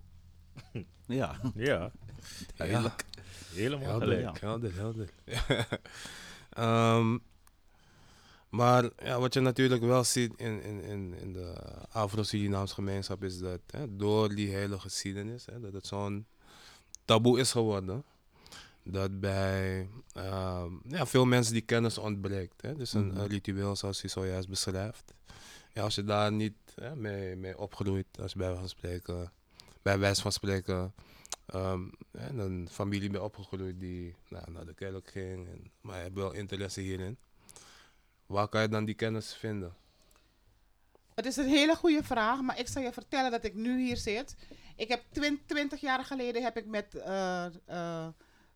Ja. 1.05 1.35
Ja, 1.55 1.91
Ja, 2.55 2.95
helemaal 3.53 3.89
helder, 3.89 4.07
gelijk. 4.17 4.39
helder, 4.39 4.75
helder. 4.75 5.09
Ehm, 6.49 7.17
maar 8.49 8.89
ja, 9.03 9.19
wat 9.19 9.33
je 9.33 9.39
natuurlijk 9.39 9.81
wel 9.83 10.03
ziet 10.03 10.33
in, 10.37 10.61
in, 10.63 10.81
in, 10.83 11.13
in 11.13 11.33
de 11.33 11.53
Afro-Surinaamse 11.89 12.73
gemeenschap 12.73 13.23
is 13.23 13.39
dat 13.39 13.59
hè, 13.67 13.95
door 13.95 14.35
die 14.35 14.49
hele 14.55 14.79
geschiedenis, 14.79 15.45
hè, 15.45 15.59
dat 15.59 15.73
het 15.73 15.87
zo'n 15.87 16.25
taboe 17.05 17.39
is 17.39 17.51
geworden, 17.51 18.03
dat 18.83 19.19
bij 19.19 19.89
ehm, 20.13 20.71
ja, 20.87 21.05
veel 21.05 21.25
mensen 21.25 21.53
die 21.53 21.61
kennis 21.61 21.97
ontbreekt. 21.97 22.61
Hè? 22.61 22.75
Dus 22.75 22.93
een, 22.93 23.07
Mhm. 23.07 23.17
een 23.17 23.27
ritueel 23.27 23.75
zoals 23.75 24.01
hij 24.01 24.09
zojuist 24.09 24.49
beschrijft. 24.49 25.13
Ja, 25.73 25.81
als 25.83 25.95
je 25.95 26.03
daar 26.03 26.31
niet 26.31 26.55
hè, 26.75 26.95
mee, 26.95 27.35
mee 27.35 27.57
opgroeit, 27.57 28.05
als 28.19 28.31
je 28.31 28.37
bij 28.37 28.47
wijze 28.47 28.59
van 28.61 28.69
spreken, 28.69 29.31
bij 29.81 29.99
wijze 29.99 30.21
van 30.21 30.31
spreken, 30.31 30.93
ehm, 31.45 31.81
hè, 32.17 32.27
een 32.29 32.67
familie 32.71 33.09
mee 33.09 33.23
opgegroeid 33.23 33.79
die 33.79 34.15
nou, 34.29 34.51
naar 34.51 34.65
de 34.65 34.73
kerk 34.73 35.09
ging, 35.11 35.47
en, 35.47 35.71
maar 35.81 35.95
je 35.97 36.03
hebt 36.03 36.15
wel 36.15 36.31
interesse 36.33 36.81
hierin. 36.81 37.17
Waar 38.25 38.47
kan 38.47 38.61
je 38.61 38.67
dan 38.67 38.85
die 38.85 38.95
kennis 38.95 39.33
vinden? 39.35 39.75
Het 41.15 41.25
is 41.25 41.37
een 41.37 41.47
hele 41.49 41.75
goede 41.75 42.03
vraag, 42.03 42.41
maar 42.41 42.59
ik 42.59 42.67
zal 42.67 42.81
je 42.81 42.93
vertellen 42.93 43.31
dat 43.31 43.43
ik 43.43 43.53
nu 43.53 43.81
hier 43.85 43.97
zit. 43.97 44.35
Ik 44.75 44.87
heb 44.87 45.03
twin- 45.11 45.41
20 45.45 45.81
jaar 45.81 46.05
geleden 46.05 46.43
heb 46.43 46.57
ik 46.57 46.65
met, 46.65 46.95
eh 46.95 47.45
eh 47.65 48.07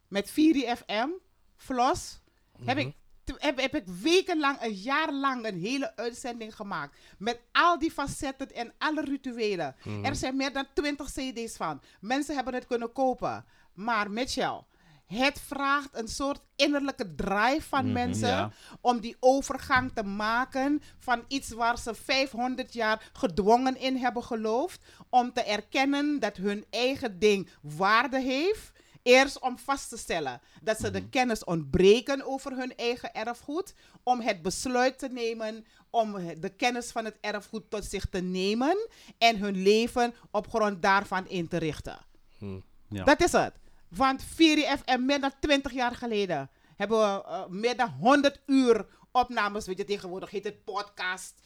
met 0.08 0.30
4FM, 0.32 1.10
Flos, 1.56 2.20
heb, 2.66 2.78
ik, 2.78 2.90
t- 2.90 2.96
heb, 3.38 3.60
heb 3.60 3.76
ik 3.76 3.84
wekenlang, 4.02 4.58
een 4.62 4.74
jaar 4.74 5.14
lang 5.14 5.46
een 5.46 5.60
hele 5.60 5.96
uitzending 5.96 6.56
gemaakt. 6.56 6.98
Met 7.18 7.40
al 7.52 7.80
die 7.80 7.92
facetten 7.92 8.52
en 8.54 8.74
alle 8.78 9.02
rituelen. 9.02 9.76
Mhm. 9.84 10.06
Er 10.06 10.16
zijn 10.16 10.36
meer 10.36 10.54
dan 10.54 10.66
20 10.74 11.12
cd's 11.12 11.56
van. 11.58 11.82
Mensen 12.00 12.36
hebben 12.36 12.54
het 12.54 12.66
kunnen 12.68 12.92
kopen. 12.92 13.46
Maar 13.74 14.12
Mitchell, 14.12 14.62
het 15.06 15.40
vraagt 15.48 15.90
een 15.92 16.08
soort 16.08 16.40
innerlijke 16.56 17.16
drive 17.16 17.62
van 17.62 17.84
Mhm. 17.84 17.94
mensen 17.94 18.28
Ja. 18.28 18.52
om 18.82 19.00
die 19.00 19.18
overgang 19.20 19.92
te 19.94 20.04
maken 20.04 20.82
van 21.00 21.24
iets 21.28 21.50
waar 21.50 21.78
ze 21.78 21.94
500 21.96 22.74
jaar 22.74 23.10
gedwongen 23.14 23.78
in 23.80 23.96
hebben 23.98 24.24
geloofd, 24.24 24.84
om 25.10 25.34
te 25.34 25.44
erkennen 25.44 26.20
dat 26.20 26.38
hun 26.38 26.66
eigen 26.70 27.20
ding 27.20 27.50
waarde 27.62 28.20
heeft. 28.20 28.72
Eerst 29.08 29.40
om 29.40 29.58
vast 29.58 29.90
te 29.90 29.98
stellen 29.98 30.42
dat 30.62 30.80
ze 30.80 30.92
de 30.92 31.10
kennis 31.10 31.44
ontbreken 31.44 32.26
over 32.26 32.52
hun 32.58 32.76
eigen 32.76 33.14
erfgoed, 33.14 33.74
om 34.04 34.20
het 34.22 34.42
besluit 34.42 35.00
te 35.00 35.08
nemen 35.08 35.66
om 35.90 36.16
de 36.40 36.50
kennis 36.50 36.92
van 36.92 37.06
het 37.06 37.18
erfgoed 37.22 37.70
tot 37.70 37.86
zich 37.86 38.06
te 38.06 38.20
nemen 38.20 38.88
en 39.18 39.38
hun 39.38 39.62
leven 39.62 40.14
op 40.32 40.48
grond 40.50 40.82
daarvan 40.82 41.28
in 41.28 41.48
te 41.48 41.58
richten. 41.58 41.98
Hm. 42.38 42.60
Ja. 42.90 43.04
Dat 43.04 43.22
is 43.22 43.32
het. 43.32 43.54
Want 43.88 44.24
4FM, 44.24 45.00
meer 45.00 45.20
dan 45.20 45.32
20 45.40 45.72
jaar 45.72 45.96
geleden, 45.96 46.50
hebben 46.76 47.00
we 47.00 47.24
eh, 47.24 47.48
meer 47.48 47.78
dan 47.78 47.90
100 47.90 48.42
uur 48.46 48.86
opnames. 49.12 49.66
Weet 49.66 49.78
je, 49.78 49.84
tegenwoordig 49.84 50.30
heet 50.30 50.44
het 50.44 50.64
podcast. 50.64 51.42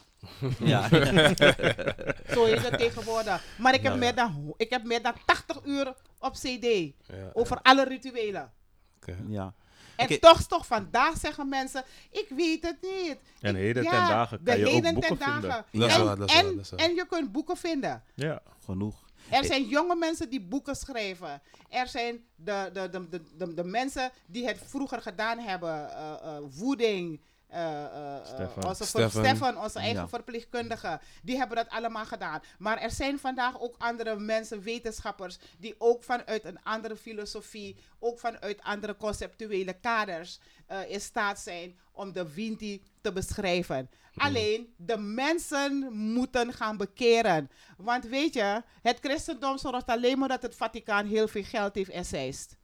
Ja. 0.59 0.87
Zo 2.33 2.45
heet 2.45 2.69
het 2.69 2.77
tegenwoordig. 2.77 3.43
Maar 3.57 3.73
ik 3.73 3.81
heb, 3.83 3.91
Ja. 3.93 3.97
meer 3.99 4.15
dan, 4.15 4.53
ik 4.57 4.69
heb 4.69 4.83
meer 4.83 5.01
dan 5.01 5.13
80 5.25 5.59
uur 5.65 5.93
op 6.19 6.33
CD 6.33 6.65
Ja, 6.65 7.29
over 7.33 7.59
alle 7.61 7.83
rituelen. 7.83 8.51
oké. 8.97 9.17
ja. 9.27 9.53
En 9.95 10.19
toch, 10.19 10.41
toch, 10.41 10.65
vandaag 10.65 11.17
zeggen 11.17 11.49
mensen, 11.49 11.83
ik 12.11 12.27
weet 12.29 12.63
het 12.63 12.77
niet. 12.81 13.17
En 13.41 13.55
Ik- 13.55 13.61
heden 13.61 13.83
ten 13.83 13.91
dagen 13.91 14.43
kan 14.43 14.57
je 14.59 14.65
ook 14.69 14.81
boeken 14.81 15.17
ten 15.17 15.17
dagen. 15.17 15.65
vinden. 15.69 15.89
Is 15.89 15.95
en, 15.95 16.05
waar, 16.05 16.19
is 16.19 16.33
en, 16.33 16.45
waar, 16.55 16.89
is 16.89 16.95
je 16.95 17.05
kunt 17.09 17.31
boeken 17.31 17.57
vinden. 17.57 18.03
Ja. 18.13 18.41
Genoeg. 18.65 19.09
Er 19.29 19.45
zijn 19.45 19.67
jonge 19.67 19.95
mensen 19.95 20.29
die 20.29 20.41
boeken 20.41 20.75
schrijven. 20.75 21.41
Er 21.69 21.87
zijn 21.87 22.23
de, 22.35 22.69
de, 22.73 22.89
de, 22.89 23.09
de, 23.09 23.21
de, 23.37 23.53
de 23.53 23.63
mensen 23.63 24.11
die 24.25 24.45
het 24.47 24.57
vroeger 24.65 25.01
gedaan 25.01 25.39
hebben. 25.39 25.89
eh, 25.95 26.11
eh, 26.23 26.37
voeding. 26.49 27.21
Eh, 27.51 27.83
eh, 27.85 28.15
eh, 28.17 28.25
Stefan. 28.25 28.65
onze 28.65 28.85
Stefan. 28.85 29.25
Stefan, 29.25 29.57
onze 29.57 29.79
eigen 29.79 30.01
Ja. 30.01 30.07
verpleegkundige. 30.07 30.99
Die 31.23 31.37
hebben 31.37 31.55
dat 31.57 31.69
allemaal 31.69 32.05
gedaan. 32.05 32.41
Maar 32.59 32.77
er 32.77 32.91
zijn 32.91 33.19
vandaag 33.19 33.59
ook 33.61 33.75
andere 33.77 34.19
mensen, 34.19 34.61
wetenschappers, 34.61 35.37
die 35.59 35.75
ook 35.77 36.03
vanuit 36.03 36.45
een 36.45 36.63
andere 36.63 36.95
filosofie, 36.95 37.75
ook 37.99 38.19
vanuit 38.19 38.61
andere 38.61 38.97
conceptuele 38.97 39.73
kaders, 39.73 40.39
eh, 40.65 40.89
in 40.91 41.01
staat 41.01 41.39
zijn 41.39 41.77
om 41.91 42.11
de 42.13 42.33
Winti 42.33 42.83
te 43.01 43.11
beschrijven. 43.11 43.89
Alleen 44.15 44.73
de 44.77 44.97
mensen 44.97 45.93
moeten 45.93 46.53
gaan 46.53 46.77
bekeren. 46.77 47.49
Want 47.77 48.05
weet 48.05 48.33
je, 48.33 48.63
het 48.81 48.97
christendom 49.01 49.57
zorgt 49.57 49.87
alleen 49.87 50.19
maar 50.19 50.27
dat 50.29 50.41
het 50.41 50.55
Vaticaan 50.55 51.05
heel 51.05 51.27
veel 51.27 51.43
geld 51.43 51.75
heeft. 51.75 52.57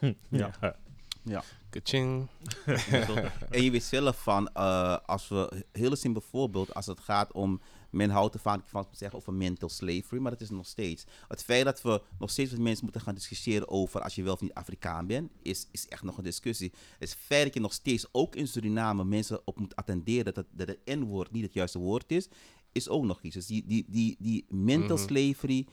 Ja. 0.28 0.50
Ja. 0.60 0.76
Kaching. 1.70 2.28
en 3.50 3.62
je 3.62 3.70
weet 3.70 3.82
zelf 3.82 4.22
van, 4.22 4.48
eh, 4.48 4.96
als 5.06 5.28
we, 5.28 5.64
heel 5.72 5.96
simpel 5.96 6.20
voorbeeld, 6.20 6.74
als 6.74 6.86
het 6.86 7.00
gaat 7.00 7.32
om, 7.32 7.60
men 7.90 8.10
houdt 8.10 8.34
ervan 8.34 8.62
van 8.66 8.82
te 8.90 8.96
zeggen 8.96 9.18
over 9.18 9.32
mental 9.32 9.68
slavery, 9.68 10.20
maar 10.20 10.30
dat 10.30 10.40
is 10.40 10.50
nog 10.50 10.66
steeds. 10.66 11.04
Het 11.28 11.44
feit 11.44 11.64
dat 11.64 11.82
we 11.82 12.02
nog 12.18 12.30
steeds 12.30 12.50
met 12.50 12.60
mensen 12.60 12.84
moeten 12.84 13.02
gaan 13.02 13.14
discussiëren 13.14 13.68
over 13.68 14.00
als 14.00 14.14
je 14.14 14.22
wel 14.22 14.32
of 14.32 14.40
niet 14.40 14.54
Afrikaan 14.54 15.06
bent, 15.06 15.30
is, 15.42 15.68
is 15.70 15.88
echt 15.88 16.02
nog 16.02 16.18
een 16.18 16.24
discussie. 16.24 16.72
Het 16.98 17.14
feit 17.14 17.44
dat 17.44 17.54
je 17.54 17.60
nog 17.60 17.72
steeds 17.72 18.06
ook 18.12 18.36
in 18.36 18.48
Suriname 18.48 19.04
mensen 19.04 19.40
op 19.44 19.58
moet 19.58 19.76
attenderen 19.76 20.24
dat, 20.24 20.36
het- 20.36 20.46
dat 20.50 20.68
het 20.68 20.78
N-woord 20.98 21.30
niet 21.32 21.42
het 21.42 21.52
juiste 21.54 21.78
woord 21.78 22.10
is, 22.12 22.28
is 22.72 22.88
ook 22.88 23.04
nog 23.04 23.22
iets. 23.22 23.34
Dus 23.34 23.46
die, 23.46 23.64
die, 23.66 23.84
die, 23.88 24.16
die 24.18 24.44
mental 24.48 24.96
Mhm. 24.96 25.06
slavery 25.06 25.66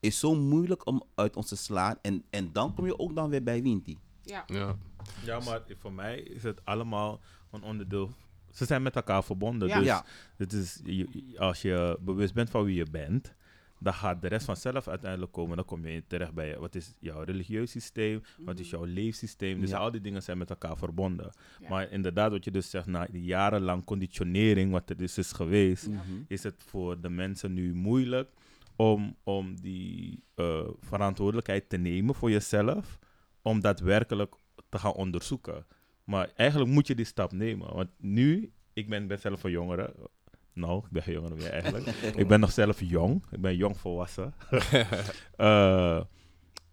is 0.00 0.18
zo 0.18 0.34
moeilijk 0.34 0.86
om 0.86 1.02
uit 1.14 1.36
ons 1.36 1.48
te 1.48 1.56
slaan. 1.56 1.98
En, 2.02 2.24
en 2.30 2.52
dan 2.52 2.74
kom 2.74 2.86
je 2.86 2.98
ook 2.98 3.14
dan 3.14 3.30
weer 3.30 3.42
bij 3.42 3.62
Winti. 3.62 3.98
Ja. 4.24 4.44
Ja. 4.46 4.76
Ja, 5.24 5.40
maar 5.40 5.60
voor 5.78 5.92
mij 5.92 6.18
is 6.20 6.42
het 6.42 6.64
allemaal 6.64 7.20
een 7.50 7.62
onderdeel. 7.62 8.10
Ze 8.50 8.64
zijn 8.64 8.82
met 8.82 8.96
elkaar 8.96 9.24
verbonden. 9.24 9.68
Ja. 9.68 9.78
Dus 9.78 9.86
Ja. 9.86 10.04
het 10.36 10.52
is, 10.52 10.80
je- 10.84 11.34
als 11.38 11.62
je 11.62 11.98
bewust 12.00 12.34
bent 12.34 12.50
van 12.50 12.64
wie 12.64 12.76
je 12.76 12.86
bent, 12.90 13.34
dan 13.78 13.94
gaat 13.94 14.22
de 14.22 14.28
rest 14.28 14.44
vanzelf 14.44 14.88
uiteindelijk 14.88 15.32
komen. 15.32 15.56
Dan 15.56 15.64
kom 15.64 15.86
je 15.86 16.02
terecht 16.06 16.32
bij 16.32 16.58
wat 16.58 16.74
is 16.74 16.94
jouw 17.00 17.22
religieus 17.22 17.70
systeem, 17.70 18.22
wat 18.38 18.58
is 18.58 18.70
jouw 18.70 18.84
leefsysteem. 18.84 19.60
Dus 19.60 19.70
Ja. 19.70 19.78
al 19.78 19.90
die 19.90 20.00
dingen 20.00 20.22
zijn 20.22 20.38
met 20.38 20.50
elkaar 20.50 20.76
verbonden. 20.76 21.32
Ja. 21.60 21.68
Maar 21.68 21.90
inderdaad, 21.90 22.30
wat 22.30 22.44
je 22.44 22.50
dus 22.50 22.70
zegt, 22.70 22.86
na 22.86 23.06
die 23.10 23.24
jarenlang 23.24 23.84
conditionering, 23.84 24.72
wat 24.72 24.90
er 24.90 24.96
dus 24.96 25.18
is 25.18 25.32
geweest, 25.32 25.88
is 26.28 26.42
het 26.42 26.62
voor 26.66 27.00
de 27.00 27.08
mensen 27.08 27.52
nu 27.52 27.74
moeilijk 27.74 28.30
om, 28.76 29.16
om 29.22 29.60
die 29.60 30.22
eh, 30.34 30.68
verantwoordelijkheid 30.80 31.68
te 31.68 31.76
nemen 31.76 32.14
voor 32.14 32.30
jezelf, 32.30 32.98
om 33.42 33.60
daadwerkelijk 33.60 34.34
te 34.72 34.78
gaan 34.78 34.92
onderzoeken. 34.92 35.66
Maar 36.04 36.30
eigenlijk 36.36 36.70
moet 36.70 36.86
je 36.86 36.94
die 36.94 37.04
stap 37.04 37.32
nemen. 37.32 37.74
Want 37.74 37.88
nu, 37.98 38.52
ik 38.72 38.88
ben, 38.88 39.06
ben 39.06 39.18
zelf 39.18 39.44
een 39.44 39.50
jongere. 39.50 39.94
Nou, 40.52 40.78
ik 40.84 40.90
ben 40.90 41.02
geen 41.02 41.14
jongere 41.14 41.34
meer 41.34 41.50
eigenlijk. 41.50 41.86
ik 42.22 42.28
ben 42.28 42.40
nog 42.40 42.52
zelf 42.52 42.80
jong. 42.80 43.24
Ik 43.30 43.40
ben 43.40 43.56
jong 43.56 43.76
volwassen. 43.78 44.34
Eh, 45.36 46.00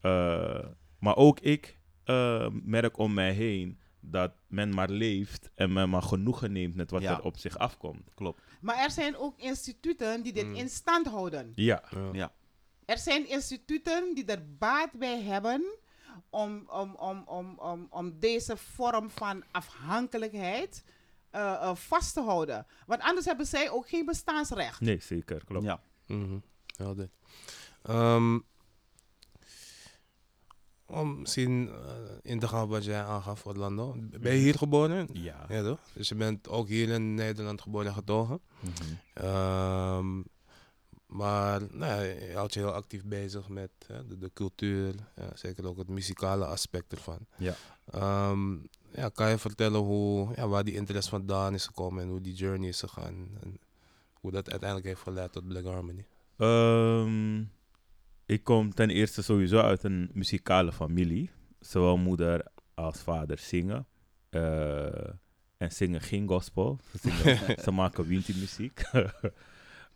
eh, 0.02 0.66
maar 1.00 1.16
ook 1.16 1.40
ik 1.40 1.78
eh, 2.04 2.48
merk 2.64 2.98
om 2.98 3.14
mij 3.14 3.32
heen 3.32 3.80
dat 4.00 4.32
men 4.48 4.74
maar 4.74 4.90
leeft 4.90 5.52
en 5.56 5.74
men 5.74 5.90
maar 5.90 6.02
genoegen 6.02 6.52
neemt 6.52 6.76
met 6.76 6.92
wat 6.92 7.02
Ja. 7.02 7.18
er 7.18 7.24
op 7.24 7.38
zich 7.38 7.58
afkomt. 7.58 8.10
Klopt. 8.16 8.42
Maar 8.62 8.78
er 8.84 8.92
zijn 8.92 9.18
ook 9.18 9.40
instituten 9.40 10.24
die 10.24 10.34
dit 10.34 10.46
Mm. 10.46 10.56
in 10.56 10.70
stand 10.70 11.08
houden. 11.08 11.52
Ja, 11.56 11.84
Ja. 11.92 12.10
Ja. 12.12 12.32
Er 12.86 12.98
zijn 12.98 13.30
instituten 13.30 14.16
die 14.16 14.26
er 14.26 14.56
baat 14.58 14.92
bij 14.92 15.22
hebben 15.22 15.64
om, 16.30 16.64
om, 16.68 16.96
om, 16.96 17.24
om, 17.26 17.58
om, 17.58 17.88
om 17.90 18.20
deze 18.20 18.58
vorm 18.58 19.10
van 19.10 19.44
afhankelijkheid 19.52 20.84
eh, 21.30 21.54
eh, 21.54 21.76
vast 21.76 22.14
te 22.14 22.22
houden. 22.22 22.66
Want 22.86 23.02
anders 23.02 23.26
hebben 23.26 23.46
zij 23.46 23.70
ook 23.70 23.90
geen 23.90 24.06
bestaansrecht. 24.06 24.82
nee, 24.82 25.00
zeker. 25.02 25.44
Klopt. 25.46 25.66
Ja. 25.66 25.82
Mhm. 26.08 26.38
Helder. 26.76 27.10
Ehm, 27.82 28.40
om 30.86 31.20
misschien 31.20 31.70
eh, 31.70 31.96
in 32.22 32.40
te 32.40 32.48
gaan 32.48 32.64
op 32.64 32.70
wat 32.70 32.86
jij 32.86 33.04
aangaf, 33.04 33.46
Orlando. 33.46 33.96
Ben 34.20 34.34
je 34.34 34.40
hier 34.40 34.58
geboren? 34.58 35.08
Ja. 35.14 35.46
Ja, 35.50 35.64
toch? 35.64 35.80
Dus 35.94 36.10
je 36.10 36.16
bent 36.16 36.48
ook 36.50 36.68
hier 36.68 36.90
in 36.90 37.14
Nederland 37.14 37.62
geboren 37.62 37.88
en 37.88 37.94
getogen. 37.94 38.42
Mhm. 38.60 38.74
Ehm, 39.14 40.22
maar 41.10 41.62
nou, 41.72 42.04
je 42.04 42.32
houdt 42.34 42.54
je 42.54 42.60
heel 42.60 42.74
actief 42.74 43.06
bezig 43.06 43.48
met 43.48 43.72
hè, 43.88 44.08
de, 44.08 44.18
de 44.18 44.32
cultuur, 44.34 44.96
ja, 45.16 45.30
zeker 45.34 45.68
ook 45.68 45.78
het 45.78 45.88
muzikale 45.88 46.46
aspect 46.46 46.92
ervan. 46.92 47.26
Ja. 47.38 47.54
Ehm, 47.86 48.54
ja, 48.92 49.10
kan 49.14 49.30
je 49.30 49.38
vertellen 49.38 49.80
hoe, 49.80 50.32
ja, 50.36 50.48
waar 50.48 50.64
die 50.64 50.76
interesse 50.76 51.10
vandaan 51.10 51.54
is 51.54 51.66
gekomen 51.66 52.04
en 52.04 52.10
hoe 52.10 52.22
die 52.22 52.34
journey 52.34 52.68
is 52.68 52.80
gegaan 52.80 53.30
en 53.42 53.60
hoe 54.14 54.32
dat 54.32 54.50
uiteindelijk 54.50 54.90
heeft 54.90 55.02
geleid 55.02 55.32
tot 55.32 55.48
Black 55.48 55.66
Harmony? 55.66 56.06
Ehm, 56.38 57.44
ik 58.26 58.44
kom 58.44 58.74
ten 58.74 58.90
eerste 58.90 59.22
sowieso 59.22 59.60
uit 59.60 59.84
een 59.84 60.10
muzikale 60.14 60.72
familie. 60.72 61.30
Zowel 61.60 61.98
moeder 61.98 62.46
als 62.74 62.98
vader 62.98 63.38
zingen. 63.38 63.88
Eh, 64.30 65.10
en 65.58 65.72
zingen 65.72 66.02
geen 66.02 66.28
gospel. 66.28 66.80
Ze, 66.92 66.98
zingen, 66.98 67.38
ze 67.64 67.72
maken 67.72 68.08
winti 68.08 68.34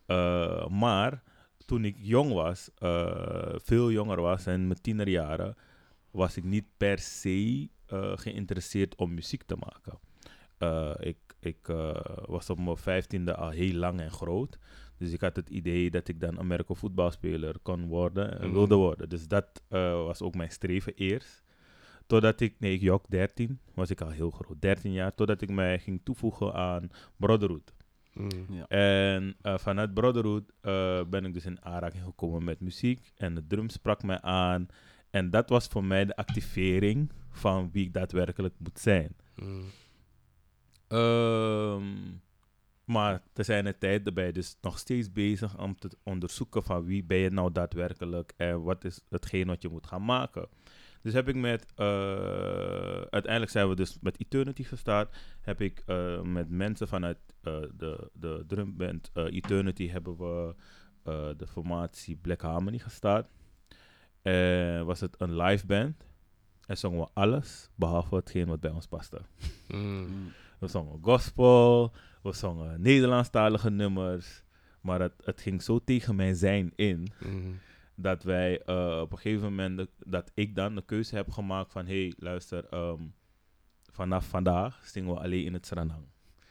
Eh, 0.05 0.67
maar 0.67 1.23
toen 1.65 1.85
ik 1.85 1.95
jong 1.99 2.33
was, 2.33 2.69
eh, 2.77 3.55
veel 3.55 3.91
jonger 3.91 4.21
was 4.21 4.45
en 4.45 4.67
mijn 4.67 4.81
tienerjaren, 4.81 5.55
was 6.11 6.37
ik 6.37 6.43
niet 6.43 6.65
per 6.77 6.99
se 6.99 7.69
eh, 7.85 8.11
geïnteresseerd 8.17 8.95
om 8.95 9.13
muziek 9.13 9.43
te 9.43 9.55
maken. 9.55 9.99
Ik 10.99 11.17
ik 11.39 11.67
was 12.25 12.49
op 12.49 12.59
mijn 12.59 12.77
vijftiende 12.77 13.35
al 13.35 13.49
heel 13.49 13.73
lang 13.73 13.99
en 13.99 14.11
groot. 14.11 14.57
Dus 14.97 15.11
ik 15.11 15.21
had 15.21 15.35
het 15.35 15.49
idee 15.49 15.89
dat 15.91 16.07
ik 16.07 16.19
dan 16.19 16.39
Amerika 16.39 16.73
voetbalspeler 16.73 17.55
kon 17.61 17.85
worden 17.87 18.39
en 18.39 18.45
Mhm. 18.45 18.53
wilde 18.53 18.75
worden. 18.75 19.09
Dus 19.09 19.27
dat 19.27 19.61
was 20.05 20.21
ook 20.21 20.35
mijn 20.35 20.51
streven 20.51 20.93
eerst. 20.95 21.43
totdat 22.07 22.39
ik, 22.39 22.55
nee, 22.59 22.73
ik 22.73 22.81
jok 22.81 23.05
13, 23.09 23.59
was 23.73 23.89
ik 23.89 24.01
al 24.01 24.09
heel 24.09 24.31
groot, 24.31 24.61
13 24.61 24.91
jaar, 24.91 25.15
totdat 25.15 25.41
ik 25.41 25.49
mij 25.49 25.79
ging 25.79 26.01
toevoegen 26.03 26.53
aan 26.53 26.89
Brotherhood. 27.17 27.73
Mm. 28.13 28.29
Ja. 28.49 28.67
En 28.67 29.35
eh, 29.41 29.57
vanuit 29.57 29.93
Brotherhood 29.93 30.51
eh, 30.61 31.03
ben 31.09 31.25
ik 31.25 31.33
dus 31.33 31.45
in 31.45 31.65
aanraking 31.65 32.03
gekomen 32.03 32.43
met 32.43 32.59
muziek 32.59 33.11
en 33.15 33.35
de 33.35 33.47
drum 33.47 33.69
sprak 33.69 34.03
mij 34.03 34.21
aan. 34.21 34.67
En 35.09 35.29
dat 35.29 35.49
was 35.49 35.67
voor 35.67 35.83
mij 35.83 36.05
de 36.05 36.15
activering 36.15 37.11
van 37.29 37.69
wie 37.71 37.85
ik 37.85 37.93
daadwerkelijk 37.93 38.53
moet 38.57 38.79
zijn. 38.79 39.15
Mm. 39.35 39.63
Ehm, 40.87 41.83
maar 42.85 43.21
te 43.33 43.43
zijn 43.43 43.65
de 43.65 43.77
tijd 43.77 44.11
je 44.15 44.31
dus 44.31 44.57
nog 44.61 44.79
steeds 44.79 45.11
bezig 45.11 45.59
om 45.59 45.75
te 45.75 45.89
onderzoeken 46.03 46.63
van 46.63 46.85
wie 46.85 47.03
ben 47.03 47.17
je 47.17 47.29
nou 47.29 47.51
daadwerkelijk 47.51 48.33
en 48.37 48.63
wat 48.63 48.83
is 48.83 49.01
hetgeen 49.09 49.47
wat 49.47 49.61
je 49.61 49.69
moet 49.69 49.87
gaan 49.87 50.05
maken. 50.05 50.47
Dus 51.03 51.13
heb 51.13 51.27
ik 51.27 51.35
met, 51.35 51.65
eh, 51.75 51.85
uiteindelijk 53.09 53.51
zijn 53.51 53.69
we 53.69 53.75
dus 53.75 53.97
met 54.01 54.19
Eternity 54.19 54.63
gestart. 54.63 55.15
Heb 55.41 55.61
ik 55.61 55.83
eh, 55.85 56.21
met 56.21 56.49
mensen 56.49 56.87
vanuit 56.87 57.17
eh, 57.41 57.61
de, 57.77 58.09
de 58.13 58.43
drumband 58.47 59.09
eh, 59.13 59.25
Eternity 59.25 59.89
hebben 59.89 60.17
we 60.17 60.55
eh, 61.03 61.29
de 61.37 61.47
formatie 61.47 62.15
Black 62.15 62.41
Harmony 62.41 62.77
gestart. 62.79 63.27
En 64.21 64.85
was 64.85 64.99
het 64.99 65.15
een 65.21 65.35
live 65.35 65.65
band. 65.65 66.05
En 66.65 66.77
zongen 66.77 66.99
we 66.99 67.07
alles 67.13 67.69
behalve 67.75 68.15
hetgeen 68.15 68.47
wat 68.47 68.59
bij 68.59 68.71
ons 68.71 68.87
paste. 68.87 69.21
Mm. 69.67 70.31
We 70.59 70.67
zongen 70.67 70.99
gospel, 71.01 71.93
we 72.21 72.33
zongen 72.33 72.81
Nederlandstalige 72.81 73.69
nummers. 73.69 74.43
Maar 74.81 75.01
het, 75.01 75.13
het 75.23 75.41
ging 75.41 75.61
zo 75.61 75.79
tegen 75.83 76.15
mijn 76.15 76.35
zijn 76.35 76.71
in 76.75 77.07
Mm. 77.19 77.59
Dat 77.95 78.23
wij 78.23 78.61
eh, 78.61 78.99
op 79.01 79.11
een 79.11 79.17
gegeven 79.17 79.43
moment, 79.49 79.77
de- 79.77 79.89
dat 80.05 80.31
ik 80.33 80.55
dan 80.55 80.75
de 80.75 80.85
keuze 80.85 81.15
heb 81.15 81.31
gemaakt 81.31 81.71
van 81.71 81.85
hé, 81.85 82.01
hey, 82.01 82.13
luister, 82.17 82.65
ehm, 82.65 83.01
vanaf 83.91 84.27
vandaag 84.27 84.87
zingen 84.87 85.13
we 85.13 85.19
alleen 85.19 85.45
in 85.45 85.53
het 85.53 85.65
Sranang. 85.65 86.05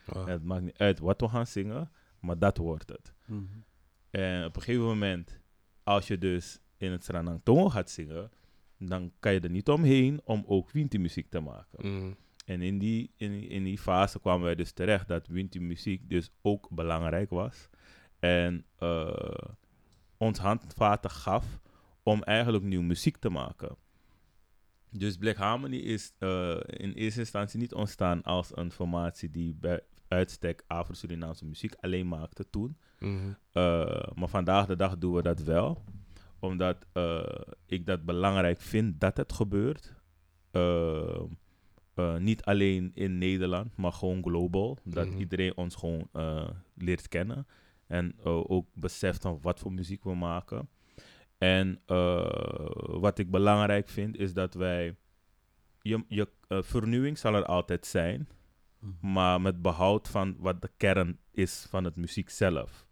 Ah. 0.06 0.26
Het 0.26 0.44
maakt 0.44 0.62
niet 0.62 0.78
uit 0.78 0.98
wat 0.98 1.20
we 1.20 1.28
gaan 1.28 1.46
zingen, 1.46 1.90
maar 2.20 2.38
dat 2.38 2.56
wordt 2.56 2.88
het. 2.88 3.14
Mhm. 3.26 3.42
En 4.10 4.44
op 4.44 4.56
een 4.56 4.62
gegeven 4.62 4.86
moment, 4.86 5.40
als 5.82 6.06
je 6.06 6.18
dus 6.18 6.60
in 6.76 6.90
het 6.90 7.04
Sranang 7.04 7.40
Tongo 7.42 7.68
gaat 7.68 7.90
zingen, 7.90 8.30
dan 8.78 9.12
kan 9.18 9.32
je 9.32 9.40
er 9.40 9.50
niet 9.50 9.68
omheen 9.68 10.20
om 10.24 10.44
ook 10.46 10.70
Winti 10.70 10.98
muziek 10.98 11.30
te 11.30 11.40
maken. 11.40 11.88
Mm. 11.90 12.16
En 12.44 12.62
in 12.62 12.78
die, 12.78 13.10
in, 13.16 13.48
in 13.48 13.64
die 13.64 13.78
fase 13.78 14.20
kwamen 14.20 14.44
wij 14.44 14.54
dus 14.54 14.72
terecht 14.72 15.08
dat 15.08 15.26
Winti 15.26 15.60
muziek 15.60 16.08
dus 16.08 16.30
ook 16.40 16.70
belangrijk 16.70 17.30
was. 17.30 17.68
En 18.18 18.64
eh, 18.78 19.14
ons 20.22 20.38
handvaten 20.38 21.10
gaf 21.10 21.60
om 22.02 22.22
eigenlijk 22.22 22.64
nieuwe 22.64 22.84
muziek 22.84 23.16
te 23.16 23.28
maken. 23.28 23.76
Dus 24.90 25.16
Black 25.16 25.36
Harmony 25.36 25.76
is 25.76 26.12
eh, 26.18 26.56
in 26.66 26.92
eerste 26.92 27.20
instantie 27.20 27.58
niet 27.58 27.74
ontstaan 27.74 28.22
als 28.22 28.56
een 28.56 28.70
formatie 28.72 29.30
die 29.30 29.54
bij 29.54 29.80
uitstek 30.08 30.64
Afro-Surinaamse 30.66 31.44
muziek 31.44 31.74
alleen 31.80 32.08
maakte 32.08 32.50
toen. 32.50 32.76
Mhm. 32.98 33.28
Uh, 33.52 34.02
maar 34.14 34.28
vandaag 34.28 34.66
de 34.66 34.76
dag 34.76 34.98
doen 34.98 35.14
we 35.14 35.22
dat 35.22 35.42
wel. 35.42 35.84
Omdat 36.38 36.86
uh, 36.94 37.22
ik 37.66 37.86
dat 37.86 38.04
belangrijk 38.04 38.60
vind 38.60 39.00
dat 39.00 39.16
het 39.16 39.32
gebeurt. 39.32 39.94
Niet 42.18 42.42
alleen 42.44 42.90
in 42.94 43.18
Nederland, 43.18 43.76
maar 43.76 43.92
gewoon 43.92 44.22
global. 44.22 44.78
Dat 44.84 45.06
Mhm. 45.06 45.18
iedereen 45.18 45.56
ons 45.56 45.74
gewoon 45.74 46.08
leert 46.74 47.08
kennen. 47.08 47.46
En 47.86 48.14
uh, 48.26 48.50
ook 48.50 48.66
beseft 48.74 49.22
van 49.22 49.38
wat 49.42 49.58
voor 49.60 49.72
muziek 49.72 50.04
we 50.04 50.14
maken. 50.14 50.68
En 51.38 51.80
uh, 51.86 52.30
wat 52.86 53.18
ik 53.18 53.30
belangrijk 53.30 53.88
vind 53.88 54.16
is 54.16 54.34
dat 54.34 54.54
wij. 54.54 54.96
Je, 55.80 56.04
je 56.08 56.28
uh, 56.48 56.62
vernieuwing 56.62 57.18
zal 57.18 57.34
er 57.34 57.44
altijd 57.44 57.86
zijn. 57.86 58.28
Mhm. 58.78 59.12
Maar 59.12 59.40
met 59.40 59.62
behoud 59.62 60.08
van 60.08 60.36
wat 60.38 60.62
de 60.62 60.70
kern 60.76 61.18
is 61.30 61.66
van 61.68 61.84
het 61.84 61.96
muziek 61.96 62.30
zelf. 62.30 62.86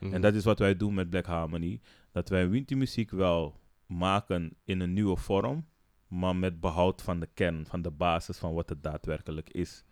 Mhm. 0.00 0.14
En 0.14 0.20
dat 0.20 0.34
is 0.34 0.44
wat 0.44 0.58
wij 0.58 0.76
doen 0.76 0.94
met 0.94 1.10
Black 1.10 1.26
Harmony. 1.26 1.80
Dat 2.12 2.28
wij 2.28 2.48
Winti 2.48 2.76
muziek 2.76 3.10
wel 3.10 3.60
maken 3.86 4.56
in 4.64 4.80
een 4.80 4.92
nieuwe 4.92 5.16
vorm. 5.16 5.66
Maar 6.08 6.36
met 6.36 6.60
behoud 6.60 7.02
van 7.02 7.20
de 7.20 7.28
kern, 7.34 7.66
van 7.66 7.82
de 7.82 7.90
basis 7.90 8.38
van 8.38 8.54
wat 8.54 8.68
het 8.68 8.82
daadwerkelijk 8.82 9.50
is. 9.50 9.84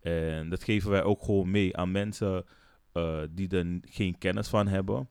En 0.00 0.48
dat 0.48 0.64
geven 0.64 0.90
wij 0.90 1.02
ook 1.02 1.22
gewoon 1.22 1.50
mee 1.50 1.76
aan 1.76 1.90
mensen 1.92 2.44
uh, 2.94 3.20
die 3.30 3.48
er 3.48 3.78
geen 3.84 4.18
kennis 4.18 4.48
van 4.48 4.66
hebben. 4.66 5.08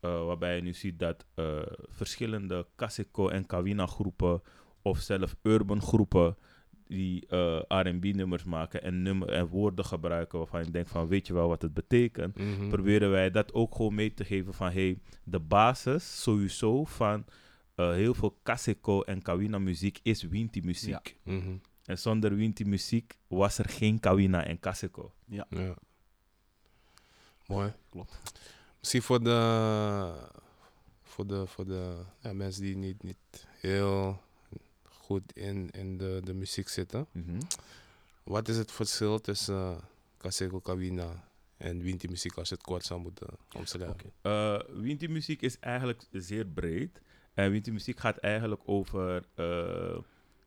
Uh, 0.00 0.24
waarbij 0.24 0.56
je 0.56 0.62
nu 0.62 0.72
ziet 0.72 0.98
dat 0.98 1.26
uh, 1.36 1.60
verschillende 1.88 2.66
Kaseko 2.76 3.28
en 3.28 3.46
Kawina 3.46 3.86
groepen 3.86 4.42
of 4.82 4.98
zelf 4.98 5.36
urban 5.42 5.82
groepen 5.82 6.36
die 6.86 7.24
uh, 7.30 7.60
R&B-nummers 7.68 8.44
maken 8.44 8.82
en, 8.82 9.02
nummer 9.02 9.28
en 9.28 9.46
woorden 9.46 9.84
gebruiken 9.84 10.38
waarvan 10.38 10.64
je 10.64 10.70
denkt 10.70 10.90
van 10.90 11.08
weet 11.08 11.26
je 11.26 11.32
wel 11.32 11.48
wat 11.48 11.62
het 11.62 11.74
betekent, 11.74 12.38
Mhm. 12.38 12.68
proberen 12.68 13.10
wij 13.10 13.30
dat 13.30 13.52
ook 13.52 13.74
gewoon 13.74 13.94
mee 13.94 14.14
te 14.14 14.24
geven 14.24 14.54
van 14.54 14.70
hey, 14.70 14.98
de 15.24 15.40
basis 15.40 16.22
sowieso 16.22 16.84
van 16.84 17.24
uh, 17.76 17.92
heel 17.92 18.14
veel 18.14 18.38
Kaseko 18.42 19.02
en 19.02 19.22
Kawina 19.22 19.58
muziek 19.58 19.98
is 20.02 20.22
Winti 20.22 20.60
muziek. 20.62 21.16
Mhm. 21.24 21.56
En 21.84 21.98
zonder 21.98 22.34
Winti 22.36 22.64
muziek 22.64 23.18
was 23.28 23.58
er 23.58 23.68
geen 23.68 24.00
Kawina 24.00 24.44
en 24.44 24.60
Kaseko. 24.60 25.12
Ja. 25.26 25.46
Mooi. 27.52 27.72
Klopt. 27.90 28.20
Misschien 28.78 29.02
voor 29.02 29.22
de, 29.22 30.12
voor 31.02 31.26
de, 31.26 31.46
voor 31.46 31.66
de 31.66 32.02
ja, 32.20 32.32
mensen 32.32 32.62
die 32.62 32.76
niet, 32.76 33.02
niet 33.02 33.46
heel 33.60 34.22
goed 34.82 35.32
in, 35.32 35.70
in 35.70 35.98
de, 35.98 36.20
de 36.24 36.34
muziek 36.34 36.68
zitten. 36.68 37.06
Mhm. 37.12 37.40
Wat 38.22 38.48
is 38.48 38.56
het 38.56 38.72
verschil 38.72 39.20
tussen 39.20 39.54
uh, 39.54 39.76
Kaseko 40.16 40.60
Kawina 40.60 41.30
en 41.56 41.82
Winti 41.82 42.08
muziek 42.08 42.34
als 42.36 42.48
je 42.48 42.54
het 42.54 42.64
kort 42.64 42.84
zou 42.84 43.00
moeten 43.00 43.28
omschrijven? 43.56 44.12
Uh, 44.22 44.60
Winti 44.68 45.08
muziek 45.08 45.42
is 45.42 45.58
eigenlijk 45.58 46.06
zeer 46.12 46.46
breed. 46.46 47.00
En 47.34 47.50
Winti 47.50 47.72
muziek 47.72 48.00
gaat 48.00 48.16
eigenlijk 48.16 48.62
over 48.64 49.14
uh, 49.16 49.98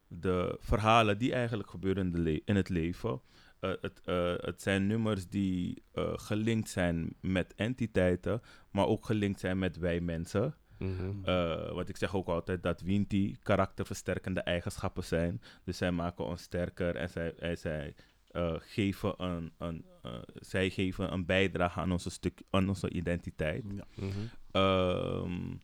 de 0.08 0.58
verhalen 0.60 1.18
die 1.18 1.34
eigenlijk 1.34 1.70
gebeuren 1.70 2.06
in, 2.06 2.12
de 2.12 2.20
le- 2.20 2.42
in 2.46 2.56
het 2.56 2.70
leven. 2.70 3.22
Uh, 3.62 3.72
het, 3.82 4.02
uh, 4.06 4.34
het 4.38 4.62
zijn 4.62 4.88
nummers 4.88 5.28
die 5.28 5.84
uh, 5.94 6.14
gelinkt 6.16 6.70
zijn 6.70 7.16
met 7.22 7.54
entiteiten, 7.56 8.42
maar 8.72 8.86
ook 8.86 9.06
gelinkt 9.06 9.40
zijn 9.40 9.60
met 9.60 9.78
wij 9.78 10.00
mensen. 10.02 10.56
Uh, 10.80 11.72
want 11.72 11.90
ik 11.90 11.98
zeg 11.98 12.16
ook 12.16 12.28
altijd 12.28 12.64
dat 12.64 12.82
Winti 12.82 13.38
karakterversterkende 13.44 14.42
eigenschappen 14.42 15.04
zijn. 15.04 15.42
Dus 15.64 15.78
zij 15.78 15.92
maken 15.92 16.26
ons 16.26 16.42
sterker 16.42 16.96
en 16.96 17.10
zij, 17.10 17.36
en 17.36 17.58
zij, 17.58 17.96
uh, 18.32 18.56
geven, 18.60 19.24
een, 19.24 19.52
een, 19.58 19.86
uh, 20.06 20.12
zij 20.36 20.70
geven 20.70 21.14
een 21.14 21.26
bijdrage 21.26 21.80
aan 21.80 21.92
onze, 21.92 22.10
stuk, 22.10 22.42
aan 22.50 22.70
onze 22.70 22.90
identiteit. 22.90 23.64
Ja. 23.76 23.86
Mm-hmm. 23.96 24.30
Um, 24.52 25.60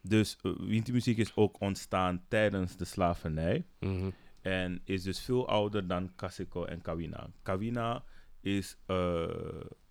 dus 0.00 0.38
Winti 0.42 0.92
muziek 0.92 1.18
is 1.18 1.36
ook 1.36 1.60
ontstaan 1.60 2.24
tijdens 2.28 2.76
de 2.76 2.84
slavernij. 2.84 3.66
Mm-hmm. 3.80 4.12
En 4.42 4.80
is 4.84 5.02
dus 5.02 5.20
veel 5.20 5.48
ouder 5.48 5.86
dan 5.86 6.14
Kaseko 6.14 6.64
en 6.64 6.80
Kawina. 6.80 7.30
Kawina 7.42 8.04
is, 8.40 8.76
uh, 8.86 9.26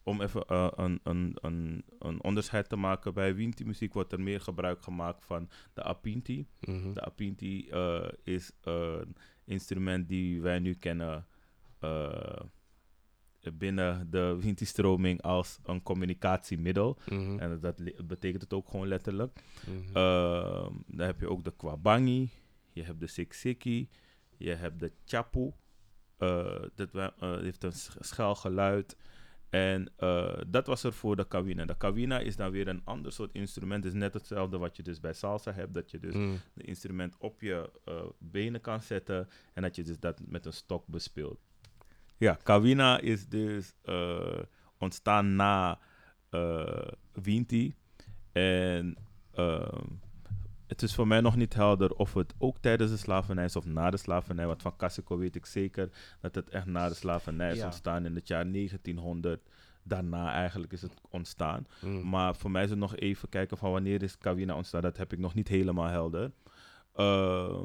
om 0.04 0.22
even 0.22 0.44
uh, 0.52 0.68
een, 0.76 1.00
een, 1.04 1.38
een, 1.42 1.84
een 2.00 2.24
onderscheid 2.24 2.70
te 2.70 2.76
maken, 2.76 3.14
bij 3.14 3.36
Winti 3.36 3.66
muziek 3.66 3.94
wordt 3.94 4.12
er 4.12 4.22
meer 4.22 4.42
gebruik 4.42 4.82
gemaakt 4.82 5.26
van 5.26 5.50
de 5.74 5.84
apinti. 5.84 6.48
Mm-hmm. 6.60 6.94
De 6.94 7.02
apinti 7.02 7.68
uh, 7.70 8.08
is 8.24 8.52
een 8.62 9.16
instrument 9.46 10.08
die 10.08 10.42
wij 10.42 10.60
nu 10.60 10.74
kennen 10.74 11.26
binnen 13.54 14.12
de 14.12 14.38
Winti-stroming 14.40 15.22
als 15.22 15.60
een 15.64 15.84
communicatiemiddel. 15.84 16.98
Mm-hmm. 17.10 17.40
En 17.40 17.60
dat 17.60 18.08
betekent 18.08 18.42
het 18.42 18.54
ook 18.54 18.70
gewoon 18.70 18.88
letterlijk. 18.88 19.44
Mm-hmm. 19.68 19.94
dan 20.88 21.06
heb 21.06 21.20
je 21.20 21.30
ook 21.30 21.44
de 21.44 21.54
kwabangi, 21.56 22.30
je 22.72 22.84
hebt 22.84 23.00
de 23.00 23.08
siksiki, 23.08 23.90
je 24.44 24.54
hebt 24.54 24.80
de 24.80 24.92
chapu. 25.06 25.52
Uh, 26.20 26.62
dat 26.76 26.94
uh, 26.94 27.08
heeft 27.20 27.64
een 27.64 27.74
schel 28.00 28.36
geluid. 28.36 28.98
En 29.50 29.92
uh, 30.00 30.38
dat 30.48 30.68
was 30.68 30.84
er 30.84 30.94
voor 30.94 31.16
de 31.16 31.28
kawina. 31.28 31.66
De 31.66 31.78
kawina 31.78 32.20
is 32.20 32.36
dan 32.36 32.52
weer 32.52 32.68
een 32.68 32.82
ander 32.84 33.12
soort 33.12 33.34
instrument. 33.34 33.84
Het 33.84 33.94
is 33.94 34.00
net 34.00 34.14
hetzelfde 34.14 34.58
wat 34.58 34.76
je 34.76 34.84
dus 34.84 35.00
bij 35.00 35.14
salsa 35.14 35.52
hebt. 35.54 35.74
Dat 35.74 35.92
je 35.92 36.00
dus 36.00 36.14
mm. 36.14 36.40
het 36.54 36.66
instrument 36.66 37.18
op 37.18 37.42
je 37.42 37.72
uh, 37.86 38.04
benen 38.18 38.62
kan 38.62 38.82
zetten. 38.82 39.30
En 39.54 39.62
dat 39.62 39.76
je 39.76 39.84
dus 39.84 40.00
dat 40.00 40.22
met 40.26 40.46
een 40.46 40.54
stok 40.54 40.88
bespeelt. 40.88 41.40
Ja, 42.18 42.38
kawina 42.44 43.00
is 43.00 43.28
dus 43.28 43.74
uh, 43.86 44.40
ontstaan 44.78 45.36
na 45.36 45.80
Winti. 47.12 47.76
En 48.32 48.98
het 50.72 50.82
is 50.82 50.96
voor 50.96 51.08
mij 51.08 51.22
nog 51.22 51.36
niet 51.36 51.54
helder 51.54 51.96
of 51.96 52.14
het 52.14 52.34
ook 52.38 52.58
tijdens 52.58 52.92
de 52.92 52.98
slavernij 52.98 53.46
is 53.46 53.56
of 53.56 53.66
na 53.66 53.90
de 53.90 53.98
slavernij. 53.98 54.48
Want 54.48 54.62
van 54.62 54.76
Kaseko 54.76 55.18
weet 55.18 55.36
ik 55.36 55.46
zeker 55.46 55.90
dat 56.22 56.36
het 56.36 56.50
echt 56.50 56.66
na 56.66 56.88
de 56.88 56.94
slavernij 56.94 57.52
is 57.52 57.58
ja. 57.58 57.66
ontstaan 57.66 58.06
in 58.06 58.16
het 58.16 58.28
jaar 58.28 58.52
1900. 58.52 59.50
Daarna 59.84 60.32
eigenlijk 60.32 60.72
is 60.72 60.82
het 60.82 60.94
ontstaan. 61.10 61.68
Mm. 61.82 62.10
Maar 62.10 62.36
voor 62.36 62.52
mij 62.52 62.64
is 62.64 62.70
het 62.70 62.80
nog 62.80 62.96
even 62.96 63.30
kijken 63.30 63.58
van 63.58 63.72
wanneer 63.72 64.04
is 64.04 64.18
Kawina 64.18 64.56
ontstaan. 64.56 64.82
Dat 64.82 64.98
heb 64.98 65.14
ik 65.14 65.20
nog 65.20 65.34
niet 65.34 65.48
helemaal 65.48 65.88
helder. 65.88 66.32
Uh, 66.96 67.62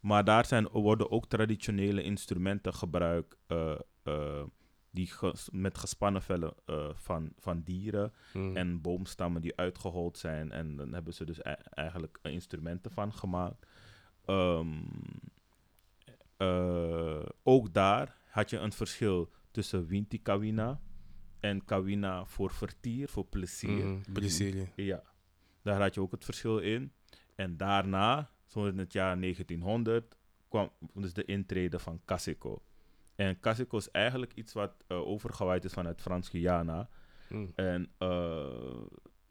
Maar 0.00 0.24
daar 0.24 0.46
zijn, 0.46 0.68
worden 0.68 1.10
ook 1.10 1.26
traditionele 1.26 2.02
instrumenten 2.02 2.74
gebruikt. 2.74 3.36
eh, 3.46 3.78
eh, 4.02 4.42
die 4.94 5.06
ges- 5.06 5.48
met 5.52 5.78
gespannen 5.78 6.22
vellen 6.22 6.54
eh, 6.66 6.88
van, 6.94 7.32
van 7.38 7.62
dieren 7.62 8.12
Mm. 8.32 8.56
en 8.56 8.80
boomstammen 8.80 9.42
die 9.42 9.56
uitgehold 9.56 10.18
zijn. 10.18 10.52
En 10.52 10.76
dan 10.76 10.92
hebben 10.92 11.14
ze 11.14 11.24
dus 11.24 11.38
e- 11.38 11.56
eigenlijk 11.70 12.18
instrumenten 12.22 12.90
van 12.90 13.12
gemaakt. 13.12 13.66
Ehm, 14.24 14.68
eh, 16.36 17.22
ook 17.42 17.72
daar 17.74 18.16
had 18.30 18.50
je 18.50 18.58
een 18.58 18.72
verschil 18.72 19.30
tussen 19.50 19.86
Winti 19.86 20.22
Kawina 20.22 20.80
en 21.40 21.64
Kawina 21.64 22.24
voor 22.24 22.50
vertier, 22.50 23.08
voor 23.08 23.24
plezier. 23.26 23.84
Mm, 23.84 24.02
Plezier. 24.12 24.72
Ja, 24.76 25.02
daar 25.62 25.80
had 25.80 25.94
je 25.94 26.00
ook 26.00 26.10
het 26.10 26.24
verschil 26.24 26.58
in. 26.58 26.92
En 27.34 27.56
daarna, 27.56 28.30
zo 28.46 28.66
in 28.66 28.78
het 28.78 28.92
jaar 28.92 29.20
1900, 29.20 30.16
kwam 30.48 30.70
dus 30.94 31.12
de 31.12 31.24
intrede 31.24 31.78
van 31.78 32.00
Casico. 32.04 32.62
En 33.16 33.40
Casico 33.40 33.76
is 33.76 33.90
eigenlijk 33.90 34.32
iets 34.34 34.52
wat 34.52 34.84
eh, 34.86 35.06
overgewaaid 35.06 35.64
is 35.64 35.72
vanuit 35.72 36.00
Frans-Guyana. 36.00 36.88
Mm. 37.28 37.52
En 37.54 37.92
eh, 37.98 38.08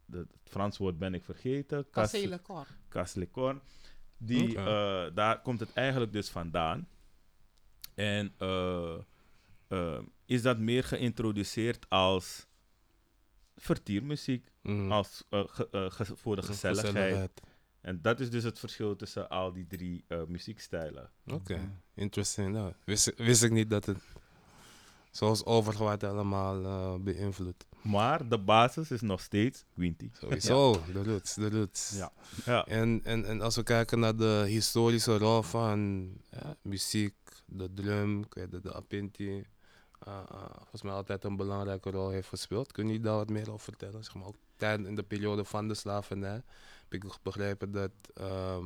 de, 0.06 0.18
het 0.18 0.28
Frans 0.44 0.78
woord 0.78 0.98
ben 0.98 1.14
ik 1.14 1.24
vergeten. 1.24 1.90
Cas- 1.90 2.12
Kasselecor. 2.12 2.68
Caslecor. 2.90 3.62
Die, 4.18 4.58
eh, 4.58 5.06
daar 5.14 5.42
komt 5.42 5.60
het 5.60 5.74
eigenlijk 5.74 6.12
dus 6.14 6.30
vandaan. 6.30 6.88
En 7.96 8.34
eh, 8.38 8.96
eh, 9.68 10.00
is 10.26 10.42
dat 10.42 10.58
meer 10.58 10.84
geïntroduceerd 10.84 11.90
als 11.90 12.48
vertiermuziek, 13.56 14.52
Mm. 14.62 14.92
als, 14.92 15.24
ge- 15.30 15.88
ge- 15.92 16.16
voor 16.16 16.36
de 16.36 16.42
gezelligheid. 16.42 17.42
En 17.84 18.00
dat 18.02 18.20
is 18.20 18.30
dus 18.30 18.44
het 18.44 18.60
verschil 18.60 18.96
tussen 18.96 19.30
al 19.30 19.54
die 19.54 19.68
drie 19.68 20.04
eh, 20.08 20.18
muziekstijlen. 20.28 21.10
Oké, 21.28 21.70
interesting. 21.94 22.52
Nou, 22.54 22.74
wist, 22.86 23.08
ik- 23.08 23.18
wist 23.18 23.44
ik 23.44 23.52
niet 23.52 23.70
dat 23.70 23.86
het 23.86 23.98
zoals 25.12 25.46
overgewaard 25.46 26.04
allemaal 26.04 26.64
eh, 26.64 27.04
beïnvloedt. 27.04 27.66
Maar 27.82 28.30
de 28.30 28.38
basis 28.40 28.92
is 28.92 29.02
nog 29.02 29.22
steeds 29.22 29.64
Winti. 29.74 30.12
Sowieso, 30.14 30.82
de 30.94 31.04
roots, 31.04 31.34
de 31.34 31.50
roots. 31.50 31.92
Ja. 31.96 32.12
Ja. 32.46 32.66
En, 32.66 33.02
en, 33.04 33.26
en 33.26 33.42
als 33.42 33.56
we 33.56 33.64
kijken 33.64 34.00
naar 34.00 34.16
de 34.16 34.44
historische 34.48 35.18
rol 35.18 35.42
van 35.42 36.10
ja, 36.32 36.56
muziek, 36.62 37.16
de 37.46 37.74
drum, 37.74 38.24
het, 38.30 38.64
de 38.64 38.74
apinti, 38.74 39.44
eh, 40.06 40.20
eh, 40.30 40.46
volgens 40.56 40.82
mij 40.82 40.94
altijd 40.94 41.24
een 41.24 41.36
belangrijke 41.36 41.90
rol 41.92 42.10
heeft 42.10 42.28
gespeeld. 42.28 42.72
Kun 42.72 42.88
je 42.88 43.00
daar 43.00 43.16
wat 43.16 43.30
meer 43.30 43.48
over 43.52 43.60
vertellen? 43.64 44.04
Zeg 44.04 44.16
maar, 44.16 44.28
ook 44.28 44.36
tijdens 44.56 44.88
in 44.90 44.96
de 44.96 45.04
periode 45.04 45.44
van 45.46 45.68
de 45.68 45.74
slavernij 45.74 46.42
heb 46.90 47.04
ik 47.04 47.04
begrepen 47.22 47.72
dat 47.72 47.92
ehm, 48.14 48.66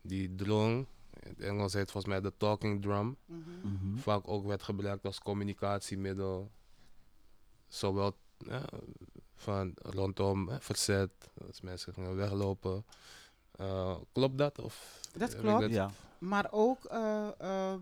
die 0.00 0.34
drum, 0.34 0.86
in 1.20 1.28
het 1.28 1.40
Engels 1.40 1.72
heet 1.72 1.90
volgens 1.90 2.12
mij 2.12 2.20
de 2.22 2.32
talking 2.36 2.82
drum, 2.82 3.16
Mhm. 3.24 3.50
Mhm. 3.62 3.96
vaak 3.96 4.28
ook 4.28 4.46
werd 4.46 4.62
gebruikt 4.62 5.04
als 5.04 5.18
communicatiemiddel. 5.20 6.50
Zowel 7.68 8.16
ja, 8.38 8.62
van 9.34 9.72
rondom 9.82 10.48
hè, 10.48 10.60
verzet, 10.60 11.10
als 11.46 11.60
mensen 11.60 11.92
gingen 11.92 12.16
weglopen. 12.16 12.84
Eh, 13.50 13.96
klopt 14.12 14.38
dat? 14.38 14.58
Of 14.58 15.00
Dat 15.16 15.36
klopt. 15.36 15.70
Ja. 15.70 15.90
Maar 16.18 16.48
ook 16.50 16.84
eh, 16.84 17.28
ehm, 17.38 17.80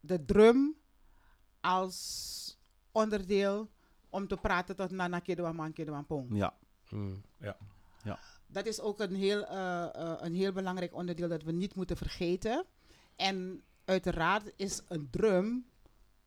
de 0.00 0.24
drum 0.24 0.76
als 1.62 2.58
onderdeel 2.92 3.70
om 4.10 4.28
te 4.28 4.36
praten 4.36 4.76
tot 4.76 4.90
Nana 4.90 5.18
Kedwa 5.18 5.52
Man 5.52 5.72
Kedwa 5.72 6.02
Pong. 6.02 6.38
Ja. 6.38 6.54
Hmm. 6.88 7.22
Dat 8.46 8.66
is 8.66 8.80
ook 8.80 9.00
een 9.00 9.14
heel, 9.14 9.46
eh, 9.46 9.94
eh, 9.94 10.14
een 10.20 10.34
heel 10.34 10.52
belangrijk 10.52 10.94
onderdeel 10.94 11.28
dat 11.28 11.42
we 11.42 11.52
niet 11.52 11.74
moeten 11.74 11.96
vergeten. 11.96 12.64
En 13.16 13.62
uiteraard 13.84 14.52
is 14.56 14.82
een 14.88 15.10
drum 15.10 15.66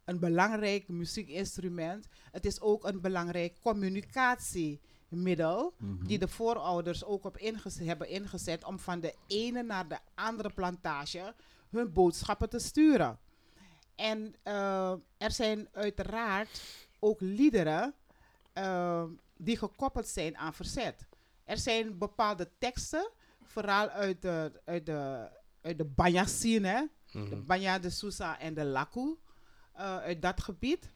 een 0.06 0.20
belangrijk 0.20 0.88
muziekinstrument. 0.88 2.08
Het 2.32 2.46
is 2.46 2.62
ook 2.62 2.84
een 2.84 3.02
belangrijk 3.02 3.60
communicatiemiddel. 3.62 5.74
Mhm. 5.78 6.06
Die 6.06 6.20
de 6.20 6.28
voorouders 6.28 7.04
ook 7.04 7.24
op 7.24 7.38
ingez- 7.38 7.80
hebben 7.80 8.10
ingezet 8.10 8.64
om 8.64 8.80
van 8.80 9.00
de 9.00 9.16
ene 9.28 9.64
naar 9.64 9.88
de 9.88 9.98
andere 10.16 10.50
plantage 10.50 11.34
hun 11.70 11.94
boodschappen 11.94 12.50
te 12.50 12.60
sturen. 12.60 13.20
En 13.96 14.36
eh, 14.44 14.94
er 15.18 15.32
zijn 15.32 15.68
uiteraard 15.72 16.62
ook 17.00 17.22
liederen 17.22 17.94
eh, 18.54 19.04
die 19.38 19.58
gekoppeld 19.58 20.08
zijn 20.08 20.38
aan 20.38 20.54
verzet. 20.54 21.06
Er 21.44 21.58
zijn 21.58 21.98
bepaalde 21.98 22.50
teksten, 22.58 23.10
vooral 23.44 23.90
uit 23.90 24.22
de, 24.22 24.62
uit 24.66 24.86
de, 24.86 25.30
uit 25.62 25.78
de 25.78 25.86
Banya-scene, 25.86 26.68
hè, 26.68 26.82
de 27.12 27.20
Mhm. 27.20 27.46
Banya, 27.46 27.80
de 27.80 27.90
Sousa 27.90 28.40
en 28.40 28.54
de 28.54 28.66
Laku, 28.66 29.16
eh, 29.74 29.98
uit 29.98 30.22
dat 30.22 30.42
gebied, 30.44 30.94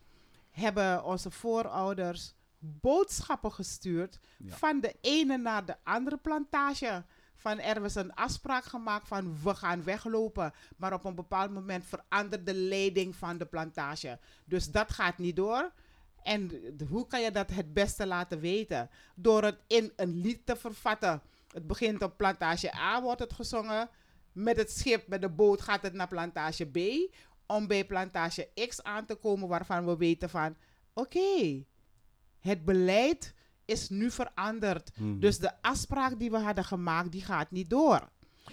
hebben 0.52 1.04
onze 1.04 1.32
voorouders 1.32 2.34
boodschappen 2.60 3.52
gestuurd 3.52 4.20
Ja. 4.38 4.56
van 4.56 4.80
de 4.80 4.96
ene 5.02 5.38
naar 5.38 5.66
de 5.66 5.76
andere 5.84 6.18
plantage. 6.18 7.04
Van 7.39 7.60
er 7.60 7.82
was 7.82 7.95
een 7.95 8.13
afspraak 8.13 8.63
gemaakt 8.63 9.08
van 9.08 9.38
we 9.43 9.56
gaan 9.56 9.84
weglopen. 9.84 10.54
Maar 10.78 10.93
op 10.93 11.06
een 11.06 11.15
bepaald 11.15 11.52
moment 11.52 11.86
verandert 11.86 12.45
de 12.45 12.54
leiding 12.54 13.15
van 13.15 13.38
de 13.38 13.45
plantage. 13.45 14.19
Dus 14.45 14.71
dat 14.71 14.91
gaat 14.91 15.17
niet 15.17 15.36
door. 15.36 15.71
En 16.23 16.52
hoe 16.89 17.08
kan 17.08 17.21
je 17.21 17.32
dat 17.32 17.49
het 17.49 17.73
beste 17.73 18.08
laten 18.08 18.39
weten? 18.39 18.89
Door 19.15 19.43
het 19.43 19.60
in 19.67 19.93
een 19.95 20.21
lied 20.21 20.45
te 20.45 20.56
vervatten. 20.56 21.21
Het 21.47 21.67
begint 21.67 22.02
op 22.02 22.17
plantage 22.17 22.75
A, 22.75 23.02
wordt 23.02 23.19
het 23.19 23.34
gezongen. 23.34 23.89
Met 24.32 24.58
het 24.58 24.71
schip, 24.71 25.08
met 25.08 25.21
de 25.21 25.30
boot 25.30 25.62
gaat 25.62 25.82
het 25.82 25.93
naar 25.93 26.08
plantage 26.08 26.65
B. 26.65 26.78
Om 27.45 27.67
bij 27.67 27.86
plantage 27.86 28.49
X 28.67 28.84
aan 28.84 29.06
te 29.06 29.15
komen 29.15 29.47
waarvan 29.47 29.86
we 29.86 29.97
weten 29.97 30.30
van... 30.30 30.56
Oké, 30.93 31.63
het 32.39 32.65
beleid 32.65 33.34
is 33.70 33.90
nu 33.90 34.12
veranderd. 34.12 34.92
Mhm. 34.98 35.20
Dus 35.20 35.38
de 35.40 35.62
afspraak 35.62 36.20
die 36.20 36.32
we 36.32 36.38
hadden 36.38 36.66
gemaakt, 36.66 37.12
die 37.12 37.24
gaat 37.24 37.52
niet 37.52 37.70
door. 37.70 38.10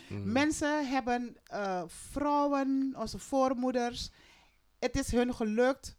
Mhm. 0.09 0.33
Mensen 0.33 0.89
hebben, 0.89 1.37
eh, 1.45 1.83
vrouwen, 1.87 2.95
onze 2.97 3.19
voormoeders, 3.19 4.11
het 4.79 4.97
is 4.97 5.11
hun 5.13 5.35
gelukt 5.35 5.97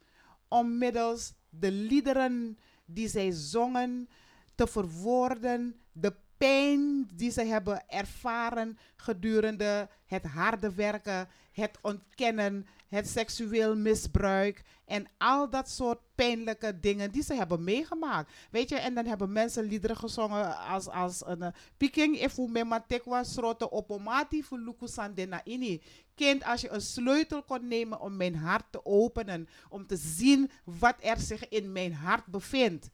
om 0.48 0.78
middels 0.78 1.34
de 1.50 1.72
liederen 1.72 2.58
die 2.86 3.08
zij 3.08 3.32
zongen 3.32 4.10
te 4.56 4.68
verwoorden, 4.68 5.76
de 5.92 6.16
pijn 6.38 7.10
die 7.14 7.32
ze 7.32 7.44
hebben 7.44 7.90
ervaren 7.90 8.78
gedurende 8.96 9.90
het 10.06 10.24
harde 10.24 10.74
werken, 10.74 11.30
het 11.52 11.78
ontkennen, 11.82 12.68
het 12.88 13.08
seksueel 13.08 13.76
misbruik 13.76 14.64
en 14.86 15.08
al 15.18 15.50
dat 15.50 15.70
soort 15.70 16.00
pijnlijke 16.16 16.80
dingen 16.80 17.12
die 17.12 17.24
ze 17.24 17.34
hebben 17.34 17.64
meegemaakt. 17.64 18.32
Weet 18.52 18.70
je, 18.70 18.76
en 18.76 18.94
dan 18.94 19.06
hebben 19.06 19.32
mensen 19.32 19.64
liederen 19.64 19.98
gezongen 19.98 20.58
als, 20.58 20.88
als 20.88 21.26
een 21.26 21.42
eh, 21.42 21.54
Piking 21.78 22.22
ifu 22.22 22.48
mema 22.48 22.86
tekwa 22.88 23.24
srote 23.24 23.72
opomati 23.72 24.46
ini. 25.44 25.82
Kind, 26.16 26.44
als 26.44 26.62
je 26.62 26.70
een 26.70 26.82
sleutel 26.82 27.44
kon 27.44 27.68
nemen 27.68 28.00
om 28.00 28.16
mijn 28.16 28.36
hart 28.36 28.66
te 28.72 28.86
openen, 28.86 29.48
om 29.70 29.88
te 29.88 29.96
zien 29.96 30.52
wat 30.64 30.96
er 31.00 31.20
zich 31.20 31.50
in 31.50 31.72
mijn 31.72 31.94
hart 31.94 32.26
bevindt. 32.26 32.90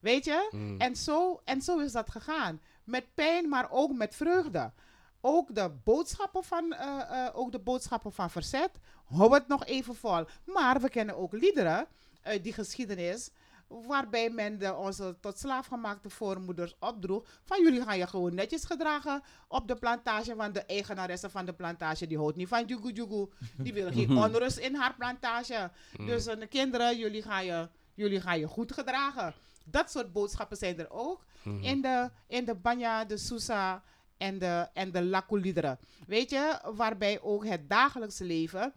Weet 0.00 0.24
je? 0.24 0.48
Mhm. 0.50 0.80
En, 0.80 0.96
zo, 0.96 1.40
en 1.44 1.62
zo 1.62 1.78
is 1.78 1.92
dat 1.92 2.10
gegaan. 2.10 2.60
Met 2.84 3.14
pijn, 3.14 3.48
maar 3.48 3.70
ook 3.70 3.92
met 3.92 4.14
vreugde. 4.14 4.72
Ook 5.20 5.54
de 5.54 5.70
boodschappen 5.84 6.44
van, 6.44 6.72
eh, 6.72 7.26
eh, 7.26 7.30
ook 7.32 7.52
de 7.52 7.58
boodschappen 7.58 8.12
van 8.12 8.30
verzet. 8.30 8.70
Hou 9.04 9.34
het 9.34 9.48
nog 9.48 9.64
even 9.64 9.94
vol. 9.94 10.24
Maar 10.44 10.80
we 10.80 10.88
kennen 10.88 11.16
ook 11.16 11.32
liederen 11.32 11.86
uit 12.22 12.44
die 12.44 12.52
geschiedenis. 12.52 13.30
Waarbij 13.68 14.30
men 14.30 14.58
de, 14.58 14.74
onze 14.74 15.16
tot 15.20 15.38
slaafgemaakte 15.38 16.10
voormoeders 16.10 16.76
opdroeg. 16.78 17.24
Van 17.44 17.62
jullie 17.62 17.82
gaan 17.82 17.98
je 17.98 18.06
gewoon 18.06 18.34
netjes 18.34 18.64
gedragen 18.64 19.22
op 19.48 19.68
de 19.68 19.74
plantage. 19.74 20.34
Want 20.34 20.54
de 20.54 20.64
eigenaresse 20.64 21.30
van 21.30 21.46
de 21.46 21.52
plantage 21.52 22.06
die 22.06 22.18
houdt 22.18 22.36
niet 22.36 22.48
van 22.48 22.64
jugu 22.64 22.92
jugu. 22.92 23.28
Die 23.56 23.72
wil 23.72 23.92
geen 23.92 24.18
onrust 24.18 24.58
in 24.58 24.74
haar 24.74 24.94
plantage. 24.94 25.70
Dus 25.96 26.26
eh, 26.26 26.38
de 26.40 26.46
kinderen, 26.46 26.98
jullie 26.98 27.22
gaan, 27.22 27.44
je, 27.44 27.68
jullie 27.94 28.20
gaan 28.20 28.38
je 28.38 28.46
goed 28.46 28.72
gedragen. 28.72 29.34
Dat 29.70 29.90
soort 29.90 30.12
boodschappen 30.12 30.56
zijn 30.56 30.78
er 30.78 30.90
ook. 30.90 31.24
Mhm. 31.42 31.62
In 31.62 31.80
de, 31.80 32.10
in 32.26 32.44
de 32.44 32.54
Banya, 32.54 33.04
de 33.04 33.16
Sousa 33.16 33.82
en 34.16 34.38
de, 34.38 34.68
en 34.72 34.92
de 34.92 35.02
Laku-liederen. 35.04 35.78
Weet 36.06 36.30
je, 36.30 36.60
waarbij 36.74 37.20
ook 37.20 37.46
het 37.46 37.68
dagelijkse 37.68 38.24
leven 38.24 38.74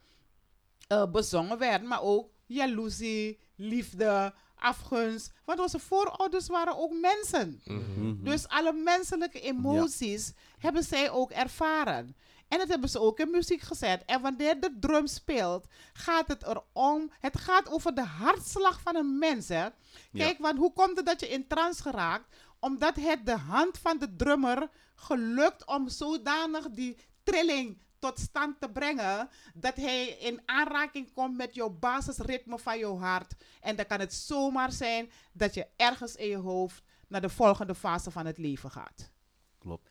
eh, 0.88 1.12
bezongen 1.12 1.58
werd. 1.58 1.84
Maar 1.84 2.02
ook 2.02 2.30
jaloezie, 2.46 3.40
liefde, 3.56 4.34
afgunst. 4.56 5.32
Want 5.46 5.60
onze 5.60 5.80
voorouders 5.80 6.48
waren 6.48 6.78
ook 6.78 6.94
mensen. 6.94 7.62
Mhm. 7.66 8.24
Dus 8.24 8.48
alle 8.48 8.74
menselijke 8.74 9.42
emoties 9.42 10.34
hebben 10.58 10.84
zij 10.84 11.10
ook 11.10 11.32
ervaren. 11.32 12.16
En 12.50 12.58
dat 12.58 12.68
hebben 12.68 12.90
ze 12.90 13.00
ook 13.00 13.20
in 13.20 13.32
muziek 13.32 13.62
gezet. 13.62 14.06
En 14.06 14.22
wanneer 14.22 14.60
de 14.60 14.78
drum 14.80 15.08
speelt, 15.08 15.68
gaat 15.94 16.28
het 16.28 16.44
erom. 16.44 17.12
Het 17.20 17.38
gaat 17.38 17.70
over 17.70 17.96
de 17.96 18.04
hartslag 18.04 18.82
van 18.82 18.96
een 18.96 19.18
mens. 19.18 19.48
Hè? 19.48 19.68
Kijk, 20.14 20.38
want 20.38 20.58
hoe 20.58 20.74
komt 20.74 20.98
het 20.98 21.06
dat 21.06 21.20
je 21.20 21.30
in 21.30 21.48
trance 21.48 21.82
geraakt? 21.82 22.36
Omdat 22.60 22.96
het 22.96 23.26
de 23.26 23.38
hand 23.38 23.78
van 23.78 23.98
de 23.98 24.16
drummer 24.16 24.70
gelukt 24.96 25.66
om 25.66 25.90
zodanig 25.90 26.70
die 26.70 26.98
trilling 27.24 27.82
tot 28.00 28.20
stand 28.20 28.60
te 28.60 28.70
brengen 28.70 29.30
dat 29.54 29.76
hij 29.76 30.08
in 30.08 30.42
aanraking 30.46 31.14
komt 31.14 31.38
met 31.38 31.56
jouw 31.56 31.70
basisritme 31.70 32.60
van 32.60 32.80
jouw 32.80 32.98
hart. 32.98 33.34
En 33.62 33.76
dan 33.76 33.86
kan 33.86 34.00
het 34.00 34.14
zomaar 34.14 34.72
zijn 34.72 35.12
dat 35.34 35.54
je 35.54 35.68
ergens 35.76 36.16
in 36.16 36.28
je 36.28 36.38
hoofd 36.38 36.84
naar 37.08 37.22
de 37.22 37.30
volgende 37.30 37.76
fase 37.76 38.12
van 38.12 38.26
het 38.26 38.38
leven 38.38 38.72
gaat. 38.72 39.12
Klopt. 39.60 39.90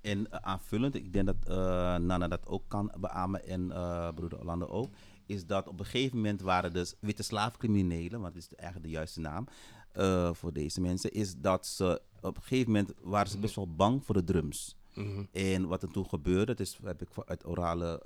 En 0.00 0.30
eh, 0.30 0.38
aanvullend, 0.40 0.94
ik 0.94 1.12
denk 1.12 1.26
dat 1.26 1.36
eh, 1.46 1.56
Nana 1.96 2.28
dat 2.28 2.46
ook 2.46 2.64
kan 2.68 2.92
beamen 3.00 3.46
en 3.46 3.72
eh, 3.72 4.08
broeder 4.14 4.38
Orlando 4.38 4.66
ook, 4.66 4.90
is 5.26 5.46
dat 5.46 5.68
op 5.68 5.78
een 5.78 5.84
gegeven 5.84 6.16
moment 6.16 6.40
waren 6.40 6.72
dus 6.72 6.94
witte 7.00 7.22
slaafcriminelen, 7.22 8.20
want 8.20 8.34
dat 8.34 8.42
is 8.42 8.54
eigenlijk 8.54 8.90
de 8.90 8.96
juiste 8.96 9.20
naam 9.20 9.46
voor 10.32 10.52
deze 10.52 10.80
mensen, 10.80 11.12
is 11.12 11.36
dat 11.36 11.66
ze 11.66 12.02
op 12.20 12.36
een 12.36 12.42
gegeven 12.42 12.72
moment 12.72 12.92
waren 13.02 13.30
ze 13.30 13.38
best 13.38 13.54
wel 13.54 13.74
bang 13.74 14.04
voor 14.04 14.14
de 14.14 14.24
drums. 14.24 14.76
Mhm. 14.94 15.24
En 15.32 15.66
wat 15.66 15.82
er 15.82 15.90
toen 15.90 16.08
gebeurde, 16.08 16.44
dat 16.44 16.60
is, 16.60 16.78
heb 16.82 17.02
ik 17.02 17.08
uit 17.26 17.46
orale, 17.46 18.02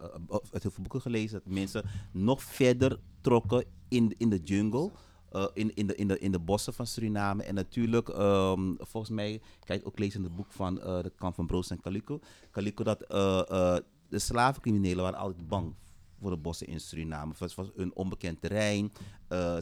uit 0.53 0.63
heel 0.63 0.71
veel 0.71 0.83
boeken 0.83 1.01
gelezen, 1.01 1.43
dat 1.45 1.55
mensen 1.55 1.85
nog 2.13 2.43
verder 2.43 2.99
trokken 3.21 3.65
in, 3.89 4.15
in 4.19 4.29
de 4.29 4.41
jungle. 4.41 4.91
Eh, 5.33 5.47
in, 5.53 5.75
in, 5.75 5.87
de, 5.87 5.95
in, 5.95 6.09
de, 6.09 6.19
in 6.19 6.33
de 6.33 6.39
bossen 6.39 6.75
van 6.75 6.87
Suriname. 6.87 7.43
En 7.43 7.55
natuurlijk, 7.55 8.09
ehm, 8.09 8.75
volgens 8.79 9.13
mij, 9.13 9.41
kijk 9.65 9.87
ook 9.87 9.99
lezen 9.99 10.19
in 10.19 10.25
het 10.25 10.37
boek 10.37 10.53
van 10.53 10.81
eh, 10.81 11.03
de 11.03 11.13
kamp 11.17 11.35
van 11.35 11.47
Broos 11.47 11.71
en 11.71 11.81
Calico. 11.81 12.21
Calico 12.51 12.85
dat 12.85 13.03
eh, 13.03 13.77
de 14.09 14.19
slavencriminelen 14.19 15.03
waren 15.03 15.19
altijd 15.19 15.49
bang 15.49 15.75
voor 16.21 16.31
de 16.31 16.37
bossen 16.37 16.67
in 16.67 16.81
Suriname. 16.81 17.33
Het 17.39 17.55
was 17.55 17.71
een 17.77 17.95
onbekend 17.95 18.41
terrein. 18.41 18.93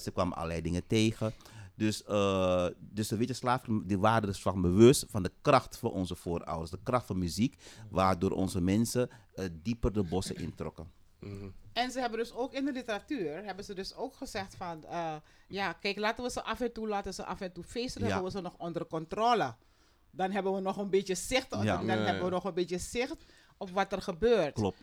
ze 0.00 0.10
kwamen 0.12 0.36
allerlei 0.36 0.60
dingen 0.60 0.86
tegen. 0.86 1.32
Dus, 1.74 2.04
dus 2.78 3.08
de 3.08 3.16
witte 3.16 3.32
slaven 3.32 3.86
die 3.86 3.98
waren 3.98 4.28
dus 4.28 4.42
van 4.42 4.60
bewust 4.60 5.04
van 5.08 5.22
de 5.22 5.32
kracht 5.42 5.78
van 5.78 5.90
onze 5.90 6.14
voorouders. 6.14 6.70
De 6.70 6.78
kracht 6.82 7.06
van 7.06 7.18
muziek, 7.18 7.56
waardoor 7.90 8.30
onze 8.30 8.60
mensen 8.60 9.08
dieper 9.62 9.92
de 9.92 10.02
bossen 10.02 10.36
introkken. 10.36 10.90
Mhm. 11.20 11.48
En 11.80 11.90
ze 11.90 12.00
hebben 12.00 12.18
dus 12.18 12.32
ook 12.32 12.52
in 12.52 12.64
de 12.64 12.72
literatuur, 12.72 13.44
hebben 13.44 13.64
ze 13.64 13.74
dus 13.74 13.94
ook 13.94 14.14
gezegd 14.16 14.54
van, 14.54 14.84
eh, 14.84 15.14
ja, 15.48 15.72
kijk, 15.72 15.98
laten 15.98 16.24
we 16.24 16.30
ze 16.30 16.42
af 16.42 16.60
en 16.60 16.72
toe, 16.72 16.88
laten 16.88 17.14
ze 17.14 17.24
af 17.24 17.40
en 17.40 17.52
toe 17.52 17.64
feesten, 17.64 18.00
dan 18.00 18.08
Ja. 18.08 18.14
hebben 18.14 18.32
we 18.32 18.38
ze 18.38 18.44
nog 18.44 18.54
onder 18.58 18.86
controle. 18.86 19.54
Dan 20.10 20.30
hebben 20.30 20.54
we 20.54 20.60
nog 20.60 20.76
een 20.76 20.90
beetje 20.90 21.14
zicht, 21.14 21.46
Ja. 21.50 21.56
dan 21.56 21.86
Ja, 21.86 21.96
hebben 21.96 22.24
we 22.24 22.30
nog 22.30 22.44
een 22.44 22.54
beetje 22.54 22.78
zicht 22.78 23.24
op 23.56 23.70
wat 23.70 23.92
er 23.92 24.02
gebeurt. 24.02 24.54
Klopt. 24.54 24.78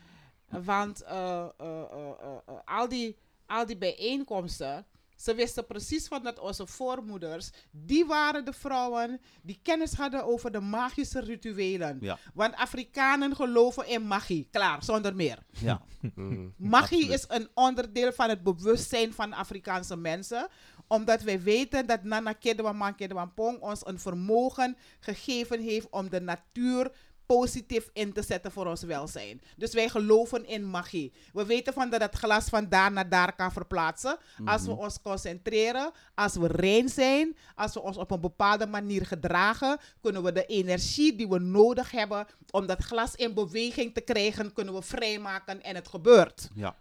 Want 0.50 1.02
eh, 1.04 1.38
eh, 1.38 1.50
eh, 1.58 1.82
eh, 1.92 2.38
eh, 2.48 2.54
al, 2.66 2.88
die, 2.88 3.18
al 3.46 3.66
die 3.66 3.78
bijeenkomsten, 3.78 4.86
ze 5.18 5.36
wisten 5.36 5.66
precies 5.66 6.08
van 6.08 6.24
dat 6.24 6.40
onze 6.40 6.68
voormoeders, 6.68 7.50
die 7.72 8.06
waren 8.06 8.46
de 8.46 8.54
vrouwen 8.54 9.22
die 9.42 9.60
kennis 9.64 9.94
hadden 9.94 10.26
over 10.26 10.52
de 10.52 10.60
magische 10.60 11.20
rituelen. 11.20 11.98
Ja. 12.02 12.18
Want 12.34 12.56
Afrikanen 12.56 13.36
geloven 13.36 13.88
in 13.88 14.08
magie, 14.08 14.48
klaar, 14.52 14.84
zonder 14.84 15.16
meer. 15.16 15.38
Ja. 15.50 15.82
Mhm. 16.16 16.48
Magie 16.58 17.12
Absoluut. 17.12 17.20
is 17.20 17.26
een 17.28 17.50
onderdeel 17.54 18.14
van 18.14 18.30
het 18.30 18.44
bewustzijn 18.44 19.14
van 19.14 19.34
Afrikaanse 19.34 19.98
mensen. 19.98 20.48
Omdat 20.88 21.22
wij 21.22 21.42
weten 21.42 21.86
dat 21.86 22.04
Nana 22.04 22.34
Kedewamman 22.34 22.96
Kedewampong 22.96 23.60
ons 23.60 23.86
een 23.86 24.00
vermogen 24.00 24.78
gegeven 25.00 25.62
heeft 25.62 25.90
om 25.90 26.10
de 26.10 26.22
natuur 26.22 26.92
positief 27.28 27.90
in 27.94 28.14
te 28.14 28.22
zetten 28.22 28.52
voor 28.52 28.66
ons 28.66 28.82
welzijn. 28.82 29.42
Dus 29.56 29.74
wij 29.74 29.90
geloven 29.90 30.46
in 30.46 30.70
magie. 30.70 31.14
We 31.34 31.46
weten 31.46 31.74
van 31.74 31.90
dat 31.90 32.02
het 32.02 32.16
glas 32.16 32.46
van 32.46 32.70
daar 32.70 32.92
naar 32.92 33.10
daar 33.10 33.36
kan 33.36 33.52
verplaatsen. 33.52 34.18
Als 34.46 34.66
we 34.66 34.72
ons 34.72 35.02
concentreren, 35.02 35.92
als 36.16 36.36
we 36.36 36.48
rein 36.48 36.90
zijn, 36.90 37.38
als 37.56 37.74
we 37.74 37.82
ons 37.82 37.98
op 37.98 38.12
een 38.12 38.22
bepaalde 38.22 38.68
manier 38.68 39.06
gedragen, 39.06 39.78
kunnen 40.02 40.24
we 40.24 40.32
de 40.32 40.46
energie 40.46 41.16
die 41.16 41.28
we 41.28 41.40
nodig 41.40 41.92
hebben 41.92 42.28
om 42.52 42.66
dat 42.66 42.84
glas 42.84 43.16
in 43.16 43.34
beweging 43.34 43.94
te 43.94 44.02
krijgen, 44.02 44.54
kunnen 44.54 44.74
we 44.74 44.82
vrijmaken 44.82 45.64
en 45.64 45.76
het 45.76 45.88
gebeurt. 45.88 46.50
Ja. 46.54 46.76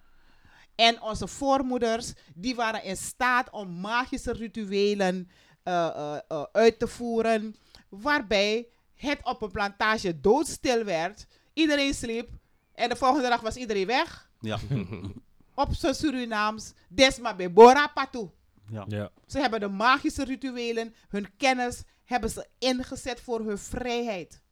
En 0.75 1.03
onze 1.03 1.27
voormoeders, 1.27 2.13
die 2.35 2.55
waren 2.55 2.83
in 2.83 2.97
staat 2.97 3.51
om 3.51 3.81
magische 3.81 4.33
rituelen 4.33 5.31
eh, 5.63 5.87
eh, 5.87 6.19
eh, 6.29 6.43
uit 6.53 6.79
te 6.79 6.87
voeren, 6.87 7.57
waarbij 7.89 8.69
het 8.97 9.19
op 9.23 9.43
een 9.43 9.51
plantage 9.51 10.21
doodstil 10.21 10.85
werd. 10.85 11.27
Iedereen 11.53 11.95
sliep 11.95 12.29
en 12.75 12.89
de 12.89 12.97
volgende 12.97 13.29
dag 13.29 13.41
was 13.41 13.57
iedereen 13.57 13.87
weg. 13.87 14.31
Ja. 14.41 14.59
Op 15.55 15.75
zijn 15.75 15.95
Surinaams, 15.95 16.73
desma 16.89 17.35
bij 17.37 17.53
Bora 17.53 17.87
Patu. 17.87 18.31
ja. 18.69 18.85
Ja. 18.89 19.11
Ze 19.27 19.39
hebben 19.39 19.61
de 19.61 19.69
magische 19.69 20.25
rituelen, 20.25 20.95
hun 21.09 21.29
kennis, 21.37 21.83
hebben 22.05 22.31
ze 22.31 22.47
ingezet 22.59 23.21
voor 23.21 23.41
hun 23.41 23.59
vrijheid. 23.59 24.43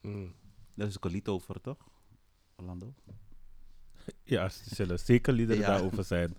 Mhm. 0.00 0.26
Daar 0.74 0.86
is 0.86 0.96
ook 0.96 1.04
een 1.04 1.10
lied 1.10 1.28
over, 1.28 1.60
toch? 1.60 1.76
Orlando? 2.56 2.94
Ja, 4.24 4.42
er 4.42 4.54
zullen 4.64 4.98
zeker 4.98 5.32
liederen 5.32 5.62
Ja. 5.62 5.68
daarover 5.68 6.04
zijn. 6.04 6.36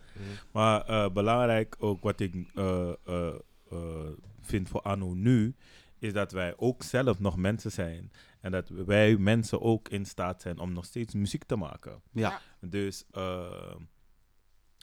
Maar 0.52 0.86
eh, 0.86 1.10
belangrijk 1.12 1.76
ook 1.80 2.04
wat 2.04 2.20
ik 2.20 2.36
eh, 2.56 2.92
eh, 3.06 3.34
eh, 3.72 4.10
vind 4.42 4.70
voor 4.70 4.82
Anno 4.82 5.14
nu, 5.14 5.56
is 6.04 6.14
dat 6.14 6.32
wij 6.32 6.54
ook 6.58 6.84
zelf 6.84 7.20
nog 7.20 7.38
mensen 7.38 7.72
zijn. 7.72 8.12
En 8.40 8.52
dat 8.52 8.70
wij 8.70 9.18
mensen 9.18 9.62
ook 9.62 9.90
in 9.90 10.06
staat 10.06 10.42
zijn 10.42 10.60
om 10.60 10.74
nog 10.74 10.86
steeds 10.86 11.14
muziek 11.14 11.44
te 11.44 11.56
maken. 11.56 12.02
Ja. 12.12 12.40
Dus 12.60 13.06
eh, 13.12 13.76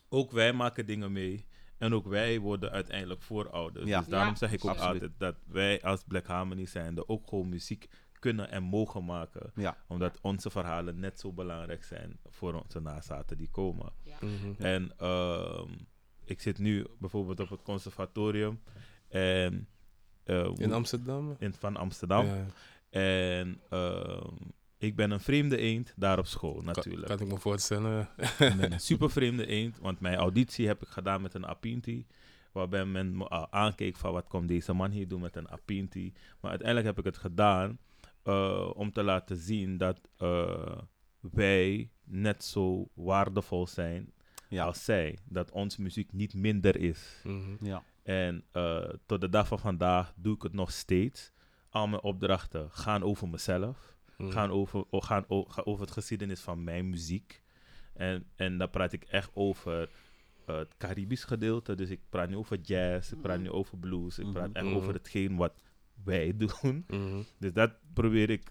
ook 0.08 0.30
wij 0.30 0.52
maken 0.52 0.86
dingen 0.86 1.12
mee. 1.12 1.46
En 1.78 1.94
ook 1.94 2.06
wij 2.06 2.38
worden 2.38 2.70
uiteindelijk 2.70 3.22
voorouders. 3.22 3.86
Ja. 3.88 3.98
Dus 3.98 4.08
daarom 4.08 4.30
Ja, 4.30 4.36
zeg 4.36 4.52
ik 4.52 4.64
ook 4.64 4.70
absoluut. 4.70 4.92
altijd 5.02 5.12
dat 5.18 5.36
wij 5.46 5.82
als 5.82 6.04
Black 6.06 6.26
Harmony 6.26 6.66
zijnde 6.66 7.08
ook 7.08 7.28
gewoon 7.28 7.48
muziek 7.48 7.88
kunnen 8.18 8.50
en 8.50 8.62
mogen 8.62 9.04
maken. 9.04 9.52
Ja. 9.54 9.76
Omdat 9.88 10.18
onze 10.20 10.50
verhalen 10.50 11.00
net 11.00 11.20
zo 11.20 11.32
belangrijk 11.32 11.84
zijn 11.84 12.18
voor 12.28 12.62
onze 12.62 12.80
nazaten 12.80 13.36
die 13.36 13.50
komen. 13.50 13.92
Mhm. 14.20 14.62
En 14.62 14.92
ehm, 14.96 15.70
ik 16.24 16.40
zit 16.40 16.58
nu 16.58 16.86
bijvoorbeeld 16.98 17.40
op 17.40 17.50
het 17.50 17.62
conservatorium 17.62 18.60
en, 19.08 19.68
In 20.56 20.72
Amsterdam? 20.72 21.36
in- 21.38 21.52
van 21.52 21.76
Amsterdam. 21.76 22.26
Ja. 22.26 22.46
En 22.90 23.60
ehm, 23.70 24.26
ik 24.78 24.96
ben 24.96 25.10
een 25.10 25.20
vreemde 25.20 25.56
eend 25.56 25.92
daar 25.96 26.18
op 26.18 26.26
school 26.26 26.54
Kan, 26.54 26.64
natuurlijk. 26.64 27.06
kan 27.06 27.20
ik 27.20 27.32
me 27.32 27.38
voorstellen. 27.38 28.08
Ik 28.16 28.34
ben 28.38 28.72
een 28.72 28.80
super 28.80 29.10
vreemde 29.10 29.46
eend, 29.46 29.78
want 29.78 30.00
mijn 30.00 30.16
auditie 30.16 30.66
heb 30.66 30.82
ik 30.82 30.88
gedaan 30.88 31.22
met 31.22 31.34
een 31.34 31.46
Apinti. 31.46 32.06
Waarbij 32.52 32.84
men 32.84 33.16
me 33.16 33.24
al 33.28 33.52
aankeek 33.52 33.96
van 33.96 34.12
wat 34.12 34.28
komt 34.28 34.48
deze 34.48 34.72
man 34.72 34.90
hier 34.90 35.08
doen 35.08 35.20
met 35.20 35.36
een 35.36 35.50
Apinti. 35.50 36.12
Maar 36.40 36.50
uiteindelijk 36.50 36.88
heb 36.88 36.98
ik 36.98 37.04
het 37.04 37.18
gedaan 37.22 37.78
eh, 38.22 38.70
om 38.74 38.92
te 38.92 39.02
laten 39.02 39.36
zien 39.36 39.76
dat 39.76 40.00
eh, 40.16 40.78
wij 41.20 41.90
net 42.04 42.44
zo 42.44 42.88
waardevol 42.94 43.66
zijn 43.66 44.12
Ja. 44.48 44.64
als 44.64 44.84
zij. 44.84 45.18
Dat 45.24 45.50
onze 45.50 45.82
muziek 45.82 46.12
niet 46.12 46.34
minder 46.34 46.76
is. 46.76 47.20
Mhm. 47.24 47.64
Ja. 47.64 47.82
En 48.02 48.44
eh, 48.52 48.88
tot 49.06 49.20
de 49.20 49.28
dag 49.28 49.46
van 49.46 49.58
vandaag 49.58 50.12
doe 50.16 50.34
ik 50.34 50.42
het 50.42 50.52
nog 50.52 50.70
steeds. 50.70 51.32
Al 51.68 51.86
mijn 51.88 52.02
opdrachten 52.02 52.68
gaan 52.70 53.02
over 53.02 53.28
mezelf. 53.28 53.96
Mhm. 54.16 54.30
Gaan, 54.30 54.50
over, 54.50 54.84
gaan 54.90 55.24
over 55.64 55.80
het 55.80 55.90
geschiedenis 55.90 56.40
van 56.40 56.64
mijn 56.64 56.90
muziek. 56.90 57.42
En, 57.94 58.26
en 58.36 58.58
daar 58.58 58.68
praat 58.68 58.92
ik 58.92 59.04
echt 59.04 59.30
over 59.34 59.90
eh, 60.46 60.56
het 60.56 60.76
Caribisch 60.78 61.24
gedeelte. 61.24 61.74
Dus 61.74 61.90
ik 61.90 62.00
praat 62.08 62.28
nu 62.28 62.36
over 62.36 62.58
jazz, 62.60 63.12
ik 63.12 63.20
praat 63.20 63.40
nu 63.40 63.50
over 63.50 63.78
blues. 63.78 64.18
Ik 64.18 64.32
praat 64.32 64.52
echt 64.52 64.64
Mhm. 64.66 64.74
over 64.74 64.92
hetgeen 64.92 65.36
wat 65.36 65.52
wij 66.04 66.36
doen. 66.46 66.86
Dus 67.38 67.52
dat 67.52 67.72
probeer 67.94 68.30
ik 68.30 68.50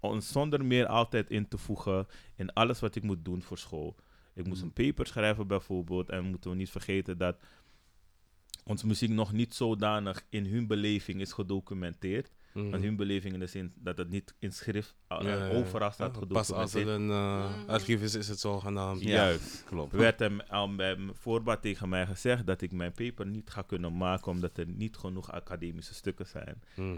ons 0.00 0.28
zonder 0.32 0.64
meer 0.64 0.86
altijd 0.86 1.30
in 1.30 1.48
te 1.48 1.58
voegen 1.58 2.06
in 2.34 2.52
alles 2.52 2.80
wat 2.80 2.94
ik 2.94 3.02
moet 3.02 3.24
doen 3.24 3.42
voor 3.42 3.58
school. 3.58 3.96
Ik 4.34 4.46
moest 4.46 4.62
een 4.62 4.72
paper 4.72 5.06
schrijven 5.06 5.46
bijvoorbeeld. 5.46 6.08
En 6.10 6.24
moeten 6.24 6.50
we 6.50 6.56
niet 6.56 6.70
vergeten 6.70 7.18
dat 7.18 7.36
onze 8.64 8.86
muziek 8.86 9.10
nog 9.10 9.32
niet 9.32 9.54
zodanig 9.54 10.24
in 10.28 10.46
hun 10.46 10.66
beleving 10.66 11.20
is 11.20 11.32
gedocumenteerd. 11.32 12.30
Mhm. 12.52 12.70
Want 12.70 12.82
hun 12.82 12.96
beleving 12.96 13.34
in 13.34 13.40
de 13.40 13.46
zin 13.46 13.72
dat 13.76 13.98
het 13.98 14.08
niet 14.10 14.34
in 14.38 14.52
schrift 14.52 14.94
uh, 15.12 15.18
Ja, 15.22 15.46
ja. 15.46 15.48
overal 15.50 15.90
staat 15.90 16.16
Ja, 16.20 16.26
Pas 16.26 16.52
als 16.52 16.72
gedocumenteerd. 16.72 17.10
een 17.10 17.66
eh, 17.66 17.68
archief 17.68 18.02
is, 18.02 18.14
is 18.14 18.28
het 18.28 18.40
zogenaamd. 18.40 19.00
Ja. 19.02 19.08
Juist. 19.08 19.64
Klopt. 19.64 19.92
werd 19.92 20.20
er 20.20 20.44
al 20.48 20.74
bij 20.74 20.96
mijn 20.96 21.16
voorbaat 21.16 21.62
tegen 21.62 21.88
mij 21.88 22.06
gezegd 22.06 22.46
dat 22.46 22.60
ik 22.60 22.72
mijn 22.72 22.92
paper 22.92 23.26
niet 23.26 23.50
ga 23.50 23.62
kunnen 23.62 23.96
maken 23.96 24.30
omdat 24.30 24.58
er 24.58 24.66
niet 24.68 24.96
genoeg 24.96 25.32
academische 25.32 25.94
stukken 25.94 26.26
zijn. 26.26 26.62
Mhm. 26.76 26.96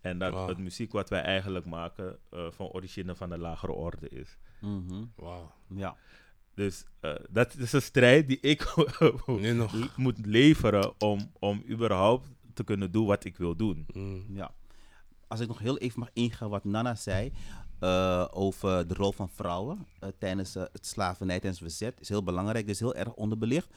En 0.00 0.18
dat 0.18 0.48
het 0.48 0.58
muziek 0.58 0.92
wat 0.92 1.08
wij 1.08 1.22
eigenlijk 1.22 1.64
maken 1.64 2.18
eh, 2.30 2.50
van 2.50 2.66
origine 2.66 3.14
van 3.14 3.28
de 3.28 3.38
lagere 3.38 3.72
orde 3.72 4.08
is. 4.08 4.36
Mhm. 4.60 5.04
Wauw. 5.16 5.52
Ja. 5.74 5.96
Dus 6.56 6.84
eh, 7.00 7.14
dat 7.30 7.54
is 7.56 7.72
een 7.72 7.82
strijd 7.82 8.28
die 8.28 8.40
ik 8.40 8.74
Nu 9.26 9.52
nog. 9.52 9.96
moet 9.96 10.26
leveren 10.26 11.00
om, 11.00 11.30
om 11.38 11.62
überhaupt 11.68 12.26
te 12.54 12.64
kunnen 12.64 12.90
doen 12.90 13.06
wat 13.06 13.24
ik 13.24 13.36
wil 13.36 13.56
doen. 13.56 13.86
Mhm. 13.92 14.36
Ja. 14.36 14.50
Als 15.28 15.40
ik 15.40 15.48
nog 15.48 15.58
heel 15.58 15.78
even 15.78 16.00
mag 16.00 16.08
ingaan 16.12 16.48
wat 16.48 16.64
Nana 16.64 16.94
zei 16.94 17.32
eh, 17.80 18.24
over 18.30 18.88
de 18.88 18.94
rol 18.94 19.12
van 19.12 19.28
vrouwen 19.28 19.86
eh, 20.00 20.08
tijdens 20.18 20.54
het 20.54 20.86
slavernij, 20.86 21.40
tijdens 21.40 21.60
het 21.60 21.68
verzet, 21.68 22.00
is 22.00 22.08
heel 22.08 22.22
belangrijk. 22.22 22.66
Is 22.66 22.80
heel 22.80 22.94
erg 22.94 23.14
onderbelicht. 23.14 23.68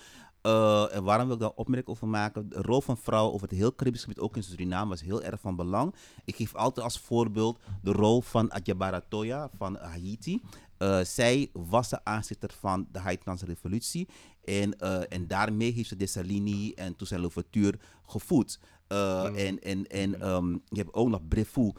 Eh, 0.42 0.96
en 0.96 1.04
waarom 1.04 1.26
wil 1.26 1.36
ik 1.36 1.42
daar 1.42 1.52
opmerking 1.56 1.90
over 1.90 2.08
maken? 2.08 2.50
De 2.50 2.62
rol 2.62 2.82
van 2.82 2.98
vrouwen 2.98 3.34
over 3.34 3.48
het 3.48 3.58
heel 3.58 3.76
Caribisch 3.76 4.02
gebied, 4.02 4.20
ook 4.20 4.36
in 4.36 4.44
Suriname, 4.44 4.90
was 4.90 5.02
heel 5.02 5.24
erg 5.24 5.40
van 5.40 5.56
belang. 5.56 5.96
Ik 6.26 6.36
geef 6.36 6.56
altijd 6.56 6.86
als 6.86 7.00
voorbeeld 7.00 7.60
de 7.82 7.92
rol 7.92 8.22
van 8.22 8.50
Adjabara 8.50 9.02
Toya 9.10 9.50
van 9.58 9.76
Haiti. 9.78 10.42
Eh, 10.80 11.00
zij 11.04 11.50
was 11.54 11.90
de 11.90 12.04
aanzitter 12.04 12.50
van 12.60 12.88
de 12.92 13.00
Haitiaanse 13.00 13.46
revolutie. 13.46 14.08
En, 14.44 14.80
eh, 14.80 15.02
en 15.10 15.28
daarmee 15.28 15.72
heeft 15.72 15.90
ze 15.90 15.96
Dessalini 15.96 16.72
en 16.72 16.96
Toussaint 16.96 17.26
Louverture 17.26 17.80
gevoed. 18.06 18.60
Uh, 18.92 19.48
En, 19.48 19.60
en, 19.60 19.88
en 19.88 20.28
um, 20.30 20.62
je 20.66 20.78
hebt 20.78 20.94
ook 20.94 21.10
nog 21.10 21.28
Brefou, 21.28 21.74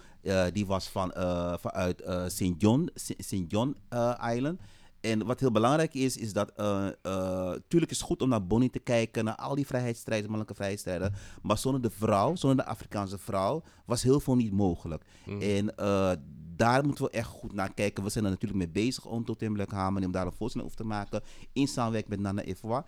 die 0.52 0.66
was 0.66 0.88
van, 0.88 1.12
vanuit 1.60 2.02
St. 2.26 2.54
John, 2.58 2.90
St. 2.94 3.44
John 3.48 3.76
Island. 4.34 4.60
En 5.00 5.26
wat 5.26 5.40
heel 5.40 5.50
belangrijk 5.50 5.94
is, 5.94 6.16
is 6.16 6.32
dat 6.32 6.52
tuurlijk 7.68 7.90
is 7.90 7.98
het 7.98 8.06
goed 8.06 8.22
om 8.22 8.28
naar 8.28 8.46
Bonnie 8.46 8.70
te 8.70 8.78
kijken, 8.78 9.24
naar 9.24 9.36
al 9.36 9.54
die 9.54 9.66
vrijheidsstrijders, 9.66 10.28
mannelijke 10.28 10.54
vrijheidsstrijders. 10.54 11.10
Maar 11.42 11.58
zonder 11.58 11.82
de 11.82 11.90
vrouw, 11.90 12.36
zonder 12.36 12.64
de 12.64 12.70
Afrikaanse 12.70 13.18
vrouw, 13.18 13.62
was 13.84 14.02
heel 14.02 14.20
veel 14.20 14.36
niet 14.36 14.52
mogelijk. 14.52 15.04
Mm. 15.26 15.40
En 15.40 15.74
daar 16.60 16.84
moeten 16.84 17.04
we 17.04 17.10
echt 17.10 17.28
goed 17.28 17.52
naar 17.52 17.74
kijken. 17.74 18.04
We 18.04 18.10
zijn 18.10 18.24
er 18.24 18.30
natuurlijk 18.30 18.58
mee 18.58 18.84
bezig 18.84 19.06
om 19.06 19.24
tot 19.24 19.42
in 19.42 19.66
Hamer 19.68 20.04
om 20.04 20.12
daar 20.12 20.26
een 20.26 20.32
voorstelling 20.32 20.70
over 20.70 20.82
te 20.82 20.88
maken. 20.88 21.22
In 21.52 21.68
samenwerking 21.68 22.10
met 22.10 22.20
Nana 22.20 22.42
Evoa. 22.42 22.84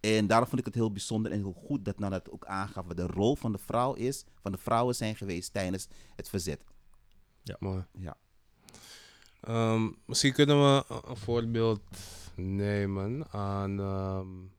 En 0.00 0.26
daarom 0.26 0.48
vond 0.48 0.60
ik 0.60 0.66
het 0.66 0.74
heel 0.74 0.92
bijzonder 0.92 1.32
en 1.32 1.38
heel 1.38 1.52
goed 1.66 1.84
dat 1.84 1.98
Nana 1.98 2.16
het 2.16 2.30
ook 2.30 2.46
aangaf 2.46 2.86
wat 2.86 2.96
de 2.96 3.06
rol 3.06 3.36
van 3.36 3.52
de 3.52 3.58
vrouw 3.58 3.94
is, 3.94 4.24
van 4.40 4.52
de 4.52 4.58
vrouwen 4.58 4.94
zijn 4.94 5.16
geweest 5.16 5.52
tijdens 5.52 5.88
het 6.16 6.28
verzet. 6.28 6.64
Ja, 7.42 7.56
mooi. 7.58 7.84
Ja. 7.98 8.16
Um, 9.48 9.96
misschien 10.06 10.32
kunnen 10.32 10.56
we 10.56 10.84
een 11.06 11.16
voorbeeld 11.16 11.80
nemen 12.34 13.26
aan 13.30 13.78
um, 13.78 14.52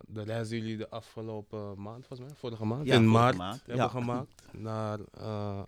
de 0.00 0.22
reis 0.22 0.48
die 0.48 0.60
jullie 0.60 0.76
de 0.76 0.90
afgelopen 0.90 1.82
maand, 1.82 2.06
volgens 2.06 2.28
mij, 2.28 2.38
vorige 2.38 2.64
maand, 2.64 2.86
ja, 2.86 2.94
in 2.94 3.10
maart 3.10 3.36
maand. 3.36 3.62
hebben 3.66 3.84
Ja. 3.84 3.88
gemaakt 3.88 4.42
naar 4.52 4.98
uh, 5.20 5.62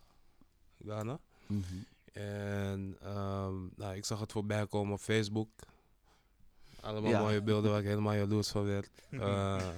Ghana. 0.84 1.18
Mhm. 1.46 1.62
En 2.12 2.96
um, 3.04 3.70
nou, 3.76 3.94
ik 3.96 4.04
zag 4.04 4.20
het 4.20 4.32
voorbij 4.32 4.66
komen 4.66 4.92
op 4.94 5.00
Facebook. 5.00 5.48
Allemaal 6.80 7.10
Ja. 7.10 7.20
mooie 7.20 7.42
beelden 7.42 7.70
waar 7.70 7.80
ik 7.80 7.86
helemaal 7.86 8.14
jaloers 8.14 8.48
van 8.48 8.64
werd. 8.64 8.90
Eh, 9.10 9.68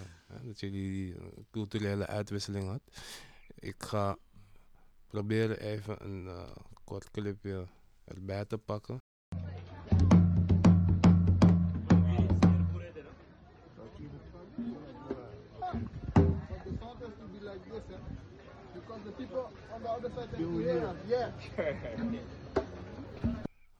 dat 0.43 0.61
jullie 0.61 1.15
een 1.21 1.47
culturele 1.51 2.07
uitwisseling 2.07 2.69
had. 2.69 2.81
Ik 3.55 3.83
ga 3.83 4.17
proberen 5.07 5.61
even 5.61 6.05
een 6.05 6.27
eh, 6.29 6.51
kort 6.85 7.11
clipje 7.11 7.67
erbij 8.05 8.45
te 8.45 8.59
pakken. 8.59 9.02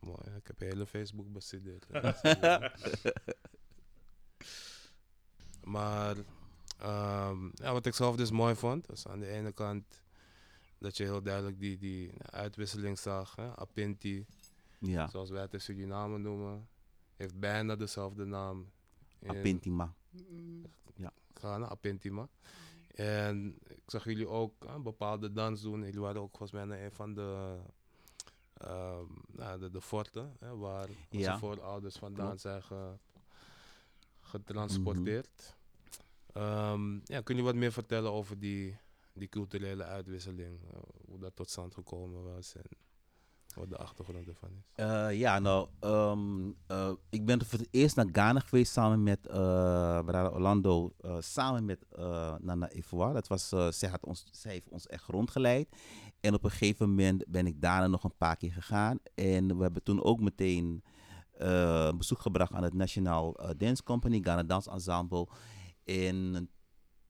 Mooi, 0.01 0.21
hè? 0.25 0.37
ik 0.37 0.47
heb 0.47 0.61
hele 0.61 0.87
Facebook 0.87 1.33
bestudeerd. 1.33 1.87
maar 5.65 6.17
ehm, 6.79 7.45
ja, 7.55 7.73
wat 7.73 7.87
ik 7.87 7.95
zelf 7.95 8.17
dus 8.17 8.31
mooi 8.31 8.55
vond, 8.55 8.91
is 8.93 9.07
aan 9.07 9.21
de 9.21 9.27
ene 9.29 9.53
kant 9.53 10.03
dat 10.79 10.97
je 10.97 11.03
heel 11.05 11.23
duidelijk 11.23 11.61
die, 11.61 11.79
die 11.79 12.13
uitwisseling 12.31 12.99
zag. 12.99 13.37
Hè? 13.37 13.57
Apinti, 13.57 14.27
Ja, 14.79 15.09
zoals 15.09 15.31
wij 15.31 15.43
het 15.43 15.53
in 15.53 15.61
Suriname 15.61 16.19
noemen, 16.19 16.69
heeft 17.17 17.39
bijna 17.41 17.77
dezelfde 17.77 18.25
naam. 18.25 18.71
in 19.19 19.31
Apintima. 19.31 19.95
Ghana, 21.35 21.69
Apintima. 21.69 22.29
En 22.93 23.59
ik 23.69 23.83
zag 23.87 24.05
jullie 24.05 24.29
ook 24.29 24.65
een 24.65 24.83
bepaalde 24.83 25.33
dans 25.33 25.63
doen. 25.63 25.81
Jullie 25.85 26.01
waren 26.01 26.21
ook 26.21 26.31
volgens 26.37 26.53
mij 26.53 26.65
naar 26.65 26.81
een 26.85 26.93
van 26.93 27.15
de, 27.15 27.59
ehm, 28.55 29.05
nou, 29.27 29.59
de, 29.59 29.71
de 29.71 29.81
forten, 29.81 30.37
hè, 30.39 30.57
waar 30.57 30.89
onze 30.89 31.19
Ja. 31.19 31.39
voorouders 31.39 31.97
vandaan 31.97 32.27
Klopt. 32.27 32.41
zijn 32.41 32.63
ge- 32.63 32.97
getransporteerd. 34.21 35.57
Ehm, 36.33 36.99
ja, 37.05 37.21
kun 37.21 37.37
je 37.37 37.43
wat 37.43 37.55
meer 37.55 37.73
vertellen 37.73 38.13
over 38.13 38.39
die, 38.39 38.77
die 39.13 39.29
culturele 39.29 39.85
uitwisseling? 39.85 40.61
eh, 40.73 40.79
hoe 41.07 41.19
dat 41.19 41.37
tot 41.37 41.51
stand 41.51 41.75
gekomen 41.75 42.35
was 42.35 42.55
en 42.55 42.65
wat 43.55 43.69
de 43.69 43.77
achtergrond 43.77 44.29
ervan 44.29 44.49
is? 44.59 44.73
Eh, 44.75 45.19
ja, 45.19 45.39
nou, 45.39 45.69
ehm, 45.81 46.51
eh, 46.67 46.93
ik 47.11 47.25
ben 47.25 47.45
voor 47.45 47.59
het 47.59 47.69
eerst 47.71 47.97
naar 47.97 48.09
Ghana 48.13 48.41
geweest 48.41 48.73
samen 48.73 49.03
met 49.03 49.21
Brada 49.23 50.29
Orlando, 50.29 50.93
eh, 51.01 51.17
samen 51.21 51.65
met 51.65 51.87
Nana 52.41 52.69
Evoa. 52.69 53.13
Dat 53.13 53.29
was, 53.29 53.49
zij, 53.69 53.89
had 53.89 54.05
ons, 54.05 54.25
zij 54.31 54.53
heeft 54.53 54.69
ons 54.69 54.87
echt 54.87 55.07
rondgeleid. 55.07 55.69
En 56.21 56.35
op 56.35 56.45
een 56.45 56.51
gegeven 56.51 56.89
moment 56.89 57.25
ben 57.29 57.47
ik 57.47 57.61
daarna 57.61 57.87
nog 57.87 58.05
een 58.05 58.17
paar 58.17 58.37
keer 58.37 58.53
gegaan. 58.53 58.99
En 59.15 59.57
we 59.57 59.63
hebben 59.63 59.83
toen 59.83 60.03
ook 60.03 60.21
meteen 60.21 60.83
een 61.33 61.99
bezoek 61.99 62.21
gebracht 62.21 62.53
aan 62.53 62.63
het 62.63 62.75
National 62.75 63.35
eh, 63.35 63.51
Dance 63.57 63.83
Company, 63.83 64.21
Ghana 64.21 64.43
Dance 64.43 64.71
Ensemble. 64.71 65.29
En 65.85 66.49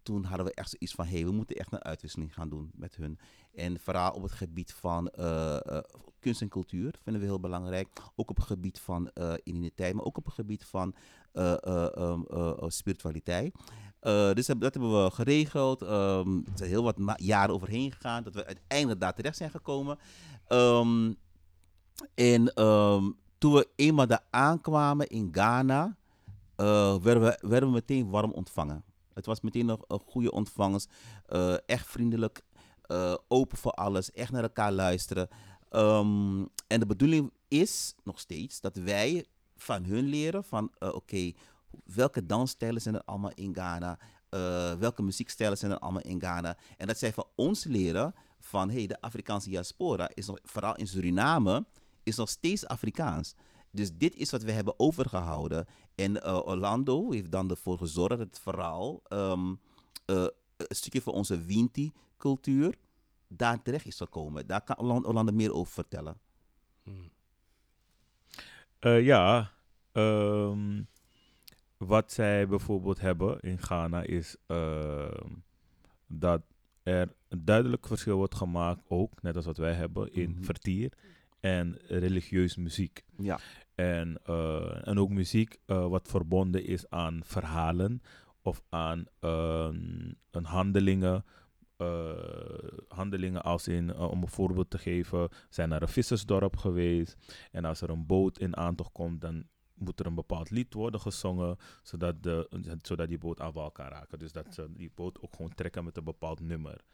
toen 0.03 0.25
hadden 0.25 0.47
we 0.47 0.55
echt 0.55 0.71
zoiets 0.71 0.95
van, 0.95 1.05
hé, 1.07 1.15
hey, 1.17 1.25
we 1.25 1.33
moeten 1.33 1.57
echt 1.57 1.73
een 1.73 1.85
uitwisseling 1.85 2.35
gaan 2.35 2.49
doen 2.49 2.71
met 2.75 2.97
hun. 2.97 3.19
En 3.55 3.81
vooral 3.81 4.13
op 4.13 4.23
het 4.23 4.33
gebied 4.33 4.73
van 4.73 5.09
eh, 5.09 5.57
eh, 5.57 5.83
kunst 6.21 6.41
en 6.41 6.49
cultuur 6.49 6.95
vinden 7.03 7.23
we 7.23 7.29
heel 7.29 7.41
belangrijk. 7.41 7.89
Ook 8.17 8.31
op 8.31 8.37
het 8.37 8.47
gebied 8.47 8.81
van 8.81 9.09
eh 9.09 9.33
identiteit, 9.45 9.95
maar 9.95 10.05
ook 10.05 10.17
op 10.17 10.25
het 10.25 10.35
gebied 10.35 10.65
van 10.65 10.95
eh, 11.33 11.53
eh, 11.53 11.97
ehm, 11.97 12.21
eh, 12.31 12.49
eh, 12.49 12.69
spiritualiteit. 12.69 13.55
Dus 14.35 14.47
dat 14.47 14.61
hebben 14.61 15.05
we 15.05 15.11
geregeld. 15.11 15.83
Ehm, 15.83 16.37
er 16.37 16.53
zijn 16.55 16.71
heel 16.71 16.83
wat 16.83 16.97
jaren 17.17 17.55
overheen 17.55 17.93
gegaan 17.93 18.23
dat 18.23 18.35
we 18.35 18.47
uiteindelijk 18.47 19.01
daar 19.01 19.15
terecht 19.15 19.37
zijn 19.37 19.51
gekomen. 19.51 19.99
Ehm, 20.47 21.13
en 22.15 22.53
toen 23.39 23.53
we 23.53 23.69
eenmaal 23.77 24.07
daar 24.07 24.25
aankwamen 24.31 25.09
in 25.09 25.29
Ghana, 25.33 25.97
werden, 26.57 27.23
we, 27.23 27.39
werden 27.41 27.69
we 27.69 27.75
meteen 27.75 28.11
warm 28.11 28.33
ontvangen. 28.33 28.85
Het 29.15 29.27
was 29.27 29.41
meteen 29.41 29.67
nog 29.67 29.85
een 29.89 30.01
goede 30.07 30.31
ontvangst. 30.31 30.91
eh, 31.27 31.55
echt 31.67 31.87
vriendelijk, 31.87 32.43
eh, 32.83 33.15
open 33.29 33.59
voor 33.59 33.73
alles, 33.73 34.11
echt 34.13 34.33
naar 34.33 34.43
elkaar 34.43 34.73
luisteren. 34.73 35.29
Ehm, 35.69 36.45
en 36.67 36.81
de 36.81 36.87
bedoeling 36.87 37.33
is 37.49 37.95
nog 38.05 38.19
steeds 38.19 38.61
dat 38.61 38.77
wij 38.77 39.27
van 39.57 39.85
hun 39.85 40.05
leren 40.05 40.45
van 40.45 40.73
eh, 40.79 40.95
oké, 40.95 41.33
welke 41.85 42.27
dansstijlen 42.27 42.81
zijn 42.81 42.95
er 42.95 43.05
allemaal 43.05 43.33
in 43.35 43.55
Ghana? 43.55 43.99
Welke 44.79 45.03
muziekstijlen 45.03 45.59
zijn 45.59 45.73
er 45.73 45.79
allemaal 45.79 46.03
in 46.03 46.21
Ghana? 46.21 46.57
En 46.77 46.87
dat 46.87 46.99
zij 46.99 47.13
van 47.13 47.27
ons 47.35 47.65
leren 47.65 48.15
van 48.41 48.71
hey, 48.71 48.87
de 48.87 49.01
Afrikaanse 49.01 49.49
diaspora 49.49 50.11
is 50.15 50.27
nog, 50.27 50.39
vooral 50.43 50.77
in 50.77 50.87
Suriname, 50.87 51.65
is 52.03 52.17
nog 52.17 52.29
steeds 52.29 52.67
Afrikaans. 52.67 53.35
Dus 53.73 53.97
dit 53.97 54.15
is 54.17 54.31
wat 54.31 54.43
we 54.43 54.53
hebben 54.53 54.75
overgehouden. 54.79 55.67
En 55.95 56.23
eh, 56.23 56.47
Orlando 56.47 57.11
heeft 57.11 57.31
dan 57.33 57.51
ervoor 57.51 57.79
gezorgd 57.79 58.09
dat 58.19 58.19
het 58.19 58.39
verhaal 58.39 59.01
ehm, 59.09 59.55
eh, 60.05 60.27
een 60.57 60.77
stukje 60.77 61.03
van 61.03 61.13
onze 61.13 61.41
Winti-cultuur 61.45 62.75
daar 63.29 63.63
terecht 63.63 63.87
is 63.87 63.97
gekomen. 63.97 64.47
Daar 64.47 64.65
kan 64.65 64.79
Orlando, 64.79 65.33
meer 65.33 65.53
over 65.53 65.73
vertellen. 65.73 66.21
Hmm. 66.83 67.11
Eh, 68.79 69.05
ja, 69.05 69.53
ehm, 69.93 70.83
wat 71.77 72.13
zij 72.13 72.49
bijvoorbeeld 72.49 73.01
hebben 73.01 73.41
in 73.41 73.59
Ghana 73.59 74.03
is 74.03 74.37
ehm, 74.47 75.31
dat 76.07 76.43
er 76.83 77.15
een 77.29 77.45
duidelijk 77.45 77.87
verschil 77.87 78.17
wordt 78.17 78.35
gemaakt, 78.35 78.83
ook 78.89 79.23
net 79.23 79.37
als 79.37 79.45
wat 79.45 79.57
wij 79.57 79.73
hebben, 79.73 80.13
in 80.13 80.31
Mhm. 80.31 80.43
vertier 80.45 80.93
en 81.41 81.79
religieus 81.87 82.57
muziek. 82.57 83.05
Ja, 83.19 83.41
En, 83.83 84.19
eh, 84.25 84.89
en 84.89 84.99
ook 84.99 85.11
muziek 85.11 85.59
eh, 85.67 85.87
wat 85.87 86.09
verbonden 86.09 86.65
is 86.65 86.91
aan 86.91 87.21
verhalen 87.25 88.03
of 88.43 88.63
aan 88.69 89.05
ehm, 89.21 90.13
een 90.31 90.45
handelingen. 90.45 91.25
eh, 91.77 92.13
handelingen 92.89 93.43
als 93.43 93.69
in, 93.69 93.97
om 93.97 94.23
een 94.23 94.29
voorbeeld 94.29 94.71
te 94.71 94.79
geven, 94.79 95.29
zijn 95.49 95.69
naar 95.69 95.83
een 95.83 95.89
vissersdorp 95.89 96.57
geweest. 96.57 97.17
En 97.51 97.65
als 97.65 97.81
er 97.81 97.91
een 97.91 98.07
boot 98.07 98.39
in 98.39 98.57
aantocht 98.57 98.93
komt, 98.93 99.21
dan 99.21 99.45
moet 99.75 100.01
er 100.01 100.07
een 100.07 100.15
bepaald 100.15 100.51
lied 100.51 100.75
worden 100.75 101.01
gezongen, 101.01 101.57
zodat, 101.83 102.23
de, 102.23 102.49
zodat 102.83 103.09
die 103.09 103.19
boot 103.19 103.41
aan 103.41 103.55
elkaar 103.55 103.91
raken. 103.91 104.19
Dus 104.19 104.33
dat 104.33 104.55
ze 104.55 104.73
die 104.73 104.91
boot 104.95 105.21
ook 105.23 105.35
gewoon 105.37 105.55
trekken 105.55 105.85
met 105.85 105.97
een 105.97 106.05
bepaald 106.05 106.41
nummer. 106.41 106.85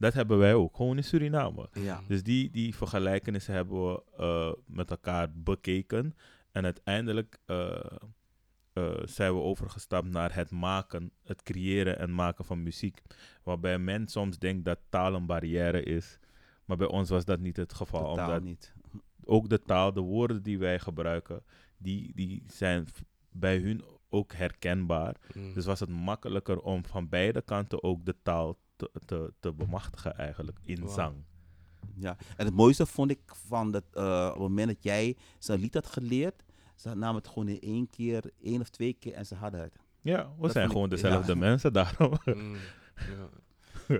Dat 0.00 0.14
hebben 0.14 0.38
wij 0.38 0.54
ook, 0.54 0.76
gewoon 0.76 0.96
in 0.96 1.04
Suriname. 1.04 1.68
ja. 1.72 2.02
Dus 2.08 2.22
die, 2.22 2.50
die 2.50 2.74
vergelijkenissen 2.74 3.54
hebben 3.54 3.86
we 3.86 4.02
eh, 4.16 4.52
met 4.66 4.90
elkaar 4.90 5.32
bekeken. 5.34 6.16
En 6.52 6.64
uiteindelijk 6.64 7.38
eh, 7.46 7.80
eh, 8.72 9.00
zijn 9.04 9.34
we 9.34 9.40
overgestapt 9.40 10.08
naar 10.08 10.34
het 10.34 10.50
maken, 10.50 11.12
het 11.22 11.42
creëren 11.42 11.98
en 11.98 12.14
maken 12.14 12.44
van 12.44 12.62
muziek. 12.62 13.02
Waarbij 13.42 13.78
men 13.78 14.08
soms 14.08 14.38
denkt 14.38 14.64
dat 14.64 14.78
taal 14.88 15.14
een 15.14 15.26
barrière 15.26 15.82
is. 15.82 16.18
Maar 16.64 16.76
bij 16.76 16.88
ons 16.88 17.10
was 17.10 17.24
dat 17.24 17.40
niet 17.40 17.56
het 17.56 17.72
geval. 17.72 18.04
totaal 18.04 18.26
omdat 18.26 18.42
niet. 18.42 18.74
ook 19.24 19.48
de 19.48 19.62
taal, 19.62 19.92
de 19.92 20.00
woorden 20.00 20.42
die 20.42 20.58
wij 20.58 20.78
gebruiken, 20.78 21.42
die, 21.76 22.12
die 22.14 22.42
zijn 22.46 22.86
bij 23.30 23.58
hun 23.58 23.84
ook 24.08 24.32
herkenbaar. 24.32 25.16
Mm. 25.34 25.54
Dus 25.54 25.64
was 25.64 25.80
het 25.80 25.88
makkelijker 25.88 26.60
om 26.60 26.84
van 26.84 27.08
beide 27.08 27.42
kanten 27.42 27.82
ook 27.82 28.04
de 28.04 28.16
taal 28.22 28.58
te, 28.88 28.90
te, 29.06 29.32
te 29.40 29.52
bemachtigen 29.52 30.16
eigenlijk 30.16 30.58
in 30.62 30.88
zang. 30.88 31.24
Ja, 31.94 32.16
en 32.36 32.44
het 32.46 32.54
mooiste 32.54 32.86
vond 32.86 33.10
ik 33.10 33.20
van 33.26 33.70
dat 33.70 33.84
eh, 33.92 34.24
op 34.26 34.32
het 34.32 34.40
moment 34.42 34.68
dat 34.68 34.82
jij 34.82 35.16
zo'n 35.38 35.58
lied 35.58 35.74
had 35.74 35.86
geleerd, 35.86 36.44
ze 36.74 36.94
namen 36.94 37.16
het 37.16 37.28
gewoon 37.28 37.48
in 37.48 37.60
één 37.60 37.90
keer, 37.90 38.30
één 38.42 38.60
of 38.60 38.68
twee 38.68 38.92
keer 38.92 39.12
en 39.12 39.26
ze 39.26 39.34
hadden 39.34 39.60
het. 39.60 39.74
Ja, 40.00 40.32
we 40.36 40.42
Dat 40.42 40.52
zijn 40.52 40.68
gewoon 40.68 40.84
ik- 40.84 40.90
dezelfde 40.90 41.32
ja. 41.32 41.38
mensen 41.48 41.72
daarom. 41.72 42.12
Mm, 42.24 42.54
ja. 42.94 43.28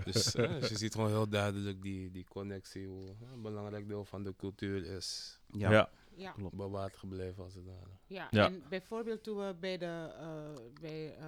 Dus, 0.04 0.34
eh, 0.34 0.60
dus 0.60 0.68
je 0.72 0.76
ziet 0.78 0.94
gewoon 0.94 1.08
heel 1.10 1.28
duidelijk 1.28 1.82
die, 1.82 2.10
die 2.10 2.24
connectie, 2.28 2.86
hoe 2.86 3.14
een 3.32 3.42
belangrijk 3.42 3.88
deel 3.88 4.04
van 4.04 4.22
de 4.22 4.34
cultuur 4.36 4.84
is 4.96 5.38
Ja, 5.52 5.70
ja. 5.70 5.90
Ja. 6.16 6.34
bewaard 6.52 6.96
gebleven 6.96 7.44
als 7.44 7.54
het 7.54 7.64
ware. 7.64 7.90
Ja, 8.06 8.26
Ja. 8.30 8.46
en 8.46 8.62
bijvoorbeeld 8.68 9.22
toen 9.22 9.36
we 9.36 9.54
bij 9.60 9.78
de, 9.78 10.14
eh, 10.20 10.62
bij, 10.80 11.16
eh, 11.16 11.26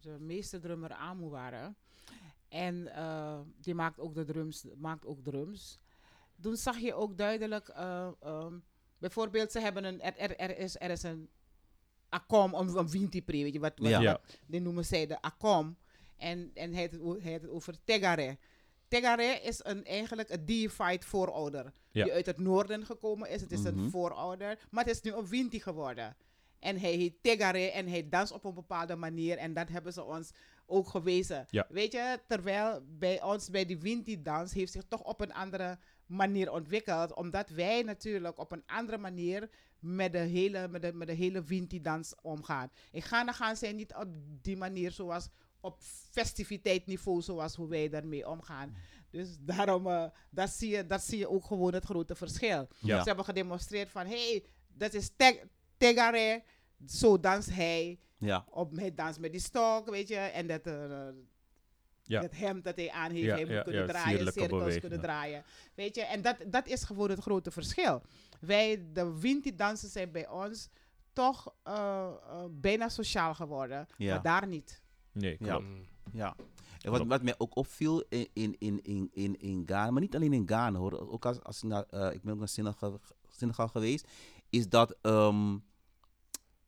de 0.00 0.16
meeste 0.20 0.58
drummer 0.58 0.92
Amu 0.92 1.28
waren. 1.28 1.76
En 2.54 2.94
eh, 2.94 3.40
die 3.60 3.74
maakt 3.74 3.98
ook 4.00 4.14
de 4.14 4.24
drums, 4.24 4.64
maakt 4.76 5.06
ook 5.06 5.24
drums. 5.24 5.78
Toen 6.40 6.56
zag 6.56 6.78
je 6.78 6.94
ook 6.94 7.18
duidelijk, 7.18 7.68
eh, 7.68 8.08
ehm, 8.20 8.58
bijvoorbeeld 8.98 9.52
ze 9.52 9.60
hebben 9.60 9.84
een, 9.84 10.00
er, 10.02 10.16
er, 10.16 10.36
er 10.36 10.58
is, 10.58 10.76
er 10.80 10.90
is 10.90 11.02
een 11.02 11.28
acom, 12.08 12.54
een, 12.54 12.76
een 12.76 12.88
wintipre, 12.90 13.42
weet 13.42 13.52
je 13.52 13.58
wat, 13.60 13.78
wat, 13.78 13.88
Ja. 13.90 14.00
Ja. 14.00 14.12
wat 14.12 14.38
die 14.46 14.60
noemen 14.60 14.84
zij 14.84 15.06
de 15.06 15.20
acom. 15.22 15.76
En, 16.16 16.50
en 16.54 16.72
hij 16.72 16.80
heeft 16.80 16.92
het, 16.92 17.22
hij 17.22 17.48
over 17.48 17.74
tegare. 17.84 18.38
Tegare 18.88 19.40
is 19.42 19.60
een, 19.64 19.84
eigenlijk 19.84 20.28
een 20.30 20.44
deified 20.44 21.04
voorouder. 21.04 21.72
Ja. 21.90 22.04
Die 22.04 22.12
uit 22.12 22.26
het 22.26 22.38
noorden 22.38 22.86
gekomen 22.86 23.30
is. 23.30 23.40
Het 23.40 23.52
is 23.52 23.60
Mhm. 23.62 23.78
een 23.78 23.90
voorouder. 23.90 24.58
Maar 24.70 24.84
het 24.84 24.94
is 24.94 25.00
nu 25.02 25.12
een 25.12 25.26
winti 25.28 25.60
geworden. 25.60 26.16
En 26.58 26.78
hij 26.80 26.92
heet 26.92 27.22
Tegare 27.22 27.70
en 27.70 27.88
hij 27.88 28.08
danst 28.08 28.32
op 28.32 28.44
een 28.44 28.54
bepaalde 28.54 28.96
manier. 28.96 29.36
En 29.38 29.54
dat 29.54 29.68
hebben 29.68 29.92
ze 29.92 30.02
ons 30.04 30.30
ook 30.66 30.88
gewezen. 30.88 31.46
Ja. 31.50 31.66
Weet 31.68 31.92
je, 31.92 32.20
terwijl 32.28 32.80
bij 32.98 33.22
ons 33.22 33.50
bij 33.50 33.64
die 33.66 33.78
winti-dans 33.78 34.52
heeft 34.52 34.72
zich 34.72 34.84
toch 34.88 35.02
op 35.02 35.20
een 35.20 35.32
andere 35.32 35.78
manier 36.06 36.52
ontwikkeld. 36.52 37.14
Omdat 37.14 37.48
wij 37.48 37.82
natuurlijk 37.82 38.38
op 38.38 38.52
een 38.52 38.62
andere 38.66 38.98
manier 38.98 39.50
met 39.78 40.12
de 40.12 40.18
hele, 40.18 40.68
met 40.68 40.82
de, 40.82 40.92
met 40.92 41.08
de 41.08 41.14
hele 41.14 41.42
winti-dans 41.42 42.14
omgaan. 42.22 42.70
In 42.90 43.02
Ghana 43.02 43.32
gaan 43.32 43.56
zij 43.56 43.72
niet 43.72 43.94
op 43.94 44.08
die 44.42 44.56
manier 44.56 44.90
zoals 44.90 45.28
op 45.60 45.76
festiviteitsniveau 46.10 47.22
zoals 47.22 47.54
hoe 47.54 47.68
wij 47.68 47.88
daarmee 47.88 48.28
omgaan. 48.28 48.76
Dus 49.10 49.36
daarom, 49.40 49.86
eh, 49.86 50.04
dat, 50.30 50.50
zie 50.50 50.70
je, 50.70 50.86
dat 50.86 51.02
zie 51.02 51.18
je 51.18 51.28
ook 51.28 51.44
gewoon 51.44 51.74
het 51.74 51.84
grote 51.84 52.14
verschil. 52.14 52.68
Ja. 52.80 52.98
Ze 52.98 53.06
hebben 53.06 53.24
gedemonstreerd 53.24 53.90
van, 53.90 54.06
hé, 54.06 54.28
hey, 54.30 54.44
dat 54.68 54.94
is 54.94 55.10
teg- 55.16 55.44
Tegare, 55.76 56.42
zo 56.86 57.20
danst 57.20 57.50
hij. 57.50 57.98
Ja, 58.24 58.44
Op, 58.50 58.76
hij 58.76 58.94
danst 58.94 59.20
met 59.20 59.32
die 59.32 59.40
stok, 59.40 59.90
weet 59.90 60.08
je, 60.08 60.16
en 60.16 60.46
dat, 60.46 60.66
eh, 60.66 61.08
Ja. 62.02 62.20
dat 62.20 62.34
hemd 62.36 62.64
dat 62.64 62.76
hij 62.76 62.90
aan 62.90 63.10
heeft, 63.10 63.24
Ja, 63.24 63.34
hij 63.34 63.44
moet 63.44 63.54
ja, 63.54 63.62
kunnen 63.62 63.80
ja, 63.80 63.88
draaien, 63.88 64.32
cirkels 64.32 64.78
kunnen 64.78 64.98
ja. 64.98 65.04
draaien. 65.04 65.44
Weet 65.74 65.94
je, 65.94 66.02
en 66.02 66.22
dat, 66.22 66.36
dat 66.46 66.66
is 66.66 66.84
gewoon 66.84 67.10
het 67.10 67.20
grote 67.20 67.50
verschil. 67.50 68.02
Wij, 68.40 68.84
de 68.92 69.18
Winti-dansen 69.20 69.88
zijn 69.88 70.12
bij 70.12 70.28
ons 70.28 70.68
toch 71.12 71.54
eh, 71.62 72.06
eh, 72.28 72.44
bijna 72.50 72.88
sociaal 72.88 73.34
geworden, 73.34 73.86
Ja. 73.96 74.12
maar 74.14 74.22
daar 74.22 74.46
niet. 74.46 74.82
Nee, 75.12 75.36
Ja. 75.38 75.46
klopt. 75.46 75.64
Mm. 75.64 75.86
ja. 76.12 76.36
En 76.80 76.90
wat, 76.90 77.06
wat 77.06 77.22
mij 77.22 77.34
ook 77.38 77.56
opviel 77.56 78.04
in, 78.08 78.28
in, 78.32 78.56
in, 78.58 78.80
in, 78.82 79.10
in, 79.12 79.38
in 79.40 79.62
Ghana, 79.66 79.90
maar 79.90 80.00
niet 80.00 80.14
alleen 80.14 80.32
in 80.32 80.46
Ghana 80.46 80.78
hoor, 80.78 81.10
ook 81.12 81.24
als, 81.26 81.42
als 81.42 81.62
ik, 81.62 81.68
naar, 81.68 81.84
eh, 81.90 82.12
ik 82.14 82.22
ben 82.22 82.32
ook 82.32 82.38
naar 82.38 82.48
Senegal, 82.48 83.00
Senegal 83.30 83.68
geweest, 83.68 84.08
is 84.50 84.68
dat 84.68 84.96
ehm, 85.02 85.56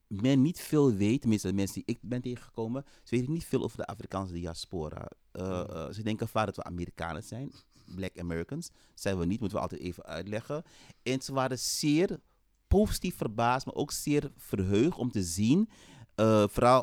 men 0.07 0.43
niet 0.43 0.61
veel 0.61 0.93
weet, 0.95 1.21
tenminste 1.21 1.49
de 1.49 1.55
mensen 1.55 1.75
die 1.75 1.95
ik 1.95 1.99
ben 2.03 2.21
tegengekomen, 2.23 2.85
ze 3.03 3.17
weten 3.17 3.33
niet 3.33 3.45
veel 3.45 3.63
over 3.63 3.77
de 3.77 3.87
Afrikaanse 3.87 4.33
diaspora. 4.35 5.09
Eh, 5.33 5.61
eh, 5.61 5.93
ze 5.93 6.03
denken 6.03 6.29
vaak 6.29 6.47
dat 6.47 6.57
we 6.57 6.63
Amerikanen 6.65 7.23
zijn, 7.23 7.53
Black 7.95 8.19
Americans. 8.19 8.71
Zijn 8.95 9.19
we 9.19 9.27
niet, 9.27 9.41
moeten 9.41 9.57
we 9.59 9.63
altijd 9.65 9.81
even 9.81 10.05
uitleggen. 10.05 10.63
En 11.03 11.21
ze 11.23 11.33
waren 11.33 11.59
zeer 11.59 12.21
positief 12.69 13.17
verbaasd, 13.17 13.67
maar 13.67 13.75
ook 13.75 13.93
zeer 13.93 14.31
verheugd 14.37 14.99
om 14.99 15.11
te 15.11 15.23
zien, 15.23 15.69
eh, 16.15 16.45
vooral 16.49 16.83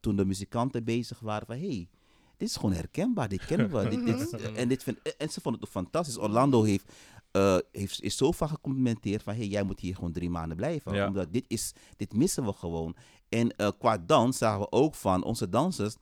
toen 0.00 0.16
de 0.16 0.24
muzikanten 0.24 0.84
bezig 0.84 1.20
waren 1.20 1.46
van, 1.46 1.56
hey, 1.58 1.88
dit 2.36 2.48
is 2.48 2.56
gewoon 2.56 2.72
herkenbaar, 2.72 3.28
dit 3.28 3.44
kennen 3.46 3.70
we. 3.70 3.88
dit, 3.88 4.06
dit, 4.06 4.20
is- 4.20 4.30
en, 4.60 4.68
dit 4.68 4.82
vind, 4.82 4.98
en 5.18 5.28
ze 5.30 5.40
vonden 5.40 5.60
het 5.60 5.68
ook 5.70 5.74
fantastisch. 5.82 6.18
Orlando 6.18 6.62
heeft, 6.62 6.92
eh, 7.32 7.56
heeft, 7.72 8.02
is 8.02 8.16
zo 8.16 8.32
vaak 8.32 8.48
gecomplimenteerd 8.48 9.22
van, 9.22 9.34
hey, 9.34 9.46
jij 9.46 9.62
moet 9.62 9.80
hier 9.80 9.94
gewoon 9.94 10.12
drie 10.12 10.30
maanden 10.30 10.56
blijven. 10.56 10.94
Ja. 10.94 11.06
Omdat 11.06 11.32
dit, 11.32 11.44
is, 11.48 11.72
dit 11.96 12.14
missen 12.14 12.44
we 12.44 12.52
gewoon. 12.52 12.96
En 13.28 13.56
eh, 13.56 13.68
qua 13.78 13.98
dans 13.98 14.38
zagen 14.38 14.60
we 14.60 14.70
ook 14.72 14.94
van, 14.94 15.24
onze 15.24 15.48
dansers 15.48 15.94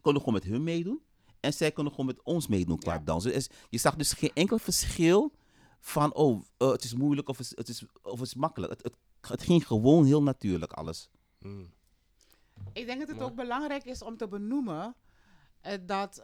konden 0.00 0.22
gewoon 0.22 0.38
met 0.38 0.48
hun 0.48 0.62
meedoen. 0.62 1.00
En 1.40 1.52
zij 1.52 1.72
konden 1.72 1.92
gewoon 1.92 2.06
met 2.06 2.22
ons 2.22 2.46
meedoen 2.46 2.78
qua 2.78 2.92
Ja. 2.92 2.98
dansen. 2.98 3.32
Dus 3.32 3.48
je 3.70 3.78
zag 3.78 3.96
dus 3.96 4.12
geen 4.12 4.30
enkel 4.34 4.58
verschil 4.58 5.32
van, 5.80 6.14
oh, 6.14 6.42
eh, 6.56 6.70
het 6.70 6.84
is 6.84 6.94
moeilijk 6.94 7.28
of 7.28 7.38
het 7.38 7.46
is, 7.46 7.56
het 7.56 7.68
is, 7.68 7.84
of 8.02 8.18
het 8.18 8.28
is 8.28 8.34
makkelijk. 8.34 8.72
Het, 8.72 8.82
het, 8.82 8.96
het 9.20 9.42
ging 9.42 9.66
gewoon 9.66 10.04
heel 10.04 10.22
natuurlijk 10.22 10.72
alles. 10.72 11.08
Mm. 11.38 11.72
Ik 12.72 12.86
denk 12.86 12.98
dat 13.00 13.08
het 13.08 13.20
ook 13.20 13.34
belangrijk 13.34 13.84
is 13.84 14.02
om 14.02 14.16
te 14.16 14.28
benoemen 14.28 14.94
eh, 15.60 15.78
dat 15.86 16.22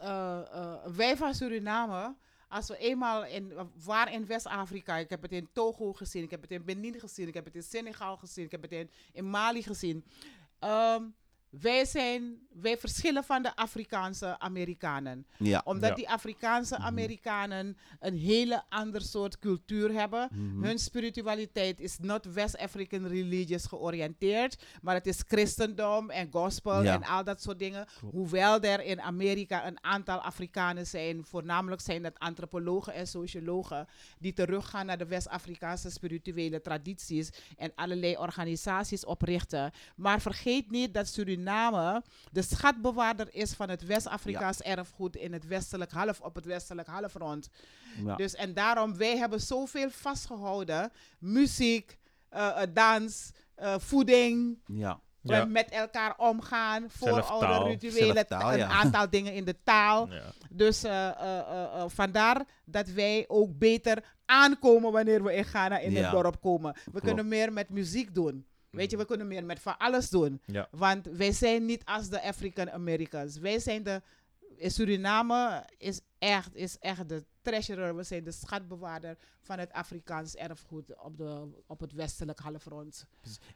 wij 0.95 1.17
van 1.17 1.33
Suriname, 1.33 2.15
als 2.51 2.67
we 2.67 2.77
eenmaal 2.77 3.25
in, 3.25 3.53
waar 3.83 4.13
in 4.13 4.25
West-Afrika, 4.25 4.97
ik 4.97 5.09
heb 5.09 5.21
het 5.21 5.31
in 5.31 5.49
Togo 5.53 5.93
gezien, 5.93 6.23
ik 6.23 6.31
heb 6.31 6.41
het 6.41 6.51
in 6.51 6.65
Benin 6.65 6.99
gezien, 6.99 7.27
ik 7.27 7.33
heb 7.33 7.45
het 7.45 7.55
in 7.55 7.63
Senegal 7.63 8.17
gezien, 8.17 8.45
ik 8.45 8.51
heb 8.51 8.61
het 8.61 8.89
in, 9.13 9.29
Mali 9.29 9.63
gezien. 9.63 10.05
Ehm, 10.59 11.03
wij, 11.51 11.85
zijn, 11.85 12.37
wij 12.53 12.77
verschillen 12.77 13.23
van 13.23 13.41
de 13.41 13.55
Afrikaanse 13.55 14.39
Amerikanen 14.39 15.25
Ja. 15.37 15.61
omdat 15.65 15.89
Ja. 15.89 15.95
die 15.95 16.09
Afrikaanse 16.09 16.77
Amerikanen 16.77 17.77
een 17.99 18.17
hele 18.17 18.63
ander 18.69 19.01
soort 19.01 19.39
cultuur 19.39 19.93
hebben. 19.93 20.29
Mhm. 20.31 20.63
Hun 20.63 20.79
spiritualiteit 20.79 21.79
is 21.79 21.97
not 21.99 22.25
West 22.25 22.57
African 22.57 23.07
religious 23.07 23.65
georiënteerd, 23.65 24.63
maar 24.81 24.95
het 24.95 25.07
is 25.07 25.23
christendom 25.27 26.09
en 26.09 26.27
gospel 26.31 26.83
Ja. 26.83 26.93
en 26.93 27.03
al 27.03 27.23
dat 27.23 27.41
soort 27.41 27.59
dingen. 27.59 27.85
Hoewel 28.11 28.61
er 28.61 28.81
in 28.83 29.01
Amerika 29.01 29.67
een 29.67 29.83
aantal 29.83 30.19
Afrikanen 30.19 30.87
zijn, 30.87 31.25
voornamelijk 31.25 31.81
zijn 31.81 32.01
dat 32.01 32.19
antropologen 32.19 32.93
en 32.93 33.07
sociologen, 33.07 33.87
die 34.19 34.33
teruggaan 34.33 34.85
naar 34.85 34.97
de 34.97 35.05
West-Afrikaanse 35.05 35.89
spirituele 35.89 36.61
tradities 36.61 37.29
en 37.57 37.71
allerlei 37.75 38.17
organisaties 38.17 39.05
oprichten. 39.05 39.71
Maar 39.95 40.21
vergeet 40.21 40.71
niet 40.71 40.93
dat 40.93 41.07
Suriname 41.07 41.39
de 42.31 42.41
schatbewaarder 42.41 43.27
is 43.31 43.53
van 43.53 43.69
het 43.69 43.85
West-Afrikaans 43.85 44.61
erfgoed 44.61 45.15
in 45.15 45.33
het 45.33 45.47
westelijk 45.47 45.91
half, 45.91 46.19
op 46.21 46.35
het 46.35 46.45
westelijk 46.45 46.87
halfrond. 46.87 47.49
Ja. 48.05 48.15
Dus 48.15 48.35
en 48.35 48.53
daarom, 48.53 48.97
wij 48.97 49.17
hebben 49.17 49.41
zoveel 49.41 49.89
vastgehouden. 49.89 50.91
Muziek, 51.19 51.97
eh, 52.29 52.61
eh, 52.61 52.69
dans, 52.73 53.31
eh, 53.55 53.75
voeding, 53.79 54.59
ja. 54.65 54.99
Ja. 55.23 55.45
met 55.45 55.69
elkaar 55.69 56.13
omgaan, 56.17 56.85
voorouder 56.89 57.67
rituelen, 57.67 58.25
een 58.27 58.57
ja. 58.57 58.67
aantal 58.67 59.09
dingen 59.15 59.33
in 59.33 59.45
de 59.45 59.55
taal. 59.63 60.07
Ja. 60.11 60.21
Dus 60.49 60.83
eh, 60.83 61.07
eh, 61.07 61.39
eh, 61.39 61.63
eh, 61.63 61.83
vandaar 61.87 62.45
dat 62.65 62.87
wij 62.87 63.25
ook 63.27 63.57
beter 63.57 64.03
aankomen 64.25 64.91
wanneer 64.91 65.23
we 65.23 65.33
in 65.33 65.45
Ghana 65.45 65.77
in 65.77 65.91
Ja. 65.91 66.01
het 66.01 66.11
dorp 66.11 66.41
komen. 66.41 66.73
We 66.73 66.81
Klopt. 66.89 67.05
kunnen 67.05 67.27
meer 67.27 67.53
met 67.53 67.69
muziek 67.69 68.15
doen. 68.15 68.45
Weet 68.71 68.91
je, 68.91 68.97
we 68.97 69.05
kunnen 69.05 69.27
meer 69.27 69.45
met 69.45 69.59
van 69.59 69.77
alles 69.77 70.09
doen. 70.09 70.41
Ja. 70.45 70.67
Want 70.71 71.07
wij 71.07 71.31
zijn 71.31 71.65
niet 71.65 71.85
als 71.85 72.09
de 72.09 72.21
African 72.21 72.71
Americans. 72.71 73.37
Wij 73.37 73.59
zijn 73.59 73.83
de. 73.83 74.01
in 74.55 74.71
Suriname 74.71 75.65
is 75.77 76.01
echt, 76.19 76.55
is 76.55 76.77
echt 76.79 77.09
de 77.09 77.23
treasurer. 77.41 77.95
We 77.95 78.03
zijn 78.03 78.23
de 78.23 78.31
schatbewaarder 78.31 79.17
van 79.41 79.59
het 79.59 79.71
Afrikaans 79.73 80.35
erfgoed 80.35 80.93
op, 81.03 81.17
de, 81.17 81.47
op 81.67 81.79
het 81.79 81.93
westelijk 81.93 82.39
halfrond. 82.39 83.05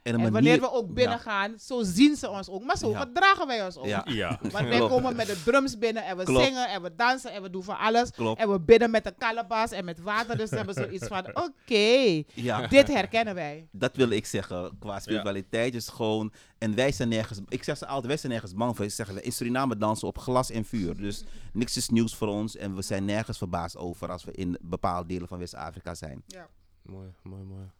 En, 0.02 0.18
de 0.18 0.24
En 0.24 0.32
wanneer 0.32 0.60
we 0.60 0.72
ook 0.72 0.88
ja. 0.88 0.94
binnen 0.94 1.20
gaan, 1.20 1.60
zo 1.60 1.84
zien 1.84 2.16
ze 2.16 2.30
ons 2.30 2.50
ook. 2.50 2.64
Maar 2.64 2.78
zo 2.78 2.90
Ja. 2.90 3.00
gedragen 3.00 3.48
wij 3.48 3.66
ons 3.66 3.78
ook. 3.78 3.86
Ja. 3.86 4.06
Ja. 4.10 4.40
Want 4.52 4.68
wij 4.68 4.80
komen 4.80 5.16
met 5.16 5.28
de 5.28 5.42
drums 5.44 5.78
binnen 5.78 6.06
en 6.06 6.18
we 6.18 6.24
Klopt. 6.24 6.46
zingen 6.46 6.70
en 6.70 6.82
we 6.82 6.96
dansen 6.96 7.32
en 7.32 7.42
we 7.42 7.50
doen 7.50 7.64
van 7.64 7.78
alles. 7.78 8.10
Klopt. 8.12 8.40
En 8.40 8.52
we 8.52 8.60
bidden 8.60 8.92
met 8.92 9.06
een 9.06 9.16
kalabas 9.18 9.72
en 9.72 9.86
met 9.86 10.00
water. 10.02 10.38
Dus 10.38 10.50
we 10.50 10.56
hebben 10.56 10.76
zoiets 10.76 11.08
van, 11.08 11.28
oké, 11.46 12.24
Ja. 12.34 12.68
dit 12.68 12.88
herkennen 12.88 13.36
wij. 13.36 13.68
Dat 13.72 13.96
wil 13.96 14.10
ik 14.10 14.26
zeggen. 14.26 14.78
Qua 14.80 15.00
spiritualiteit 15.00 15.76
is 15.76 15.88
gewoon. 15.88 16.34
En 16.58 16.76
wij 16.76 16.92
zijn 16.92 17.10
nergens. 17.10 17.40
Ik 17.48 17.64
zeg 17.64 17.78
ze 17.78 17.86
altijd, 17.86 18.06
wij 18.08 18.18
zijn 18.18 18.32
nergens 18.32 18.54
bang 18.54 18.76
voor. 18.76 18.86
Ik 18.86 18.92
zeg, 18.92 19.10
in 19.22 19.32
Suriname 19.32 19.78
dansen 19.78 20.08
op 20.08 20.18
glas 20.18 20.52
en 20.52 20.66
vuur. 20.66 20.98
Dus 20.98 21.24
niks 21.54 21.78
is 21.78 21.90
nieuws 21.90 22.16
voor 22.16 22.28
ons. 22.28 22.56
En 22.56 22.76
we 22.76 22.82
zijn 22.82 23.06
nergens 23.06 23.38
verbaasd 23.38 23.75
over 23.78 24.12
als 24.12 24.24
we 24.24 24.32
in 24.32 24.58
bepaalde 24.62 25.08
delen 25.08 25.28
van 25.28 25.40
West-Afrika 25.40 25.96
zijn. 25.96 26.24
Ja. 26.28 26.50
Mooi, 26.82 27.10
mooi, 27.24 27.44
mooi. 27.44 27.72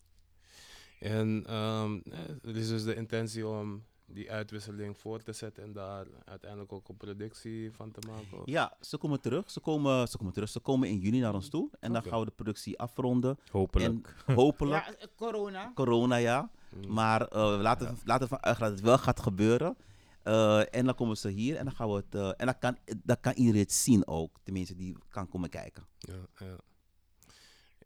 En 1.00 1.46
er 2.44 2.56
is 2.58 2.68
dus 2.68 2.84
de 2.84 2.96
intentie 2.96 3.48
om 3.48 3.84
die 4.08 4.32
uitwisseling 4.32 4.98
voor 4.98 5.22
te 5.24 5.34
zetten 5.34 5.64
en 5.64 5.74
daar 5.74 6.06
uiteindelijk 6.26 6.72
ook 6.74 6.90
een 6.90 6.98
productie 6.98 7.72
van 7.72 7.92
te 7.92 8.00
maken. 8.08 8.40
of- 8.40 8.46
Ja, 8.46 8.74
ze 8.82 8.98
komen 8.98 9.22
terug. 9.22 9.52
Ze 9.52 9.60
komen, 9.60 10.08
ze 10.08 10.18
komen 10.18 10.34
terug. 10.34 10.50
Ze 10.50 10.60
komen 10.60 10.90
in 10.90 10.98
juni 10.98 11.20
naar 11.20 11.34
ons 11.34 11.50
toe. 11.50 11.70
En 11.80 11.94
dan 11.94 12.04
gaan 12.04 12.20
we 12.20 12.26
de 12.26 12.32
productie 12.32 12.80
afronden. 12.80 13.38
Hopelijk. 13.52 14.14
En 14.26 14.36
hopelijk, 14.36 14.86
Ja, 14.86 14.96
eh, 14.96 15.08
corona. 15.16 15.72
corona 15.76 16.16
ja. 16.16 16.50
Mm. 16.76 16.94
Maar 16.94 17.22
eh, 17.28 17.56
we 17.56 17.62
laten, 17.62 17.88
we 17.96 18.02
laten 18.04 18.30
dat 18.42 18.60
het 18.60 18.82
wel 18.82 18.98
gaat 18.98 19.20
gebeuren. 19.20 19.78
Eh, 20.26 20.74
en 20.76 20.86
dan 20.86 20.96
komen 20.96 21.18
ze 21.18 21.30
hier 21.30 21.56
en 21.56 21.66
dan 21.66 21.76
gaan 21.76 21.90
we 21.90 21.96
het. 21.96 22.16
eh, 22.16 22.32
en 22.38 22.46
dan 22.46 22.58
kan, 22.60 22.78
dan 23.04 23.20
kan 23.20 23.34
iedereen 23.34 23.62
het 23.62 23.72
zien 23.72 24.08
ook. 24.08 24.38
Tenminste, 24.44 24.76
die 24.76 24.98
kan 25.10 25.28
komen 25.30 25.50
kijken. 25.50 25.86
Ja, 26.00 26.46
ja. 26.46 26.58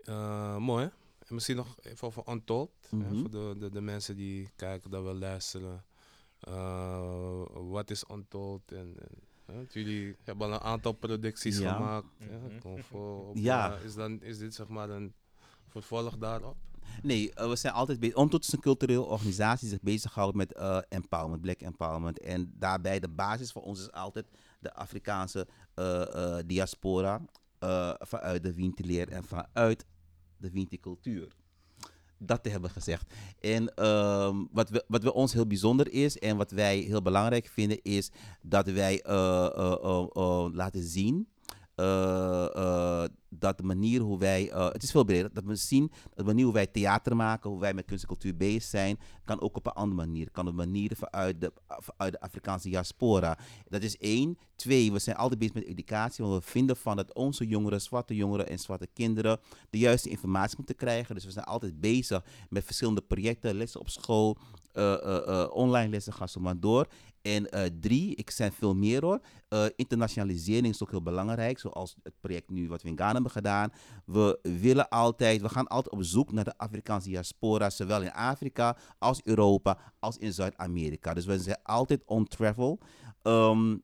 Eh, 0.03 0.57
mooi. 0.57 0.83
hè? 0.85 0.89
En 1.27 1.33
misschien 1.35 1.55
nog 1.55 1.75
even 1.81 2.07
over 2.07 2.23
Untold. 2.29 2.71
hè, 2.89 2.97
Mhm. 2.97 3.19
voor 3.19 3.29
de, 3.31 3.55
de, 3.59 3.69
de 3.69 3.81
mensen 3.81 4.15
die 4.15 4.49
kijken, 4.55 4.91
dat 4.91 5.03
wel 5.03 5.15
luisteren. 5.15 5.85
Eh, 6.39 7.43
wat 7.53 7.89
is 7.89 8.03
Untold? 8.11 8.71
En, 8.71 8.95
en, 9.45 9.67
jullie 9.71 10.15
hebben 10.23 10.47
al 10.47 10.53
een 10.53 10.59
aantal 10.59 10.91
producties 10.93 11.57
Ja. 11.57 11.73
gemaakt. 11.75 12.07
Mhm. 12.19 12.75
Op, 12.97 13.37
Ja. 13.37 13.75
is, 13.75 13.95
dan, 13.95 14.21
is 14.21 14.37
dit 14.37 14.53
zeg 14.53 14.67
maar 14.67 14.89
een 14.89 15.13
vervolg 15.67 16.17
daarop? 16.17 16.57
Nee, 17.01 17.33
eh, 17.33 17.49
we 17.49 17.55
zijn 17.55 17.73
altijd 17.73 17.99
bezig. 17.99 18.15
Ontot 18.15 18.43
is 18.43 18.53
een 18.53 18.59
culturele 18.59 19.01
organisatie 19.01 19.69
zich 19.69 19.81
bezighoudt 19.81 20.35
met 20.35 20.53
eh, 20.53 20.77
empowerment, 20.89 21.41
black 21.41 21.61
empowerment. 21.61 22.19
En 22.19 22.53
daarbij 22.55 22.99
de 22.99 23.09
basis 23.09 23.51
voor 23.51 23.61
ons 23.61 23.79
is 23.79 23.91
altijd 23.91 24.25
de 24.59 24.73
Afrikaanse 24.73 25.47
eh, 25.73 26.37
diaspora 26.45 27.21
vanuit 27.99 28.43
de 28.43 28.53
Wintileer 28.53 29.09
en 29.09 29.23
vanuit 29.23 29.85
de 30.37 30.51
Winti-cultuur. 30.51 31.27
Dat 32.17 32.43
te 32.43 32.49
hebben 32.49 32.69
gezegd. 32.69 33.13
En 33.39 33.73
ehm, 33.75 34.45
wat, 34.51 34.69
we, 34.69 34.83
wat 34.87 35.01
bij 35.01 35.11
ons 35.11 35.33
heel 35.33 35.47
bijzonder 35.47 35.91
is 35.91 36.17
en 36.17 36.37
wat 36.37 36.51
wij 36.51 36.77
heel 36.77 37.01
belangrijk 37.01 37.47
vinden, 37.47 37.81
is 37.81 38.11
dat 38.41 38.67
wij 38.67 39.03
laten 40.53 40.83
zien 40.83 41.27
dat 43.39 43.57
de 43.57 43.63
manier 43.63 44.01
hoe 44.01 44.19
wij, 44.19 44.51
eh, 44.51 44.71
het 44.71 44.83
is 44.83 44.91
veel 44.91 45.03
breder, 45.03 45.33
dat 45.33 45.43
we 45.43 45.55
zien 45.55 45.91
dat 46.03 46.17
de 46.17 46.23
manier 46.23 46.43
hoe 46.43 46.53
wij 46.53 46.67
theater 46.67 47.15
maken, 47.15 47.49
hoe 47.49 47.59
wij 47.59 47.73
met 47.73 47.85
kunst 47.85 48.03
en 48.03 48.09
cultuur 48.09 48.35
bezig 48.35 48.63
zijn, 48.63 48.99
kan 49.25 49.41
ook 49.41 49.57
op 49.57 49.65
een 49.65 49.71
andere 49.71 50.05
manier. 50.05 50.31
Kan 50.31 50.47
op 50.47 50.53
manieren 50.53 50.97
vanuit 50.97 51.41
de, 51.41 51.51
de 51.97 52.19
Afrikaanse 52.19 52.69
diaspora. 52.69 53.37
Dat 53.67 53.81
is 53.81 53.97
één. 53.97 54.37
Twee, 54.55 54.91
we 54.91 54.99
zijn 54.99 55.15
altijd 55.15 55.39
bezig 55.39 55.53
met 55.53 55.65
educatie, 55.65 56.25
want 56.25 56.43
we 56.43 56.49
vinden 56.49 56.77
van 56.77 56.95
dat 56.95 57.13
onze 57.13 57.47
jongeren, 57.47 57.81
zwarte 57.81 58.15
jongeren 58.15 58.49
en 58.49 58.59
zwarte 58.59 58.87
kinderen, 58.93 59.39
de 59.69 59.77
juiste 59.77 60.09
informatie 60.09 60.57
moeten 60.57 60.75
krijgen. 60.75 61.15
Dus 61.15 61.25
we 61.25 61.31
zijn 61.31 61.45
altijd 61.45 61.79
bezig 61.79 62.23
met 62.49 62.63
verschillende 62.65 63.01
projecten, 63.01 63.55
lessen 63.55 63.79
op 63.79 63.89
school, 63.89 64.37
eh, 64.71 65.27
eh, 65.27 65.51
online 65.51 65.89
lessen, 65.89 66.13
gaan 66.13 66.29
zo 66.29 66.39
maar 66.39 66.59
door. 66.59 66.87
En 67.21 67.49
eh, 67.49 67.63
drie, 67.79 68.15
ik 68.15 68.29
zijn 68.29 68.51
veel 68.51 68.75
meer 68.75 69.03
hoor. 69.05 69.19
Eh, 69.47 69.65
internationalisering 69.75 70.73
is 70.73 70.83
ook 70.83 70.91
heel 70.91 71.01
belangrijk, 71.01 71.59
zoals 71.59 71.95
het 72.03 72.13
project 72.19 72.49
nu 72.49 72.67
wat 72.67 72.81
we 72.81 72.89
in 72.89 72.95
Ghana 72.95 73.13
hebben 73.13 73.31
gedaan. 73.31 73.71
We 74.05 74.39
willen 74.41 74.89
altijd, 74.89 75.41
we 75.41 75.49
gaan 75.49 75.67
altijd 75.67 75.93
op 75.93 76.03
zoek 76.03 76.31
naar 76.31 76.43
de 76.43 76.57
Afrikaanse 76.57 77.09
diaspora, 77.09 77.69
zowel 77.69 78.01
in 78.01 78.13
Afrika 78.13 78.77
als 78.97 79.21
Europa 79.23 79.77
als 79.99 80.17
in 80.17 80.33
Zuid-Amerika. 80.33 81.13
Dus 81.13 81.25
we 81.25 81.39
zijn 81.39 81.59
altijd 81.63 82.01
on 82.05 82.27
travel. 82.27 82.79
Ehm, 83.21 83.77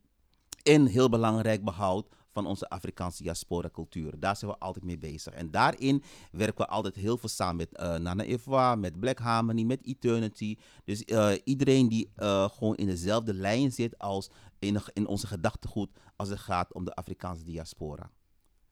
en 0.64 0.86
heel 0.86 1.10
belangrijk 1.10 1.64
behoud 1.64 2.15
van 2.36 2.46
onze 2.46 2.70
Afrikaanse 2.70 3.24
diaspora 3.24 3.70
cultuur. 3.70 4.20
Daar 4.20 4.36
zijn 4.36 4.52
we 4.52 4.58
altijd 4.58 4.86
mee 4.86 4.98
bezig. 4.98 5.34
En 5.34 5.52
daarin 5.52 6.04
werken 6.32 6.66
we 6.66 6.68
altijd 6.68 6.96
heel 6.96 7.18
veel 7.18 7.30
samen 7.30 7.56
met 7.56 7.76
eh, 7.76 7.96
Nana 7.96 8.24
Eva, 8.24 8.76
met 8.76 9.00
Black 9.00 9.20
Harmony, 9.20 9.64
met 9.64 9.86
Eternity. 9.86 10.58
Dus 10.84 11.04
eh, 11.04 11.34
iedereen 11.44 11.90
die 11.90 12.10
eh, 12.16 12.50
gewoon 12.50 12.76
in 12.76 12.86
dezelfde 12.86 13.34
lijn 13.34 13.72
zit 13.72 13.98
als 13.98 14.30
in, 14.60 14.82
in 14.94 15.08
onze 15.08 15.28
gedachtegoed 15.28 15.90
als 16.16 16.30
het 16.30 16.40
gaat 16.40 16.74
om 16.74 16.86
de 16.86 16.94
Afrikaanse 16.96 17.44
diaspora. 17.44 18.12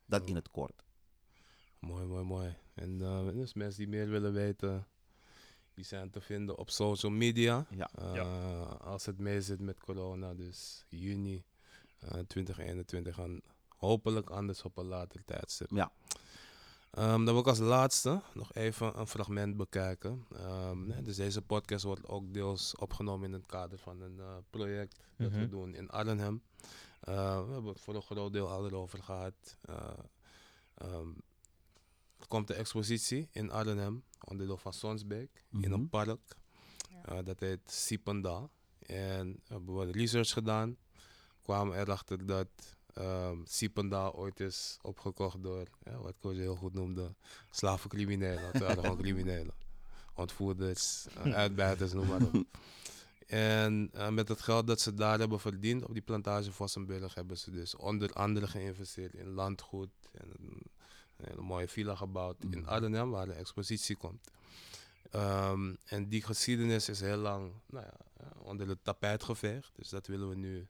Dat 0.06 0.28
in 0.28 0.34
het 0.34 0.50
kort. 0.50 0.84
Mooi, 1.78 2.04
mooi, 2.06 2.24
mooi. 2.24 2.56
En 2.74 2.98
dus 3.34 3.54
mensen 3.54 3.78
die 3.78 3.88
meer 3.88 4.08
willen 4.08 4.32
weten, 4.32 4.86
die 5.74 5.84
zijn 5.84 6.10
te 6.10 6.20
vinden 6.20 6.58
op 6.58 6.70
social 6.70 7.12
media. 7.12 7.66
Ja. 7.70 7.90
Eh, 7.94 8.80
Als 8.80 9.06
het 9.06 9.18
mee 9.18 9.40
zit 9.40 9.60
met 9.60 9.80
corona, 9.80 10.34
dus 10.34 10.84
juni 10.88 11.44
eh 11.98 12.18
2021 12.26 13.18
en 13.18 13.42
hopelijk 13.84 14.30
anders 14.30 14.62
op 14.62 14.76
een 14.76 14.86
later 14.86 15.24
tijdstip. 15.24 15.70
Ja. 15.70 15.92
Ehm, 16.90 17.24
dan 17.24 17.24
wil 17.24 17.38
ik 17.38 17.46
als 17.46 17.58
laatste 17.58 18.22
nog 18.34 18.52
even 18.54 18.98
een 18.98 19.06
fragment 19.06 19.56
bekijken. 19.56 20.26
Ehm, 20.36 20.86
nee, 20.86 21.02
dus 21.02 21.16
deze 21.16 21.42
podcast 21.42 21.84
wordt 21.84 22.08
ook 22.08 22.32
deels 22.34 22.76
opgenomen 22.76 23.26
in 23.26 23.32
het 23.32 23.46
kader 23.46 23.78
van 23.78 24.00
een 24.00 24.18
eh, 24.20 24.36
project 24.50 24.96
dat 25.16 25.30
we 25.30 25.36
Mhm. 25.38 25.48
doen 25.48 25.74
in 25.74 25.90
Arnhem. 25.90 26.42
Eh, 27.00 27.46
we 27.46 27.52
hebben 27.52 27.72
het 27.72 27.80
voor 27.80 27.94
een 27.94 28.02
groot 28.02 28.32
deel 28.32 28.48
al 28.50 28.66
erover 28.66 29.02
gehad. 29.02 29.56
Eh, 29.60 29.76
ehm, 30.74 31.08
er 32.18 32.28
komt 32.28 32.50
een 32.50 32.56
expositie 32.56 33.28
in 33.32 33.50
Arnhem, 33.50 34.04
onderdeel 34.24 34.56
van 34.56 34.72
Sonsbeek, 34.72 35.44
in 35.52 35.58
Mhm. 35.58 35.72
een 35.72 35.88
park. 35.88 36.36
Ja. 36.90 37.02
Eh, 37.04 37.24
dat 37.24 37.40
heet 37.40 37.70
Sipenda. 37.70 38.48
En 38.78 39.40
hebben 39.48 39.76
we 39.76 39.92
research 39.92 40.30
gedaan. 40.30 40.76
Kwamen 41.42 41.78
erachter 41.80 42.26
dat 42.26 42.48
ehm 42.94 43.38
Sipenda 43.44 44.08
ooit 44.08 44.40
is 44.40 44.78
opgekocht 44.82 45.42
door, 45.42 45.66
ja, 45.84 45.98
wat 45.98 46.14
Koos 46.20 46.36
heel 46.36 46.56
goed 46.56 46.74
noemde, 46.74 47.14
slavencriminelen. 47.50 48.46
Het 48.52 48.58
waren 48.58 48.78
gewoon 48.82 48.98
criminelen. 49.04 49.54
Ontvoerders, 50.14 51.06
eh, 51.24 51.32
uitbuiters, 51.34 51.92
noem 51.92 52.06
maar 52.06 52.22
op. 52.22 52.46
En 53.26 53.90
eh, 53.92 54.08
met 54.08 54.28
het 54.28 54.40
geld 54.40 54.66
dat 54.66 54.80
ze 54.80 54.94
daar 54.94 55.18
hebben 55.18 55.40
verdiend 55.40 55.84
op 55.84 55.92
die 55.92 56.02
plantage 56.02 56.52
Vossenburg, 56.52 57.14
hebben 57.14 57.38
ze 57.38 57.50
dus 57.50 57.76
onder 57.76 58.12
andere 58.12 58.46
geïnvesteerd 58.46 59.14
in 59.14 59.28
landgoed. 59.28 59.90
En 60.12 60.30
een, 60.38 60.62
een 61.16 61.44
mooie 61.44 61.68
villa 61.68 61.94
gebouwd 61.94 62.36
in 62.50 62.58
Mhm. 62.58 62.68
Arnhem, 62.68 63.10
waar 63.10 63.26
de 63.26 63.32
expositie 63.32 63.96
komt. 63.96 64.30
Ehm, 65.10 65.74
en 65.84 66.08
die 66.08 66.22
geschiedenis 66.22 66.88
is 66.88 67.00
heel 67.00 67.16
lang 67.16 67.52
nou 67.66 67.84
ja, 67.84 67.96
eh, 68.16 68.26
onder 68.46 68.68
het 68.68 68.78
tapijt 68.84 69.22
geveegd. 69.22 69.70
Dus 69.76 69.88
dat 69.88 70.06
willen 70.06 70.28
we 70.28 70.34
nu 70.34 70.66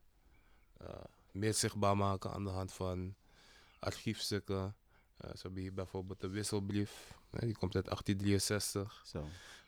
meer 1.35 1.53
zichtbaar 1.53 1.97
maken 1.97 2.31
aan 2.31 2.43
de 2.43 2.49
hand 2.49 2.73
van 2.73 3.15
archiefstukken. 3.79 4.75
Eh 5.17 5.29
zo 5.29 5.41
hebben 5.41 5.61
hier 5.61 5.73
bijvoorbeeld 5.73 6.21
de 6.21 6.27
wisselbrief. 6.29 7.13
hè, 7.31 7.45
die 7.45 7.57
komt 7.57 7.75
uit 7.75 7.85
1863. 7.85 9.01
Zo. 9.05 9.25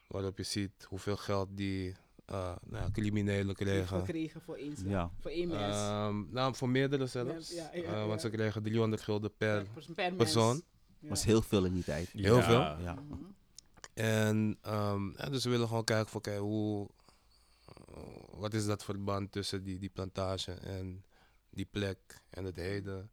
Waarop 0.08 0.38
je 0.38 0.44
ziet 0.44 0.84
hoeveel 0.88 1.18
geld 1.18 1.50
die 1.52 1.96
eh, 2.26 2.56
nou 2.66 2.84
ja, 2.84 2.90
criminelen 2.92 3.56
kregen. 3.56 4.00
gekregen 4.00 4.42
voor 4.42 4.56
één, 4.56 4.76
Ja. 4.86 5.12
voor 5.20 5.32
één 5.32 5.48
mens. 5.48 5.76
Ehm, 5.76 6.24
nou, 6.34 6.56
voor 6.56 6.70
meerdere 6.70 7.08
zelfs. 7.08 7.52
Ja, 7.54 7.70
ja, 7.74 7.82
Eh, 7.82 7.84
ja. 7.84 8.06
want 8.08 8.22
ze 8.22 8.30
kregen 8.30 8.64
300 8.64 9.02
gulden 9.02 9.34
per 9.36 9.66
persoon. 10.18 10.62
Ja. 11.00 11.10
was 11.10 11.24
heel 11.24 11.42
veel 11.42 11.66
in 11.66 11.74
die 11.74 11.84
tijd. 11.84 12.10
Heel 12.12 12.42
veel? 12.42 12.60
Ja. 12.60 12.94
Mhm. 12.94 13.24
En 13.94 14.58
ehm, 14.62 15.10
ja, 15.18 15.30
dus 15.30 15.44
we 15.44 15.50
willen 15.50 15.68
gewoon 15.68 15.84
kijken 15.84 16.08
van 16.10 16.20
oké, 16.20 16.38
hoe, 16.38 16.90
eh, 17.66 18.04
wat 18.32 18.54
is 18.54 18.66
dat 18.66 18.84
verband 18.84 19.32
tussen 19.32 19.64
die, 19.64 19.80
die 19.80 19.90
plantage 19.90 20.52
en 20.52 21.04
die 21.58 21.66
plek 21.66 22.22
en 22.30 22.44
het 22.46 22.56
heden. 22.56 23.10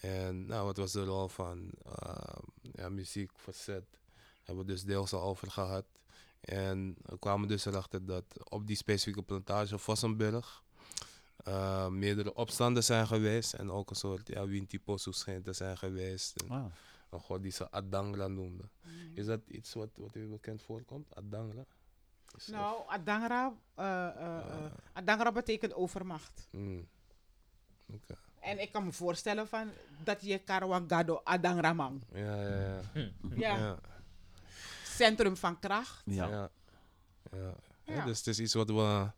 En 0.00 0.46
nou, 0.46 0.64
wat 0.64 0.76
was 0.76 0.92
de 0.92 1.04
rol 1.04 1.28
van 1.28 1.70
ehm, 1.84 2.42
ja, 2.60 2.88
muziek, 2.88 3.30
verzet, 3.36 3.84
hebben 4.42 4.64
we 4.66 4.72
dus 4.72 4.84
deels 4.84 5.12
al 5.12 5.22
over 5.22 5.50
gehad. 5.50 5.84
En 6.40 6.96
we 7.02 7.18
kwamen 7.18 7.48
dus 7.48 7.64
erachter 7.64 8.04
dat 8.06 8.24
op 8.50 8.66
die 8.66 8.76
specifieke 8.76 9.22
plantage 9.22 9.78
Vossenburg 9.78 10.62
eh, 11.36 11.88
meerdere 11.88 12.34
opstanden 12.34 12.84
zijn 12.84 13.06
geweest. 13.06 13.52
En 13.54 13.70
ook 13.70 13.90
een 13.90 13.96
soort 13.96 14.28
ja, 14.28 14.46
Wintiposu 14.46 15.12
schijnt 15.12 15.44
te 15.44 15.52
zijn 15.52 15.78
geweest. 15.78 16.40
En 16.42 16.72
een 17.10 17.20
god 17.20 17.42
die 17.42 17.52
ze 17.52 17.70
Adangra 17.70 18.26
noemde. 18.26 18.64
Is 19.14 19.26
dat 19.26 19.40
iets 19.48 19.74
wat, 19.74 19.88
wat 19.96 20.16
u 20.16 20.26
bekend 20.28 20.62
voorkomt? 20.62 21.14
Is 22.36 22.46
dat- 22.46 22.54
Nou, 22.54 22.82
Adangra, 22.88 23.54
eh, 23.74 24.06
eh, 24.06 24.38
eh, 24.64 24.72
Adangra 24.92 25.32
betekent 25.32 25.74
overmacht. 25.74 26.48
Hmm. 26.50 26.88
En 28.40 28.60
ik 28.60 28.72
kan 28.72 28.84
me 28.84 28.92
voorstellen 28.92 29.48
van 29.48 29.70
dat 30.04 30.24
je 30.24 30.38
Karawagado 30.38 31.20
Adangra 31.24 31.72
man. 31.72 32.02
Ja, 32.12 32.42
ja, 32.42 32.48
ja. 32.58 32.80
Ja. 33.36 33.56
ja. 33.56 33.78
Centrum 34.84 35.36
van 35.36 35.58
kracht. 35.58 36.02
Ja. 36.04 36.26
ja. 36.28 36.50
ja. 37.32 37.38
Ja, 37.84 37.94
Ja. 37.94 38.04
Dus 38.04 38.18
het 38.18 38.26
is 38.26 38.38
iets 38.40 38.54
wat 38.54 38.68
we 38.70 39.10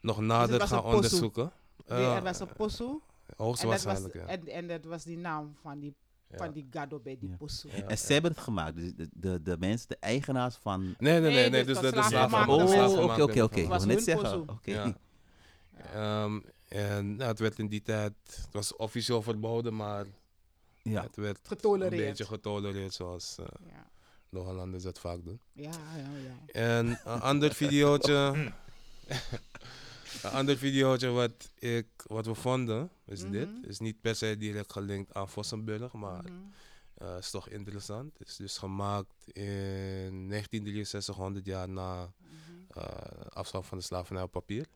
nog 0.00 0.20
nader 0.20 0.58
was 0.58 0.68
gaan 0.68 0.84
onderzoeken. 0.84 1.52
Die- 1.76 1.96
Eh, 1.96 2.14
er 2.16 2.22
was 2.22 2.40
een 2.40 2.52
posu. 2.52 2.84
En 2.84 2.90
dat, 2.90 3.36
was, 3.36 3.46
Hoogstwaarschijnlijk, 3.46 4.14
ja. 4.14 4.26
en, 4.26 4.46
en 4.48 4.66
dat 4.66 4.84
was 4.84 5.04
die 5.04 5.18
naam 5.18 5.56
van 5.60 5.78
die, 5.80 5.94
Ja. 6.30 6.36
van 6.36 6.52
die 6.52 6.66
gado 6.70 6.98
bij 7.00 7.16
die 7.20 7.28
Ja. 7.28 7.36
posu. 7.36 7.68
Ja, 7.76 7.82
En 7.86 7.98
ze 7.98 8.12
hebben 8.12 8.30
het 8.30 8.40
gemaakt. 8.40 8.76
Dus 8.76 8.92
de, 8.94 9.08
de, 9.12 9.42
de 9.42 9.56
mensen, 9.58 9.88
de 9.88 9.96
eigenaars 10.00 10.56
van... 10.56 10.80
Nee, 10.82 10.94
nee, 10.98 11.20
nee. 11.20 11.30
Nee, 11.32 11.50
nee, 11.50 11.64
dus 11.64 11.66
dus 11.78 11.82
dat 11.82 11.90
de 11.92 11.98
mensen. 12.00 12.48
Oh, 12.48 13.02
oké, 13.04 13.22
oké, 13.22 13.42
oké. 13.42 13.60
Ik 13.60 13.84
net 13.84 14.02
zeggen. 14.02 14.48
Oké. 14.48 14.70
Ja. 14.70 14.94
Ehm, 15.92 16.40
en 16.70 17.16
nou, 17.16 17.28
het 17.30 17.38
werd 17.38 17.58
in 17.58 17.68
die 17.68 17.82
tijd, 17.82 18.12
het 18.26 18.48
was 18.52 18.76
officieel 18.76 19.22
verboden, 19.22 19.76
maar 19.76 20.06
Ja. 20.82 21.02
het 21.02 21.16
werd 21.16 21.38
een 21.42 21.46
Getolereerd. 21.46 22.06
beetje 22.06 22.24
getolereerd 22.26 22.94
zoals 22.94 23.36
eh, 23.38 23.46
Ja. 23.68 23.90
de 24.28 24.38
Hollanders 24.38 24.82
dat 24.82 24.98
vaak 24.98 25.24
doen. 25.24 25.40
Ja, 25.52 25.70
ja, 25.96 26.10
ja. 26.24 26.52
En 26.52 26.86
een 27.04 27.20
ander 27.20 27.54
videootje. 27.54 28.12
een 30.22 30.30
ander 30.30 30.56
videootje 30.56 31.08
wat, 31.08 31.50
ik, 31.58 31.86
wat 32.06 32.26
we 32.26 32.34
vonden, 32.34 32.90
is 33.06 33.22
Mhm. 33.22 33.30
dit. 33.32 33.48
Is 33.62 33.78
niet 33.78 34.00
per 34.00 34.14
se 34.14 34.36
direct 34.36 34.72
gelinkt 34.72 35.14
aan 35.14 35.28
Vossenburg, 35.28 35.92
maar 35.92 36.24
eh, 36.94 37.16
is 37.18 37.30
toch 37.30 37.48
interessant. 37.48 38.18
Het 38.18 38.28
is 38.28 38.36
dus 38.36 38.58
gemaakt 38.58 39.26
in 39.32 40.28
1963, 40.28 41.16
100 41.16 41.44
jaar 41.46 41.68
na 41.68 42.12
eh 42.70 42.84
afschaffen 43.28 43.68
van 43.68 43.78
de 43.78 43.84
slavernij 43.84 44.22
op 44.22 44.30
papier. 44.30 44.66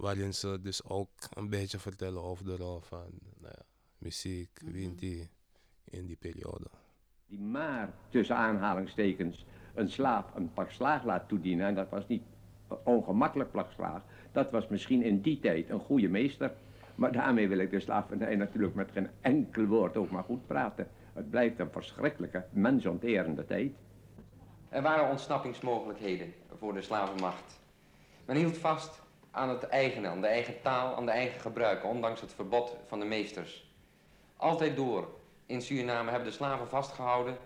Waarin 0.00 0.34
ze 0.34 0.58
dus 0.60 0.84
ook 0.84 1.10
een 1.34 1.48
beetje 1.48 1.78
vertellen 1.78 2.22
over 2.22 2.44
de 2.44 2.56
rol 2.56 2.80
van 2.80 3.04
nou 3.40 3.52
ja, 3.56 3.64
muziek, 3.98 4.60
Mhm. 4.62 4.72
Winti 4.72 5.28
in 5.84 6.06
die 6.06 6.16
periode. 6.16 6.66
die 7.26 7.38
maar 7.40 7.92
tussen 8.08 8.36
aanhalingstekens 8.36 9.44
een 9.74 9.90
slaaf 9.90 10.34
een 10.34 10.52
pak 10.52 10.70
slaag 10.70 11.04
laat 11.04 11.28
toedienen, 11.28 11.66
en 11.66 11.74
dat 11.74 11.88
was 11.88 12.06
niet 12.06 12.22
ongemakkelijk 12.84 13.50
pak 13.50 13.70
slaag, 13.72 14.02
dat 14.32 14.50
was 14.50 14.68
misschien 14.68 15.02
in 15.02 15.20
die 15.20 15.40
tijd 15.40 15.70
een 15.70 15.80
goede 15.80 16.08
meester. 16.08 16.52
Maar 16.94 17.12
daarmee 17.12 17.48
wil 17.48 17.58
ik 17.58 17.70
de 17.70 17.80
slavernij 17.80 18.36
natuurlijk 18.36 18.74
met 18.74 18.90
geen 18.92 19.08
enkel 19.20 19.64
woord 19.64 19.96
ook 19.96 20.10
maar 20.10 20.24
goed 20.24 20.46
praten. 20.46 20.88
Het 21.12 21.30
blijft 21.30 21.58
een 21.58 21.70
verschrikkelijke, 21.70 22.44
mensonterende 22.50 23.44
tijd. 23.46 23.72
Er 24.68 24.82
waren 24.82 25.10
ontsnappingsmogelijkheden 25.10 26.32
voor 26.58 26.74
de 26.74 26.82
slavenmacht. 26.82 27.60
Men 28.26 28.36
hield 28.36 28.58
vast 28.58 29.02
aan 29.30 29.48
het 29.48 29.68
eigene, 29.68 30.08
aan 30.08 30.20
de 30.20 30.26
eigen 30.26 30.60
taal, 30.62 30.96
aan 30.96 31.06
de 31.06 31.10
eigen 31.10 31.40
gebruik, 31.40 31.84
ondanks 31.84 32.20
het 32.20 32.34
verbod 32.34 32.76
van 32.86 32.98
de 32.98 33.04
meesters. 33.04 33.68
Altijd 34.36 34.76
door 34.76 35.08
in 35.46 35.62
Suriname 35.62 36.10
hebben 36.10 36.28
de 36.28 36.34
slaven 36.34 36.68
vastgehouden 36.68 37.38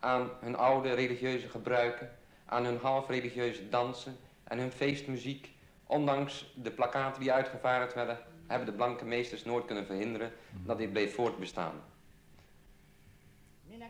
aan 0.00 0.30
hun 0.40 0.56
oude 0.56 0.94
religieuze 0.94 1.48
gebruiken, 1.48 2.16
aan 2.46 2.64
hun 2.64 2.78
half-religieuze 2.82 3.68
dansen 3.68 4.16
en 4.44 4.58
hun 4.58 4.72
feestmuziek. 4.72 5.50
Ondanks 5.86 6.52
de 6.54 6.70
plakaten 6.70 7.20
die 7.20 7.32
uitgevaardigd 7.32 7.94
werden, 7.94 8.18
hebben 8.46 8.66
de 8.66 8.74
blanke 8.74 9.04
meesters 9.04 9.44
nooit 9.44 9.64
kunnen 9.64 9.86
verhinderen 9.86 10.32
dat 10.64 10.78
dit 10.78 10.92
bleef 10.92 11.14
voortbestaan. 11.14 11.74
Mina 13.66 13.88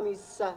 Missa, 0.00 0.54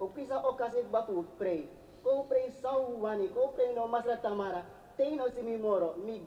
o 0.00 0.08
pisa 0.08 0.40
o 0.44 0.56
kasit 0.56 0.90
baku 0.90 1.24
prei. 1.38 1.68
Ko 2.02 2.24
prei 2.28 2.50
sau 2.62 2.96
wani, 3.00 3.28
ko 3.28 3.52
prei 3.54 3.74
no 3.74 3.88
masra 3.88 4.16
tamara. 4.16 4.62
Teino 4.96 5.28
si 5.28 5.42
mi 5.42 5.56
moro, 5.56 5.94
mi. 6.04 6.20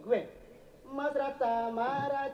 Masra 0.89 1.37
tamara, 1.39 2.33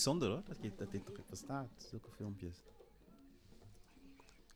Bijzonder 0.00 0.28
hoor, 0.30 0.42
dat, 0.44 0.56
je, 0.60 0.74
dat 0.76 0.90
dit 0.90 1.06
toch 1.14 1.26
bestaat, 1.26 1.68
zulke 1.90 2.10
filmpjes. 2.10 2.56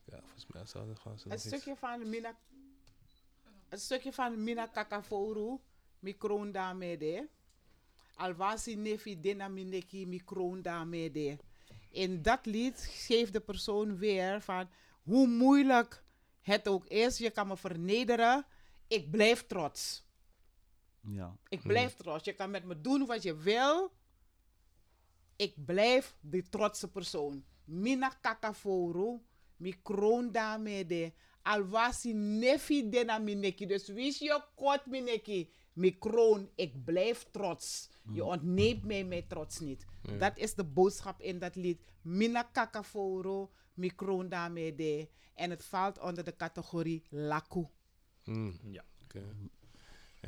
ja, 0.04 0.20
volgens 0.20 0.46
mij 0.46 0.66
ze 0.66 0.78
Een 0.78 0.86
nog 1.24 1.32
iets- 1.32 1.46
stukje 1.46 1.76
van 1.76 2.08
Mina, 2.08 2.36
een 3.68 3.78
stukje 3.78 4.12
van 4.12 4.44
Mina 4.44 4.66
Kakavoru, 4.66 5.58
mikroon 5.98 6.52
daarmee. 6.52 7.28
Alwasi 8.16 8.76
nefi 8.76 9.20
dena 9.20 9.48
mineki 9.48 10.06
mikroon 10.06 10.62
daarmee. 10.62 11.38
In 11.90 12.22
dat 12.22 12.46
lied 12.46 12.78
geeft 12.90 13.32
de 13.32 13.40
persoon 13.40 13.96
weer 13.98 14.40
van 14.40 14.68
hoe 15.02 15.26
moeilijk 15.26 16.04
het 16.40 16.68
ook 16.68 16.86
is. 16.86 17.18
Je 17.18 17.30
kan 17.30 17.46
me 17.46 17.56
vernederen. 17.56 18.46
Ik 18.86 19.10
blijf 19.10 19.46
trots. 19.46 20.04
Ja. 21.00 21.36
Ik 21.48 21.62
blijf 21.62 21.94
trots. 21.94 22.24
Je 22.24 22.32
kan 22.32 22.50
met 22.50 22.64
me 22.64 22.80
doen 22.80 23.06
wat 23.06 23.22
je 23.22 23.36
wil. 23.36 23.92
Ik 25.36 25.64
blijf 25.64 26.16
die 26.20 26.48
trotse 26.48 26.90
persoon. 26.90 27.44
Mina 27.64 28.08
kakaforo, 28.20 29.22
mi 29.56 29.74
kroon 29.82 30.32
daarmee 30.32 30.86
de. 30.86 31.12
Alwasi 31.42 32.12
nefi 32.12 32.88
dena 32.90 33.18
mineki. 33.18 33.66
Dus 33.66 33.88
wist 33.88 34.20
je 34.20 34.42
kort 34.54 34.86
mineki. 34.86 35.50
Mi 35.72 35.98
kroon, 35.98 36.50
ik 36.54 36.84
blijf 36.84 37.26
trots. 37.30 37.88
Je 38.12 38.24
ontneemt 38.24 38.84
mij 38.84 39.04
mijn 39.04 39.26
trots 39.26 39.58
niet. 39.60 39.84
Dat 40.18 40.38
is 40.38 40.54
de 40.54 40.64
boodschap 40.64 41.20
in 41.20 41.38
dat 41.38 41.54
lied. 41.56 41.80
Mina 42.02 42.42
kakaforo, 42.42 43.50
mi 43.74 43.90
kroon 43.94 44.28
daarmee 44.28 44.74
de. 44.74 45.08
En 45.34 45.50
het 45.50 45.64
valt 45.64 45.98
onder 46.00 46.24
de 46.24 46.36
categorie 46.36 47.02
laku. 47.08 47.66
Hmm, 48.24 48.58
Ja. 48.70 48.84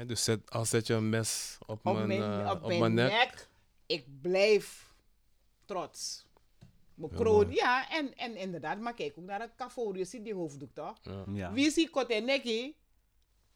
dus 0.06 0.24
zet, 0.24 0.50
als 0.50 0.68
zet 0.68 0.86
je 0.86 0.94
een 0.94 1.08
mes 1.08 1.58
op, 1.66 1.86
op 1.86 1.94
mijn, 1.94 2.06
mijn, 2.06 2.44
eh, 2.44 2.50
op 2.50 2.62
op 2.62 2.68
mijn 2.68 2.80
mijn 2.80 2.94
nek. 2.94 3.10
nek. 3.10 3.48
Ik 3.86 4.20
blijf 4.20 4.85
trots. 5.66 6.24
Ja, 6.94 7.08
kroon, 7.14 7.50
ja, 7.52 7.90
en, 7.90 8.16
en 8.16 8.36
inderdaad, 8.36 8.78
maar 8.80 8.94
kijk 8.94 9.18
ook 9.18 9.24
naar 9.24 9.40
het 9.40 9.52
kafo, 9.56 9.94
je 9.96 10.04
ziet 10.04 10.24
die 10.24 10.34
hoofddoek 10.34 10.74
toch? 10.74 10.96
Ja, 11.02 11.24
ja. 11.32 11.52
Wie 11.52 11.70
ziet 11.70 11.90
kote 11.90 12.14
neki, 12.14 12.76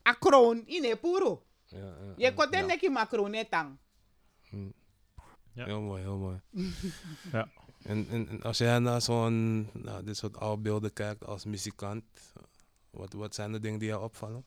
a 0.09 0.13
kroon 0.13 0.67
in 0.67 0.85
e 0.85 0.97
puro. 0.97 1.43
ja, 1.67 1.79
ja, 1.79 1.95
Je 2.17 2.25
ja. 2.25 2.33
kote 2.33 2.57
Ja. 2.57 2.67
neki 2.67 2.89
ma 2.89 3.05
kroon 3.05 3.45
tang. 3.51 3.77
Ja. 5.53 5.65
Heel 5.65 5.81
mooi, 5.81 6.03
heel 6.03 6.17
mooi. 6.19 6.41
Ja. 7.33 7.49
En, 7.83 8.07
en, 8.11 8.29
en 8.29 8.43
als 8.43 8.59
jij 8.59 8.79
naar 8.79 9.01
zo'n, 9.03 9.69
nou, 9.73 10.05
dit 10.05 10.17
soort 10.17 10.37
oude 10.37 10.63
beelden 10.63 10.93
kijkt 10.93 11.25
als 11.27 11.45
muzikant, 11.45 12.05
wat, 12.91 13.13
wat 13.13 13.35
zijn 13.35 13.53
de 13.53 13.61
dingen 13.61 13.79
die 13.79 13.89
jou 13.89 14.03
opvallen? 14.03 14.45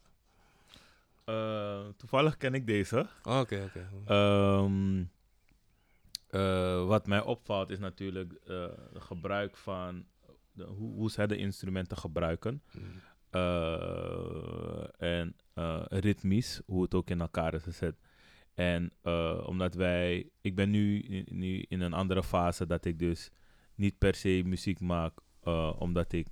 Eh, 1.25 1.87
toevallig 1.97 2.37
ken 2.37 2.53
ik 2.53 2.67
deze. 2.67 3.07
Oh, 3.23 3.39
Oké, 3.39 3.63
oké. 3.69 3.89
Ehm, 4.05 5.03
eh, 6.33 6.85
wat 6.87 7.07
mij 7.07 7.21
opvalt 7.21 7.69
is 7.69 7.79
natuurlijk 7.79 8.33
eh, 8.33 8.65
het 8.93 9.01
gebruik 9.03 9.57
van 9.57 10.05
de, 10.51 10.63
hoe, 10.63 10.93
hoe 10.93 11.11
zij 11.11 11.27
de 11.27 11.37
instrumenten 11.37 11.97
gebruiken. 11.97 12.61
Mm. 12.71 12.81
Eh, 13.29 14.83
en 14.97 15.35
ritmisch, 15.89 16.61
hoe 16.65 16.81
het 16.83 16.93
ook 16.93 17.09
in 17.09 17.21
elkaar 17.21 17.53
is 17.53 17.63
gezet. 17.63 17.95
En 18.53 18.91
omdat 19.45 19.73
wij, 19.73 20.29
ik 20.41 20.55
ben 20.55 20.69
nu, 20.69 20.99
in- 20.99 21.37
nu 21.37 21.59
in 21.67 21.81
een 21.81 21.93
andere 21.93 22.23
fase 22.23 22.65
dat 22.65 22.85
ik 22.85 22.99
dus 22.99 23.29
niet 23.75 23.97
per 23.97 24.15
se 24.15 24.41
muziek 24.45 24.79
maak, 24.79 25.19
omdat 25.77 26.13
ik 26.13 26.27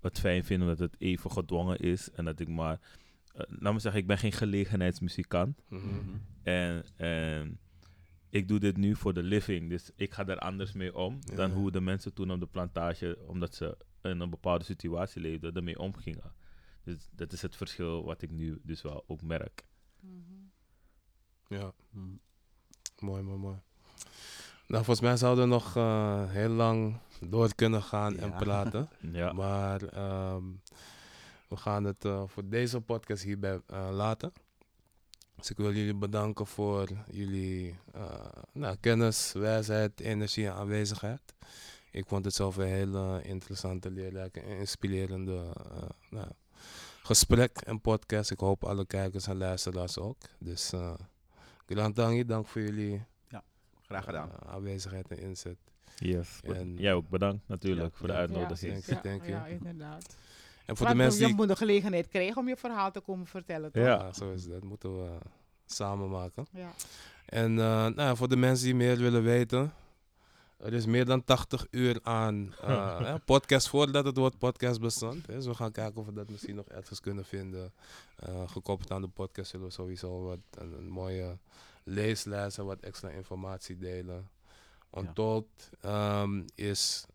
het 0.00 0.18
fijn 0.18 0.44
vind 0.44 0.62
omdat 0.62 0.78
het 0.78 0.94
even 0.98 1.30
gedwongen 1.30 1.78
is. 1.78 2.10
En 2.10 2.24
dat 2.24 2.40
ik 2.40 2.48
maar, 2.48 2.80
laat 3.48 3.72
me 3.72 3.78
zeggen, 3.78 4.00
ik 4.00 4.06
ben 4.06 4.18
geen 4.18 4.32
gelegenheidsmuzikant. 4.32 5.62
Mhm. 5.68 6.16
En, 6.42 6.84
en 6.96 7.58
ik 8.30 8.48
doe 8.48 8.58
dit 8.58 8.76
nu 8.76 8.94
voor 8.96 9.14
de 9.14 9.22
living. 9.22 9.68
Dus 9.68 9.90
ik 9.96 10.12
ga 10.14 10.26
er 10.26 10.38
anders 10.38 10.72
mee 10.72 10.94
om 10.96 11.18
Ja. 11.20 11.34
dan 11.36 11.50
hoe 11.50 11.70
de 11.70 11.80
mensen 11.80 12.12
toen 12.14 12.30
op 12.32 12.40
de 12.40 12.46
plantage, 12.46 13.18
omdat 13.26 13.54
ze 13.54 13.76
in 14.02 14.20
een 14.20 14.30
bepaalde 14.30 14.64
situatie 14.64 15.20
leefden, 15.20 15.54
ermee 15.54 15.78
omgingen. 15.78 16.32
Dus 16.84 17.08
dat 17.10 17.32
is 17.32 17.42
het 17.42 17.56
verschil 17.56 18.04
wat 18.04 18.22
ik 18.22 18.30
nu 18.30 18.58
dus 18.62 18.82
wel 18.82 19.04
ook 19.06 19.22
merk. 19.22 19.64
Ja, 21.48 21.72
Mm. 21.90 22.20
mooi, 22.98 23.22
mooi, 23.22 23.38
mooi. 23.38 23.56
Nou, 24.66 24.84
volgens 24.84 25.00
mij 25.06 25.16
zouden 25.16 25.44
we 25.44 25.50
nog 25.50 25.76
eh, 25.76 26.30
heel 26.30 26.48
lang 26.48 26.98
door 27.20 27.54
kunnen 27.54 27.82
gaan 27.82 28.16
en 28.18 28.30
praten. 28.44 28.88
Ja, 29.12 29.32
Maar 29.32 29.82
ehm, 29.82 30.44
we 31.48 31.56
gaan 31.56 31.84
het 31.84 32.04
eh, 32.04 32.22
voor 32.26 32.48
deze 32.48 32.80
podcast 32.80 33.22
hierbij 33.22 33.60
eh, 33.66 33.88
laten. 33.92 34.32
Dus 35.38 35.50
ik 35.50 35.56
wil 35.56 35.72
jullie 35.72 35.94
bedanken 35.94 36.46
voor 36.46 36.88
jullie 37.10 37.74
eh, 37.92 38.26
nou, 38.52 38.76
kennis, 38.80 39.32
wijsheid, 39.32 40.00
energie 40.00 40.46
en 40.46 40.52
aanwezigheid. 40.54 41.20
Ik 41.90 42.06
vond 42.06 42.24
het 42.24 42.34
zelf 42.34 42.56
een 42.56 42.66
hele 42.66 43.22
interessante, 43.22 43.90
leerrijke 43.90 44.40
en 44.40 44.56
inspirerende 44.58 45.52
eh, 45.56 45.82
nou, 46.10 46.28
gesprek 47.02 47.58
en 47.58 47.80
podcast. 47.80 48.30
Ik 48.30 48.38
hoop 48.38 48.64
alle 48.64 48.86
kijkers 48.86 49.26
en 49.26 49.36
luisteraars 49.36 49.98
ook. 49.98 50.16
Dus 50.38 50.72
uh, 50.72 50.94
Grantangi, 51.66 52.24
dank 52.24 52.46
voor 52.46 52.60
jullie 52.62 53.04
Graag 53.86 54.04
gedaan. 54.04 54.30
aanwezigheid 54.46 55.08
en 55.10 55.18
inzet. 55.18 55.56
Yes. 55.96 56.40
En- 56.42 56.76
Jij 56.76 56.94
ook 56.94 57.08
bedankt 57.08 57.48
natuurlijk 57.48 57.90
Ja, 57.92 57.98
voor 57.98 58.06
de 58.06 58.12
ja. 58.12 58.18
uitnodiging. 58.18 58.84
Thank 58.84 58.84
you, 58.86 59.00
thank 59.18 59.30
you. 59.30 59.30
Ja, 59.32 59.46
inderdaad. 59.46 60.16
En 60.68 60.76
voor 60.76 60.86
Want 60.86 60.98
de 60.98 61.04
mensen 61.04 61.20
je 61.20 61.26
die... 61.26 61.34
moet 61.34 61.48
de 61.48 61.56
gelegenheid 61.56 62.08
krijgen 62.08 62.36
om 62.36 62.48
je 62.48 62.56
verhaal 62.56 62.90
te 62.90 63.00
komen 63.00 63.26
vertellen, 63.26 63.72
toch? 63.72 63.84
Ja. 63.84 63.94
Ja, 63.94 64.12
zo 64.12 64.32
is 64.32 64.46
dat. 64.46 64.62
Moeten 64.62 64.98
we 64.98 65.10
eh, 65.10 65.16
samen 65.66 66.10
maken. 66.10 66.46
Ja. 66.50 66.70
En 67.26 67.58
eh, 67.58 67.86
nou, 67.86 68.16
voor 68.16 68.28
de 68.28 68.36
mensen 68.36 68.64
die 68.64 68.74
meer 68.74 68.96
willen 68.96 69.22
weten. 69.22 69.72
Er 70.56 70.72
is 70.72 70.86
meer 70.86 71.04
dan 71.04 71.24
80 71.24 71.66
uur 71.70 72.00
aan 72.02 72.54
eh, 72.60 72.68
ja, 73.00 73.18
podcast 73.24 73.68
voordat 73.68 74.04
het 74.04 74.16
woord 74.16 74.38
podcast 74.38 74.80
bestond. 74.80 75.26
Dus 75.26 75.46
we 75.46 75.54
gaan 75.54 75.72
kijken 75.72 76.00
of 76.00 76.06
we 76.06 76.12
dat 76.12 76.30
misschien 76.30 76.54
nog 76.54 76.66
ergens 76.66 77.00
kunnen 77.00 77.24
vinden. 77.24 77.72
Eh, 78.16 78.48
gekoppeld 78.48 78.90
aan 78.90 79.02
de 79.02 79.08
podcast 79.08 79.50
zullen 79.50 79.66
we 79.66 79.72
sowieso 79.72 80.22
wat, 80.22 80.38
een, 80.50 80.72
een 80.72 80.88
mooie 80.88 81.38
leeslijst 81.84 82.58
en 82.58 82.64
wat 82.64 82.80
extra 82.80 83.08
informatie 83.08 83.76
delen. 83.76 84.28
Untold 84.98 85.70
ehm, 85.80 86.42
is 86.54 87.06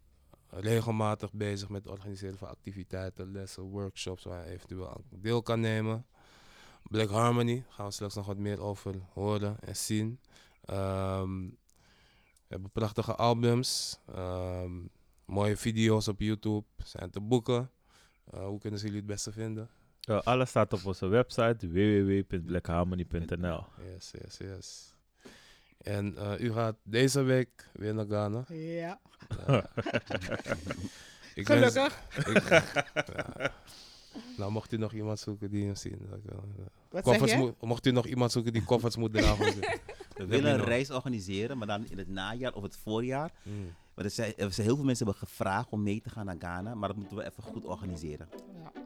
regelmatig 0.56 1.34
bezig 1.34 1.70
met 1.70 1.84
het 1.84 1.92
organiseren 1.92 2.38
van 2.38 2.48
activiteiten, 2.50 3.32
lessen, 3.32 3.64
workshops 3.64 4.24
waar 4.24 4.46
je 4.46 4.52
eventueel 4.52 4.90
aan 4.90 5.04
deel 5.10 5.42
kan 5.42 5.60
nemen. 5.60 6.06
Black 6.84 7.10
Harmony 7.10 7.66
gaan 7.70 7.86
we 7.86 7.92
straks 7.92 8.16
nog 8.16 8.26
wat 8.26 8.38
meer 8.38 8.62
over 8.62 8.96
horen 9.14 9.60
en 9.60 9.76
zien. 9.76 10.20
Ehm, 10.66 11.42
we 12.48 12.48
hebben 12.48 12.72
prachtige 12.72 13.16
albums, 13.16 14.00
ehm, 14.14 14.72
mooie 15.26 15.58
video's 15.58 16.08
op 16.08 16.20
YouTube, 16.20 16.66
zijn 16.84 17.10
te 17.10 17.20
boeken. 17.22 17.72
Eh, 18.32 18.46
hoe 18.46 18.60
kunnen 18.60 18.80
ze 18.80 18.86
jullie 18.86 19.02
het 19.02 19.10
beste 19.10 19.32
vinden? 19.32 19.70
Eh, 20.02 20.22
alles 20.22 20.50
staat 20.50 20.74
op 20.74 20.86
onze 20.86 21.08
website 21.08 21.68
www.blackharmony.nl. 21.68 23.66
Yes, 23.94 24.12
yes, 24.22 24.38
yes. 24.38 24.93
En 25.84 26.18
eh, 26.18 26.40
u 26.40 26.52
gaat 26.54 26.76
deze 26.84 27.22
week 27.22 27.70
weer 27.74 27.94
naar 27.94 28.06
Ghana. 28.06 28.44
Ja. 28.48 29.00
Ik 31.36 31.48
wens- 31.48 31.74
Gelukkig. 31.74 32.06
ik- 32.28 32.48
ja. 32.48 33.52
Nou, 34.38 34.52
mocht 34.52 34.72
u 34.74 34.78
nog 34.78 34.94
iemand 34.94 35.20
zoeken 35.20 35.50
die 35.50 35.66
hem 35.66 35.76
zien. 35.76 36.08
eh, 36.12 36.36
Wat 36.90 37.06
zeg 37.06 37.30
je? 37.32 37.38
moet- 37.38 37.62
mocht 37.62 37.86
u 37.86 37.92
nog 37.92 38.06
iemand 38.06 38.32
zoeken 38.32 38.54
die 38.54 38.64
koffers 38.64 38.96
moet 38.96 39.14
dragen. 39.14 39.46
We 40.18 40.26
willen 40.26 40.54
een 40.54 40.64
reis 40.64 40.92
organiseren, 40.92 41.58
maar 41.58 41.68
dan 41.68 41.86
in 41.90 41.98
het 41.98 42.08
najaar 42.08 42.54
of 42.54 42.64
het 42.64 42.78
voorjaar. 42.84 43.32
Mm. 43.42 43.74
Maar 43.96 44.06
er 44.06 44.12
zijn, 44.12 44.34
er 44.38 44.54
zijn 44.54 44.68
heel 44.68 44.76
veel 44.76 44.86
mensen 44.86 45.06
hebben 45.06 45.28
gevraagd 45.28 45.70
om 45.70 45.84
mee 45.84 46.02
te 46.02 46.10
gaan 46.10 46.26
naar 46.26 46.36
Ghana, 46.40 46.76
maar 46.76 46.88
dat 46.88 46.98
moeten 46.98 47.18
we 47.18 47.26
even 47.26 47.44
goed 47.44 47.66
organiseren. 47.66 48.30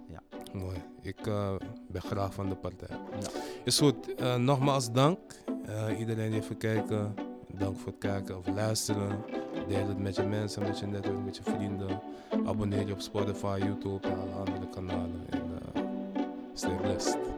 Ja. 0.09 0.21
Mooi. 0.53 0.77
Ik 1.01 1.27
eh, 1.27 1.55
ben 1.87 2.01
graag 2.01 2.33
van 2.33 2.49
de 2.49 2.55
partij. 2.55 2.97
Ja. 3.19 3.29
Is 3.63 3.79
goed. 3.79 4.15
Eh, 4.15 4.35
nogmaals 4.35 4.91
dank. 4.91 5.19
Eh, 5.65 5.99
iedereen 5.99 6.25
die 6.25 6.33
heeft 6.33 6.47
gekeken. 6.47 7.13
Dank 7.47 7.77
voor 7.77 7.91
het 7.91 7.97
kijken 7.97 8.37
of 8.37 8.47
luisteren. 8.47 9.23
Deel 9.67 9.87
het 9.87 9.97
met 9.97 10.15
je 10.15 10.23
mensen, 10.23 10.61
met 10.61 10.79
je 10.79 10.85
netwerk, 10.85 11.23
met 11.25 11.37
je 11.37 11.43
vrienden. 11.43 12.01
Abonneer 12.45 12.87
je 12.87 12.93
op 12.93 13.01
Spotify, 13.01 13.59
YouTube 13.59 14.07
en 14.07 14.19
alle 14.19 14.33
andere 14.33 14.69
kanalen. 14.69 15.25
En 15.29 15.41
eh, 15.73 15.81
stay 16.53 16.75
blessed. 16.75 17.36